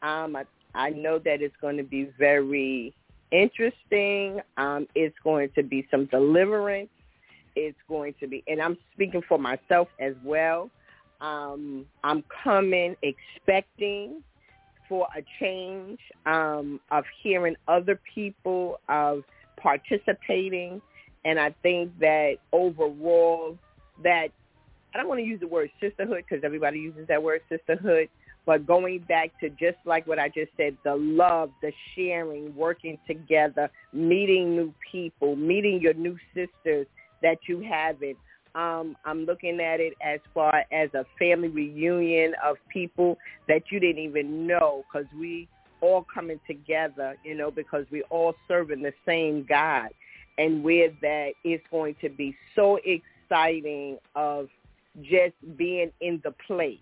[0.03, 0.45] Um, I,
[0.75, 2.95] I know that it's going to be very
[3.33, 4.41] interesting.
[4.59, 6.91] Um, it's going to be some deliverance.
[7.69, 10.71] It's going to be, and I'm speaking for myself as well.
[11.21, 14.23] Um, I'm coming expecting
[14.89, 19.23] for a change um, of hearing other people, of
[19.57, 20.81] participating,
[21.25, 23.59] and I think that overall
[24.03, 24.29] that
[24.95, 28.09] I don't want to use the word sisterhood because everybody uses that word sisterhood,
[28.47, 32.99] but going back to just like what I just said, the love, the sharing, working
[33.07, 36.87] together, meeting new people, meeting your new sisters
[37.23, 38.17] that you haven't.
[38.55, 43.17] Um, I'm looking at it as far as a family reunion of people
[43.47, 45.49] that you didn't even know because we
[45.81, 49.91] all coming together, you know, because we all serving the same God.
[50.39, 54.49] And with that, it's going to be so exciting of
[55.03, 56.79] just being in the place,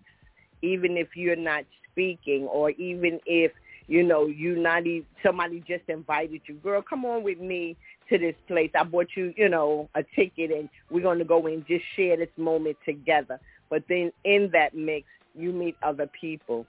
[0.62, 3.52] even if you're not speaking or even if,
[3.86, 7.77] you know, you not even, somebody just invited you, girl, come on with me
[8.10, 8.70] to this place.
[8.74, 12.16] I bought you, you know, a ticket and we're going to go and just share
[12.16, 13.40] this moment together.
[13.70, 16.66] But then in that mix, you meet other people.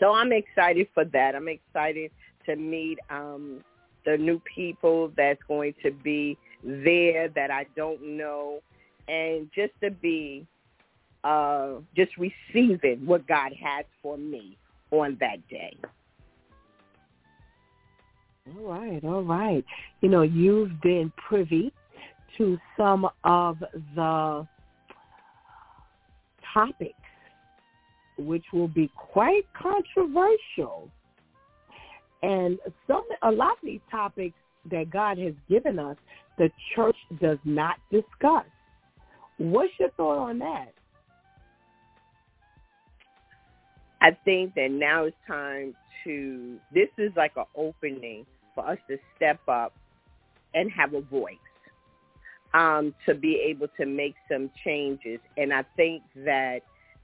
[0.00, 1.34] So I'm excited for that.
[1.34, 2.10] I'm excited
[2.46, 3.62] to meet um,
[4.04, 8.60] the new people that's going to be there that I don't know
[9.06, 10.46] and just to be
[11.24, 14.56] uh, just receiving what God has for me
[14.90, 15.76] on that day.
[18.56, 19.64] All right, all right.
[20.00, 21.72] You know, you've been privy
[22.36, 23.58] to some of
[23.94, 24.46] the
[26.54, 26.94] topics
[28.16, 30.90] which will be quite controversial.
[32.22, 34.36] And some a lot of these topics
[34.70, 35.96] that God has given us,
[36.36, 38.44] the church does not discuss.
[39.38, 40.72] What's your thought on that?
[44.00, 48.26] I think that now it's time to, this is like an opening
[48.58, 49.72] for us to step up
[50.54, 51.36] and have a voice,
[52.54, 55.20] um, to be able to make some changes.
[55.36, 56.60] And I think that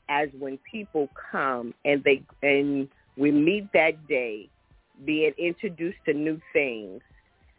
[0.08, 4.48] as when people come and they, and we meet that day,
[5.04, 7.00] being introduced to new things,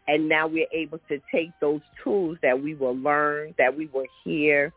[0.08, 4.06] and now we're able to take those tools that we will learn, that we will
[4.24, 4.72] hear,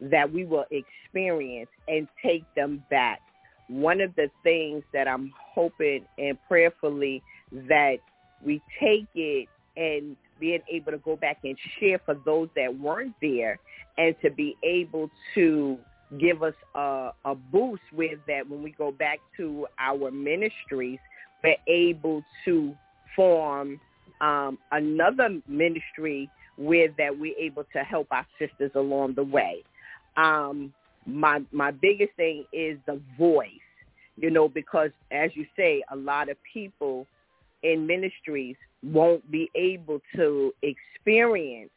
[0.00, 3.20] that we will experience and take them back.
[3.68, 7.22] One of the things that I'm hoping and prayerfully
[7.52, 7.98] that
[8.44, 13.14] we take it and being able to go back and share for those that weren't
[13.22, 13.58] there
[13.98, 15.78] and to be able to
[16.18, 20.98] give us a, a boost with that when we go back to our ministries,
[21.42, 22.74] we're able to
[23.16, 23.80] form
[24.20, 29.62] um, another ministry where that we're able to help our sisters along the way.
[30.16, 30.72] Um,
[31.06, 33.48] my my biggest thing is the voice,
[34.16, 37.06] you know, because as you say, a lot of people
[37.62, 41.70] in ministries won't be able to experience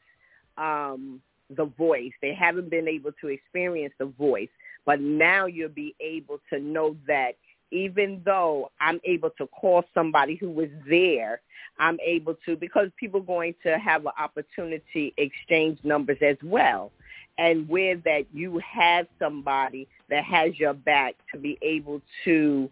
[0.57, 1.21] um,
[1.55, 2.11] the voice.
[2.21, 4.49] They haven't been able to experience the voice,
[4.85, 7.33] but now you'll be able to know that
[7.71, 11.41] even though I'm able to call somebody who was there,
[11.79, 16.91] I'm able to because people are going to have an opportunity exchange numbers as well.
[17.37, 22.69] And where that you have somebody that has your back to be able to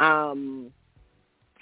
[0.00, 0.70] um,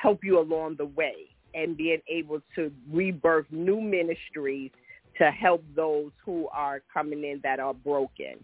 [0.00, 4.70] help you along the way and being able to rebirth new ministries
[5.18, 8.42] to help those who are coming in that are broken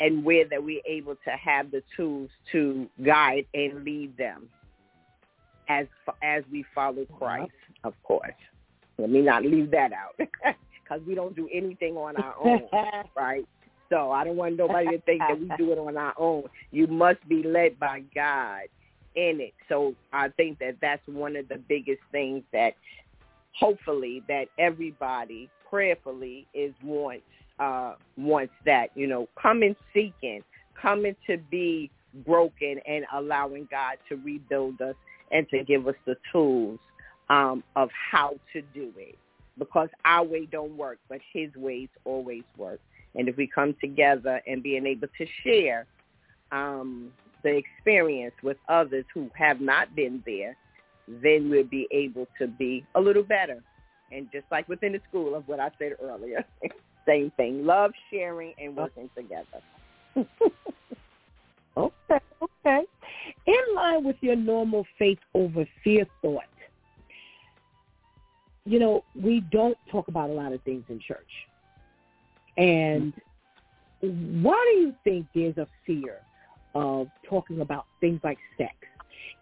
[0.00, 4.48] and where that we're able to have the tools to guide and lead them
[5.68, 5.86] as
[6.22, 7.52] as we follow Christ,
[7.84, 8.32] of course.
[8.98, 12.62] Let me not leave that out because we don't do anything on our own,
[13.16, 13.46] right?
[13.88, 16.44] So I don't want nobody to think that we do it on our own.
[16.70, 18.62] You must be led by God
[19.14, 19.54] in it.
[19.68, 22.74] So I think that that's one of the biggest things that
[23.58, 27.24] hopefully that everybody prayerfully is wants
[27.58, 30.42] uh, wants that, you know, coming seeking,
[30.80, 31.90] coming to be
[32.24, 34.94] broken and allowing God to rebuild us
[35.30, 36.78] and to give us the tools
[37.28, 39.16] um, of how to do it.
[39.58, 42.80] Because our way don't work, but his ways always work.
[43.14, 45.84] And if we come together and being able to share
[46.50, 50.56] um, the experience with others who have not been there,
[51.08, 53.62] then we'll be able to be a little better.
[54.12, 56.44] And just like within the school of what I said earlier,
[57.06, 57.64] same thing.
[57.64, 58.82] Love, sharing, and oh.
[58.82, 59.62] working together.
[61.76, 62.84] okay, okay.
[63.46, 66.44] In line with your normal faith over fear thought,
[68.64, 71.18] you know, we don't talk about a lot of things in church.
[72.56, 73.12] And
[74.00, 76.18] why do you think there's a fear
[76.74, 78.74] of talking about things like sex?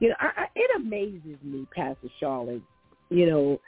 [0.00, 2.62] You know, I, I, it amazes me, Pastor Charlotte,
[3.10, 3.60] you know,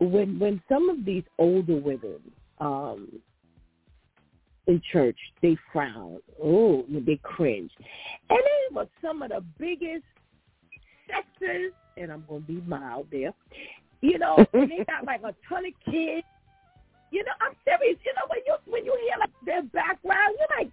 [0.00, 2.18] when when some of these older women
[2.58, 3.08] um,
[4.66, 6.18] in church, they frown.
[6.42, 7.70] Oh, they cringe.
[8.30, 10.04] And they were some of the biggest
[11.08, 13.32] sexers, and I'm going to be mild there.
[14.00, 16.26] You know, and they got like a ton of kids.
[17.10, 17.98] You know, I'm serious.
[18.04, 20.72] You know, when you when you hear like their background, you're like,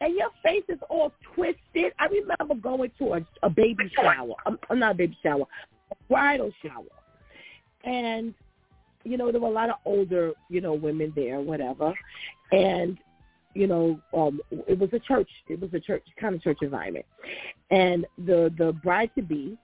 [0.00, 1.92] and your face is all twisted.
[1.98, 4.34] I remember going to a, a baby shower.
[4.46, 5.44] I'm, I'm not a baby shower,
[5.90, 6.84] a bridal shower,
[7.84, 8.34] and
[9.04, 11.92] you know there were a lot of older you know women there, whatever,
[12.52, 12.98] and
[13.54, 15.30] you know um it was a church.
[15.48, 17.06] It was a church kind of church environment,
[17.70, 19.58] and the the bride to be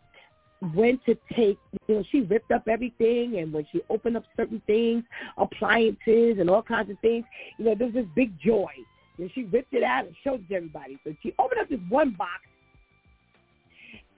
[0.75, 1.59] went to take,
[1.89, 5.05] you know, she ripped up everything, and when she opened up certain things,
[5.37, 7.25] appliances and all kinds of things,
[7.59, 8.71] you know, there was this big joy.
[9.19, 10.99] And she ripped it out and showed it to everybody.
[11.05, 12.43] So she opened up this one box,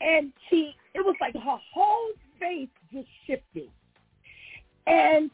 [0.01, 3.71] and she, it was like her whole face just shifted,
[4.87, 5.31] and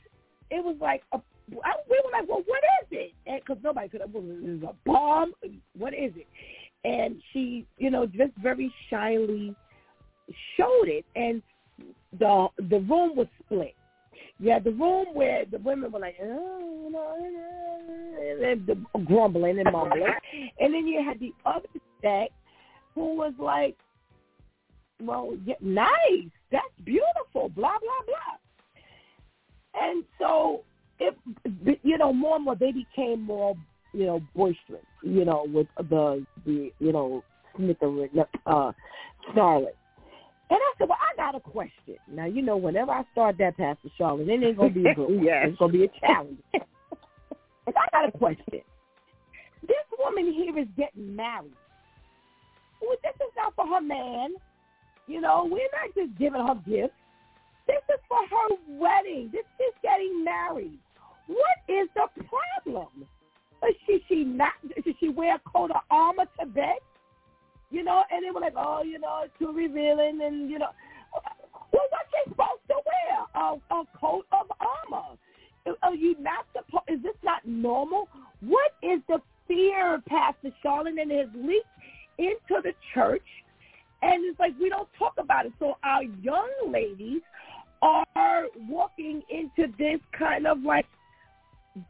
[0.50, 1.20] it was like a
[1.64, 3.12] I, we were like, well, what is it?
[3.24, 4.02] Because nobody could.
[4.12, 5.32] Well, is a bomb.
[5.76, 6.26] What is it?
[6.84, 9.54] And she, you know, just very shyly
[10.56, 11.42] showed it, and
[12.18, 13.74] the the room was split.
[14.42, 16.90] You had the room where the women were like, oh, you
[18.44, 20.12] and the grumbling and mumbling,
[20.58, 21.68] and then you had the other
[22.00, 22.30] set
[22.96, 23.76] who was like,
[25.00, 29.80] well, yeah, nice, that's beautiful, blah blah blah.
[29.80, 30.64] And so,
[30.98, 31.14] if
[31.84, 33.54] you know, more and more they became more,
[33.92, 37.22] you know, boisterous, you know, with the the you know
[37.56, 38.10] snickering,
[38.46, 38.72] uh,
[39.32, 39.68] snarling.
[40.52, 41.96] And I said, well, I got a question.
[42.06, 44.94] Now, you know, whenever I start that, Pastor Charlotte, it ain't going to be a
[44.94, 45.24] good one.
[45.24, 45.46] yes.
[45.48, 46.36] It's going to be a challenge.
[46.52, 48.60] and I got a question.
[49.62, 51.56] This woman here is getting married.
[52.82, 54.34] Well, this is not for her man.
[55.06, 56.92] You know, we're not just giving her gifts.
[57.66, 59.30] This is for her wedding.
[59.32, 60.78] This is getting married.
[61.28, 63.06] What is the problem?
[63.66, 64.52] Is she, she not,
[64.84, 66.76] should she wear a coat of armor to bed?
[67.72, 70.68] You know, and they were like, oh, you know, it's too revealing, and you know,
[71.72, 73.42] well, what they supposed to wear?
[73.42, 75.16] A, a coat of armor?
[75.82, 76.84] Are you not supposed?
[76.88, 78.08] Is this not normal?
[78.40, 81.66] What is the fear, Pastor Charlotte, and has leaked
[82.18, 83.26] into the church,
[84.02, 85.52] and it's like we don't talk about it.
[85.58, 87.22] So our young ladies
[87.80, 90.86] are walking into this kind of like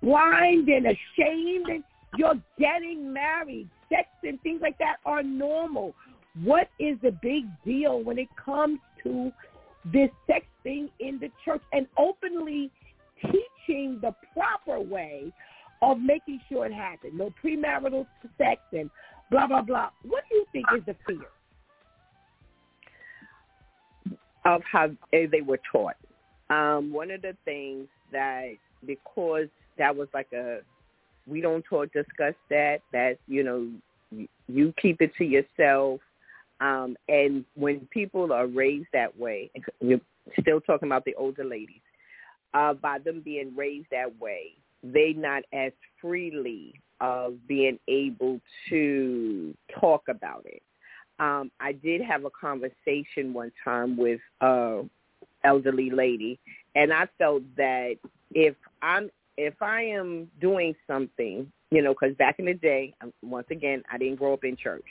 [0.01, 1.85] blind and ashamed, and
[2.17, 5.95] you're getting married sex and things like that are normal.
[6.43, 9.31] What is the big deal when it comes to
[9.93, 12.71] this sex thing in the church and openly
[13.21, 15.33] teaching the proper way
[15.83, 17.13] of making sure it happens?
[17.17, 18.07] No premarital
[18.39, 18.91] sex and
[19.31, 19.91] blah, blah, blah.
[20.05, 21.27] What do you think is the fear?
[24.45, 25.97] Of how they were taught.
[26.51, 28.55] Um, one of the things that
[28.85, 29.47] because
[29.79, 30.61] that was like a
[31.27, 33.69] we don't talk discuss that that you know
[34.49, 36.01] you keep it to yourself.
[36.61, 39.51] Um and when people are raised that way
[39.81, 40.01] you're
[40.41, 41.81] still talking about the older ladies
[42.55, 44.53] uh by them being raised that way
[44.85, 50.63] they not as freely of being able to talk about it.
[51.19, 54.83] Um i did have a conversation one time with a
[55.45, 56.39] elderly lady
[56.77, 57.97] and i felt that
[58.33, 63.13] if i'm if I am doing something, you know, because back in the day, um,
[63.23, 64.85] once again, I didn't grow up in church.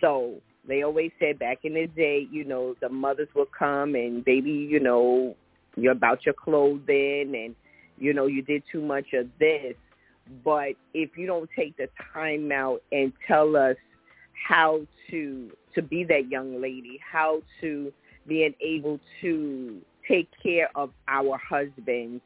[0.00, 0.34] So
[0.66, 4.50] they always said back in the day, you know, the mothers would come and baby,
[4.50, 5.34] you know,
[5.76, 7.54] you're about your clothing and,
[7.98, 9.74] you know, you did too much of this.
[10.44, 13.76] But if you don't take the time out and tell us
[14.48, 17.92] how to to be that young lady, how to
[18.26, 22.22] being able to take care of our husbands,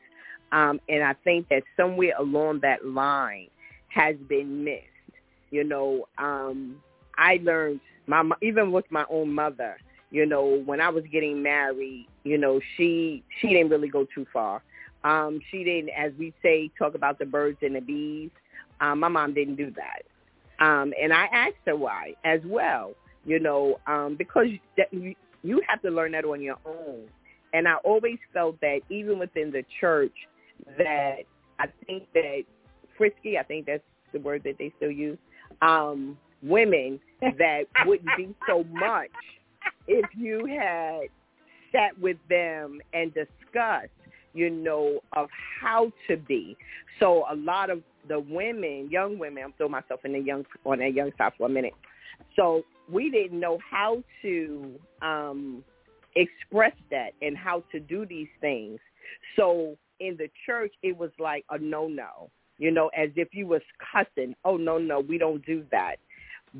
[0.52, 3.48] um, and I think that somewhere along that line
[3.88, 4.82] has been missed.
[5.50, 6.76] You know, um,
[7.16, 9.76] I learned my even with my own mother.
[10.10, 14.26] You know, when I was getting married, you know, she she didn't really go too
[14.32, 14.62] far.
[15.04, 18.30] Um, she didn't, as we say, talk about the birds and the bees.
[18.80, 20.02] Um, my mom didn't do that.
[20.64, 22.94] Um, and I asked her why as well.
[23.24, 24.46] You know, um, because
[24.90, 27.04] you, you have to learn that on your own.
[27.52, 30.12] And I always felt that even within the church,
[30.78, 31.18] that
[31.58, 32.42] I think that
[32.96, 33.82] frisky, I think that's
[34.12, 35.18] the word that they still use,
[35.62, 37.00] um, women
[37.38, 39.10] that wouldn't be so much
[39.86, 41.08] if you had
[41.72, 43.88] sat with them and discussed,
[44.32, 45.28] you know, of
[45.60, 46.56] how to be.
[47.00, 50.78] So a lot of the women, young women, I'm throwing myself in the young on
[50.78, 51.74] that young side for a minute.
[52.36, 54.70] So we didn't know how to
[55.02, 55.64] um
[56.16, 58.78] express that and how to do these things.
[59.36, 62.30] So in the church, it was like a no-no.
[62.58, 63.62] you know, as if you was
[63.92, 64.34] cussing.
[64.44, 65.96] Oh no, no, we don't do that.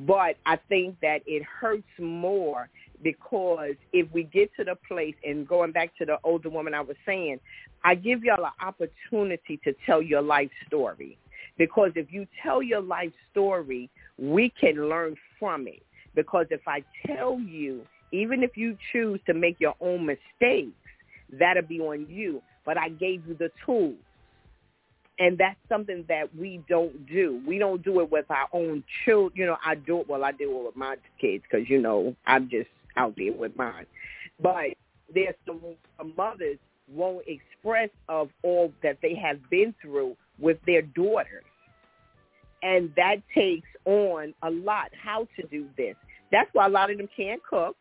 [0.07, 2.69] But I think that it hurts more
[3.03, 6.81] because if we get to the place and going back to the older woman I
[6.81, 7.39] was saying,
[7.85, 11.17] I give y'all an opportunity to tell your life story.
[11.59, 13.89] Because if you tell your life story,
[14.19, 15.83] we can learn from it.
[16.17, 20.73] Because if I tell you, even if you choose to make your own mistakes,
[21.39, 22.43] that'll be on you.
[22.65, 23.97] But I gave you the tools.
[25.19, 27.41] And that's something that we don't do.
[27.47, 29.33] We don't do it with our own children.
[29.37, 30.09] You know, I do it.
[30.09, 33.57] Well, I do it with my kids because you know I'm just out there with
[33.57, 33.87] mine.
[34.41, 34.71] But
[35.15, 35.61] there's some,
[35.99, 36.59] some mothers
[36.93, 41.45] won't express of all that they have been through with their daughters.
[42.63, 45.95] And that takes on a lot how to do this.
[46.33, 47.77] That's why a lot of them can't cook.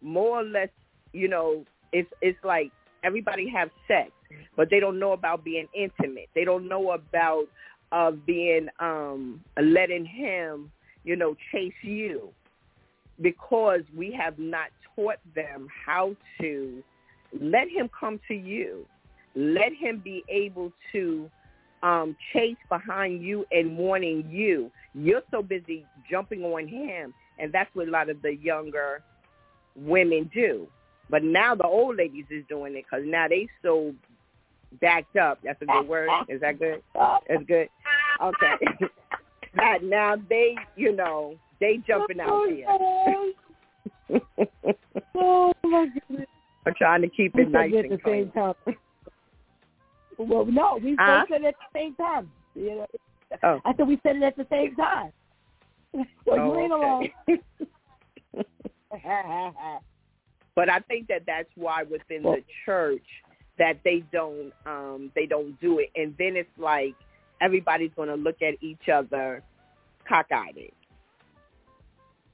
[0.00, 0.70] More or less,
[1.12, 2.70] you know, it's it's like
[3.04, 4.10] everybody have sex,
[4.56, 6.28] but they don't know about being intimate.
[6.34, 7.46] They don't know about
[7.90, 10.70] uh being um letting him,
[11.04, 12.30] you know, chase you
[13.20, 16.82] because we have not taught them how to
[17.40, 18.86] let him come to you.
[19.34, 21.30] Let him be able to
[21.82, 24.70] um, chase behind you and wanting you.
[24.94, 29.02] You're so busy jumping on him, and that's what a lot of the younger
[29.76, 30.66] women do.
[31.10, 33.94] But now the old ladies is doing it because now they so
[34.80, 35.38] backed up.
[35.42, 36.08] That's a good word.
[36.28, 36.82] Is that good?
[36.94, 37.68] That's good.
[38.22, 38.88] Okay.
[39.56, 43.32] now, now they, you know, they jumping out oh,
[44.08, 44.20] there.
[45.16, 46.28] oh my goodness.
[46.66, 48.24] I'm trying to keep it nice at the clean.
[48.24, 48.54] same time.
[50.18, 51.20] Well, no, we Huh?
[51.20, 52.30] both said it at the same time.
[52.54, 52.86] You know,
[53.42, 53.60] Oh.
[53.64, 55.12] I said we said it at the same time.
[56.26, 57.42] So you Oh, ain't okay.
[59.04, 59.80] alone.
[60.58, 63.06] But I think that that's why within the church
[63.60, 66.96] that they don't um they don't do it, and then it's like
[67.40, 69.44] everybody's going to look at each other
[70.08, 70.72] cockeyed,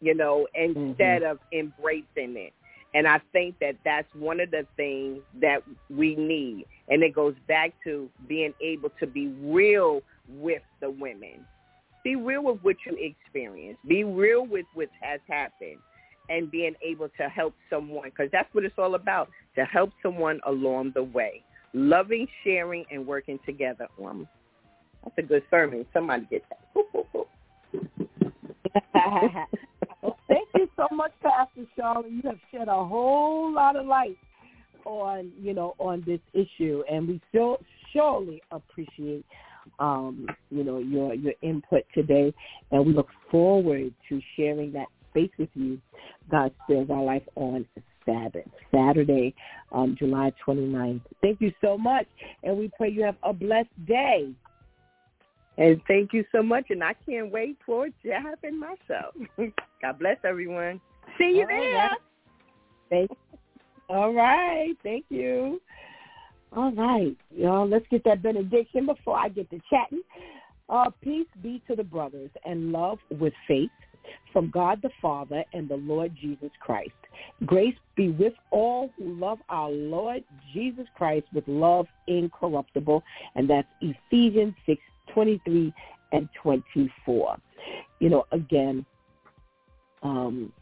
[0.00, 2.54] you know, instead of embracing it.
[2.94, 7.34] And I think that that's one of the things that we need, and it goes
[7.46, 11.44] back to being able to be real with the women.
[12.02, 13.76] Be real with what you experience.
[13.86, 15.76] Be real with what has happened
[16.28, 20.40] and being able to help someone because that's what it's all about, to help someone
[20.46, 21.42] along the way.
[21.72, 23.88] Loving, sharing, and working together.
[24.02, 24.28] Um,
[25.02, 25.84] that's a good sermon.
[25.92, 26.64] Somebody get that.
[30.28, 32.10] thank you so much, Pastor Charlotte.
[32.10, 34.16] You have shed a whole lot of light
[34.84, 37.58] on you know on this issue, and we still
[37.92, 39.24] surely appreciate
[39.78, 42.32] um, you know your your input today,
[42.70, 45.78] and we look forward to sharing that space with you.
[46.30, 47.66] God spares our life on
[48.04, 49.34] Sabbath, Saturday,
[49.72, 51.00] um, July 29th.
[51.22, 52.06] Thank you so much,
[52.42, 54.32] and we pray you have a blessed day.
[55.56, 59.14] And thank you so much, and I can't wait for to happen myself.
[59.82, 60.80] God bless everyone.
[61.16, 61.80] See you All there.
[61.80, 61.98] right.
[62.90, 63.10] Thank
[63.88, 64.74] All right.
[64.82, 65.60] Thank you.
[66.56, 67.16] All right.
[67.30, 70.02] Y'all, let's get that benediction before I get to chatting.
[70.68, 73.70] Uh, peace be to the brothers and love with faith
[74.32, 76.90] from God the Father and the Lord Jesus Christ.
[77.46, 83.02] Grace be with all who love our Lord Jesus Christ with love incorruptible.
[83.36, 84.80] And that's Ephesians 6,
[85.12, 85.72] 23
[86.12, 87.36] and 24.
[88.00, 88.84] You know, again,
[90.02, 90.52] um,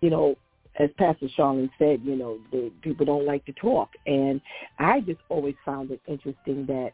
[0.00, 0.36] you know,
[0.78, 3.90] as Pastor Charlene said, you know, the people don't like to talk.
[4.06, 4.40] And
[4.78, 6.90] I just always found it interesting that,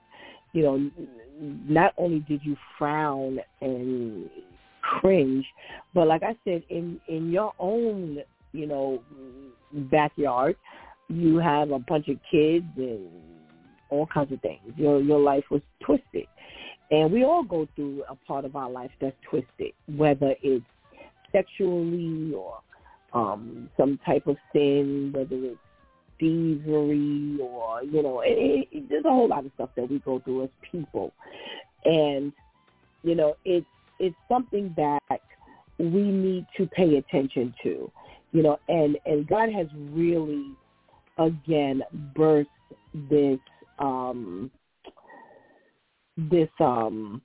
[0.53, 0.91] you know,
[1.41, 4.29] not only did you frown and
[5.01, 5.47] cringe,
[5.94, 8.19] but like I said, in in your own,
[8.52, 9.02] you know,
[9.73, 10.56] backyard,
[11.09, 13.09] you have a bunch of kids and
[13.90, 14.60] all kinds of things.
[14.77, 16.27] Your your life was twisted.
[16.90, 20.65] And we all go through a part of our life that's twisted, whether it's
[21.32, 22.60] sexually or
[23.12, 25.59] um some type of sin, whether it's
[26.19, 30.20] thievery or you know, it, it, there's a whole lot of stuff that we go
[30.20, 31.12] through as people,
[31.85, 32.32] and
[33.02, 33.66] you know, it's
[33.99, 35.20] it's something that
[35.79, 37.91] we need to pay attention to,
[38.33, 40.45] you know, and and God has really
[41.19, 41.83] again
[42.16, 42.47] birthed
[43.11, 43.39] this
[43.79, 44.51] um
[46.16, 47.23] this um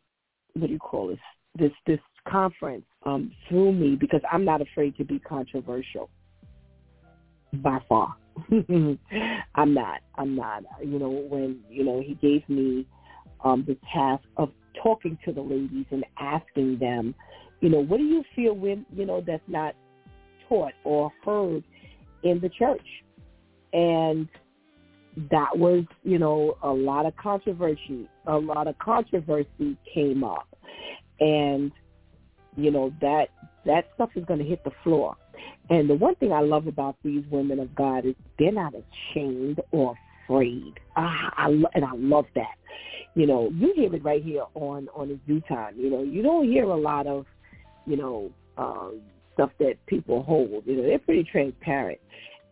[0.54, 1.20] what do you call this
[1.56, 6.10] this this conference um through me because I'm not afraid to be controversial
[7.54, 8.16] by far.
[8.52, 10.00] I'm not.
[10.16, 10.64] I'm not.
[10.84, 12.88] You know, when, you know, he gave me
[13.44, 14.50] um the task of
[14.82, 17.16] talking to the ladies and asking them,
[17.62, 19.76] you know, what do you feel when, you know, that's not
[20.50, 21.64] taught or heard
[22.24, 22.86] in the church?
[23.72, 24.28] And
[25.32, 30.48] that was, you know, a lot of controversy a lot of controversy came up,
[31.20, 31.72] and
[32.56, 33.30] you know that
[33.66, 35.16] that stuff is going to hit the floor.
[35.70, 39.62] And the one thing I love about these women of God is they're not ashamed
[39.72, 39.96] or
[40.26, 40.74] afraid.
[40.96, 42.56] Ah, I, and I love that.
[43.16, 45.76] You know, you hear it right here on on the DEW time.
[45.78, 47.26] You know, you don't hear a lot of,
[47.86, 49.02] you know, um,
[49.34, 50.64] stuff that people hold.
[50.66, 52.00] You know, they're pretty transparent,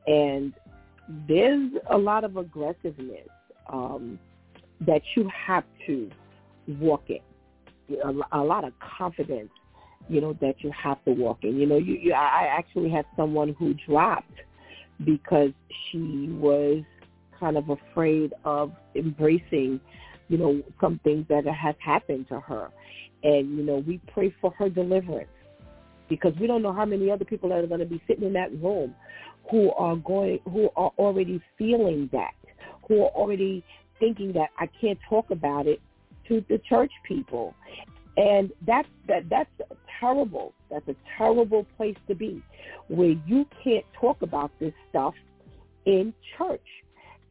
[0.05, 0.53] and
[1.27, 3.27] there's a lot of aggressiveness
[3.71, 4.19] um,
[4.81, 6.09] that you have to
[6.67, 7.19] walk in.
[8.03, 9.49] A, a lot of confidence,
[10.07, 11.57] you know, that you have to walk in.
[11.57, 14.39] You know, you, you I actually had someone who dropped
[15.03, 15.51] because
[15.89, 16.83] she was
[17.39, 19.79] kind of afraid of embracing,
[20.31, 22.69] you know, some things that have happened to her.
[23.21, 25.29] And, you know, we pray for her deliverance
[26.07, 28.33] because we don't know how many other people that are going to be sitting in
[28.33, 28.95] that room
[29.51, 32.31] who are going, who are already feeling that,
[32.87, 33.61] who are already
[33.99, 35.81] thinking that I can't talk about it
[36.29, 37.53] to the church people.
[38.15, 39.49] And that's that that's
[39.99, 40.53] terrible.
[40.69, 42.41] That's a terrible place to be
[42.87, 45.13] where you can't talk about this stuff
[45.85, 46.61] in church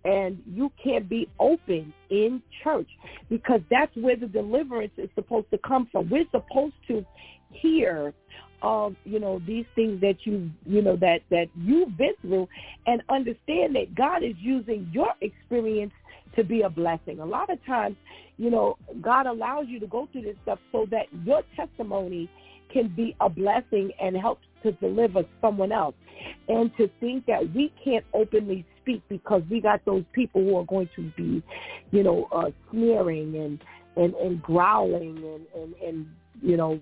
[0.04, 2.88] and you can't be open in church
[3.28, 6.08] because that's where the deliverance is supposed to come from.
[6.08, 7.04] We're supposed to
[7.50, 8.14] hear
[8.62, 12.46] of you know these things that you you know that that you've been through
[12.86, 15.92] and understand that God is using your experience
[16.36, 17.20] to be a blessing.
[17.20, 17.96] A lot of times,
[18.36, 22.28] you know, God allows you to go through this stuff so that your testimony
[22.72, 25.94] can be a blessing and help to deliver someone else.
[26.48, 30.64] And to think that we can't openly speak because we got those people who are
[30.64, 31.42] going to be,
[31.90, 33.58] you know, uh, sneering and,
[33.96, 36.06] and, and growling and, and, and,
[36.42, 36.78] you know,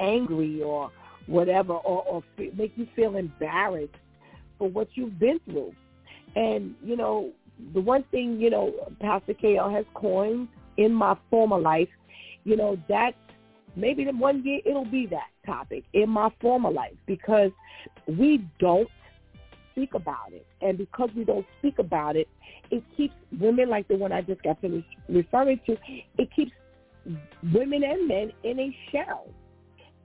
[0.00, 0.90] angry or
[1.26, 2.22] whatever or, or
[2.56, 3.94] make you feel embarrassed
[4.58, 5.72] for what you've been through.
[6.36, 7.30] And, you know,
[7.72, 11.88] the one thing, you know, Pastor KL has coined in my former life,
[12.44, 13.12] you know, that
[13.76, 17.50] maybe the one year it'll be that topic in my former life because
[18.06, 18.88] we don't
[19.72, 20.46] speak about it.
[20.60, 22.28] And because we don't speak about it,
[22.70, 25.76] it keeps women like the one I just got finished referring to,
[26.18, 26.52] it keeps
[27.52, 29.26] women and men in a shell.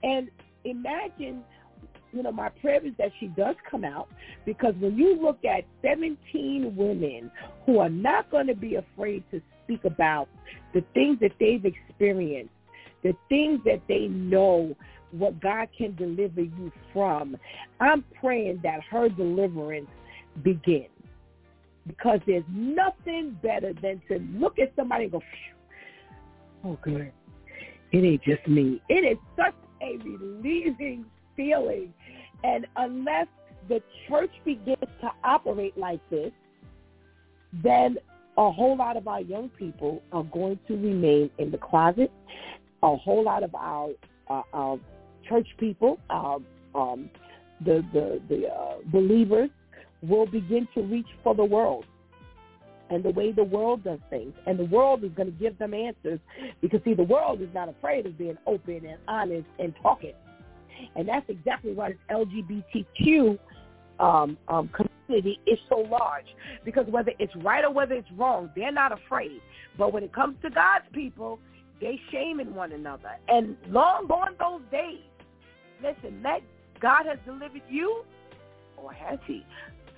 [0.02, 0.30] And
[0.64, 1.44] imagine
[2.12, 4.08] you know, my prayer is that she does come out
[4.44, 7.30] because when you look at 17 women
[7.66, 10.28] who are not going to be afraid to speak about
[10.74, 12.52] the things that they've experienced,
[13.02, 14.76] the things that they know
[15.12, 17.36] what God can deliver you from,
[17.80, 19.88] I'm praying that her deliverance
[20.42, 20.88] begins.
[21.86, 25.22] Because there's nothing better than to look at somebody and go,
[26.64, 27.10] oh, good.
[27.92, 28.80] It ain't just me.
[28.88, 31.06] It is such a relieving
[31.36, 31.92] feeling.
[32.44, 33.26] And unless
[33.68, 36.32] the church begins to operate like this,
[37.52, 37.96] then
[38.36, 42.12] a whole lot of our young people are going to remain in the closet.
[42.82, 43.90] A whole lot of our
[44.28, 44.78] uh, our
[45.28, 46.38] church people, our
[46.74, 47.10] um,
[47.64, 49.50] the the the uh, believers,
[50.02, 51.84] will begin to reach for the world
[52.90, 54.34] and the way the world does things.
[54.46, 56.18] And the world is going to give them answers
[56.60, 60.14] because, see, the world is not afraid of being open and honest and talking.
[60.96, 63.38] And that's exactly why this LGBTQ
[64.00, 66.26] um, um, community is so large.
[66.64, 69.40] Because whether it's right or whether it's wrong, they're not afraid.
[69.78, 71.38] But when it comes to God's people,
[71.80, 73.16] they shaming one another.
[73.28, 75.00] And long gone those days.
[75.82, 76.40] Listen, that
[76.80, 78.04] God has delivered you,
[78.76, 79.44] or has he?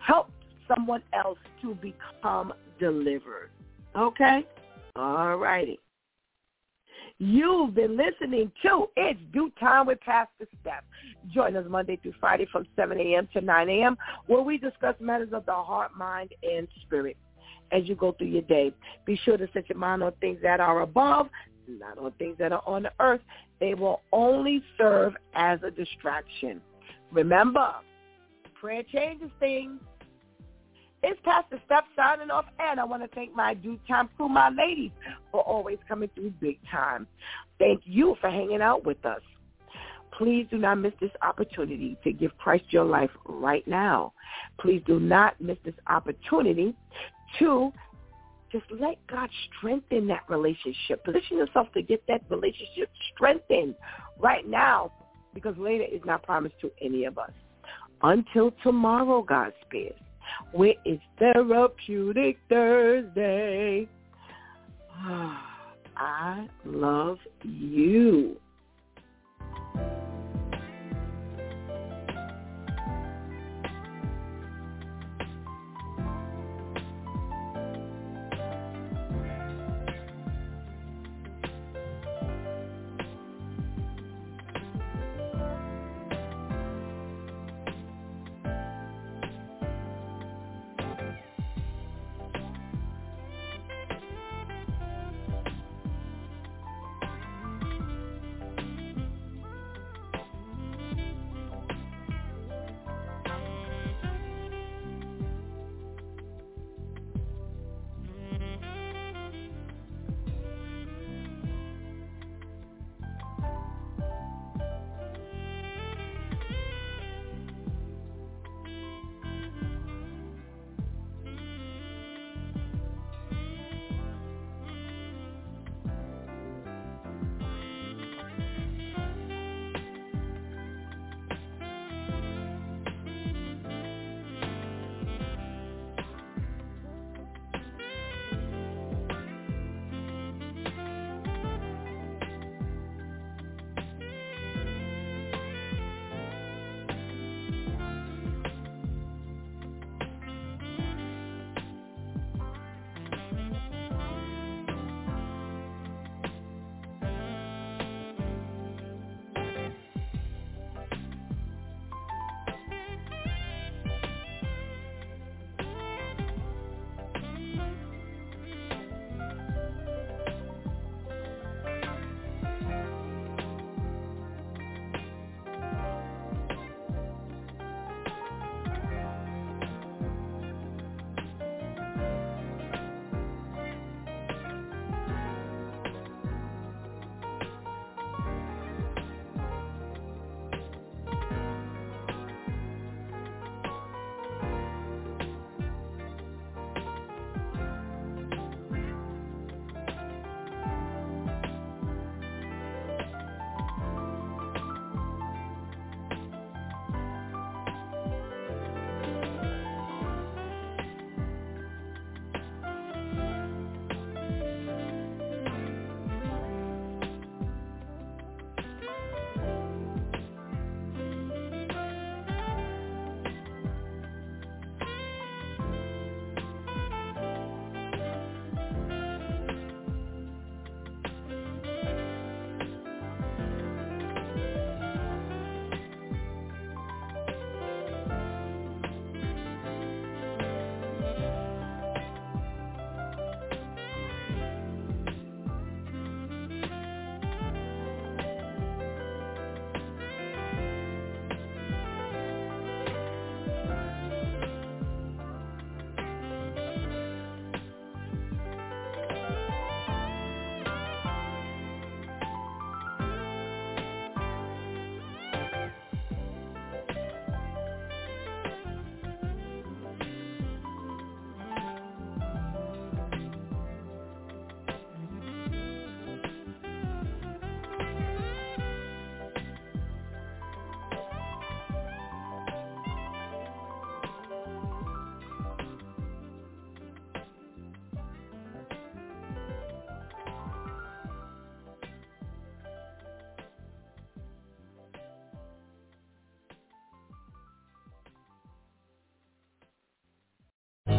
[0.06, 0.32] helped
[0.68, 3.50] someone else to become delivered.
[3.96, 4.46] Okay?
[4.96, 5.78] All righty.
[7.18, 10.82] You've been listening to It's DEW Time with Pastor Steph.
[11.32, 13.28] Join us Monday through Friday from 7 a.m.
[13.32, 13.96] to 9 a.m.
[14.26, 17.16] where we discuss matters of the heart, mind, and spirit.
[17.70, 18.72] As you go through your day,
[19.06, 21.28] be sure to set your mind on things that are above,
[21.78, 23.20] not on things that are on the earth.
[23.60, 26.60] They will only serve as a distraction.
[27.10, 27.74] Remember,
[28.60, 29.80] prayer changes things.
[31.04, 34.50] It's Pastor Steph signing off, and I want to thank my DEW time crew, my
[34.50, 34.92] ladies,
[35.32, 37.08] for always coming through big time.
[37.58, 39.20] Thank you for hanging out with us.
[40.16, 44.12] Please do not miss this opportunity to give Christ your life right now.
[44.60, 46.74] Please do not miss this opportunity
[47.38, 47.72] to
[48.52, 51.04] just let God strengthen that relationship.
[51.04, 53.74] Position yourself to get that relationship strengthened
[54.18, 54.92] right now
[55.34, 57.30] because later is not promised to any of us.
[58.02, 59.98] Until tomorrow, God spares.
[60.52, 63.88] Where is Therapeutic Thursday?
[65.96, 68.36] I love you.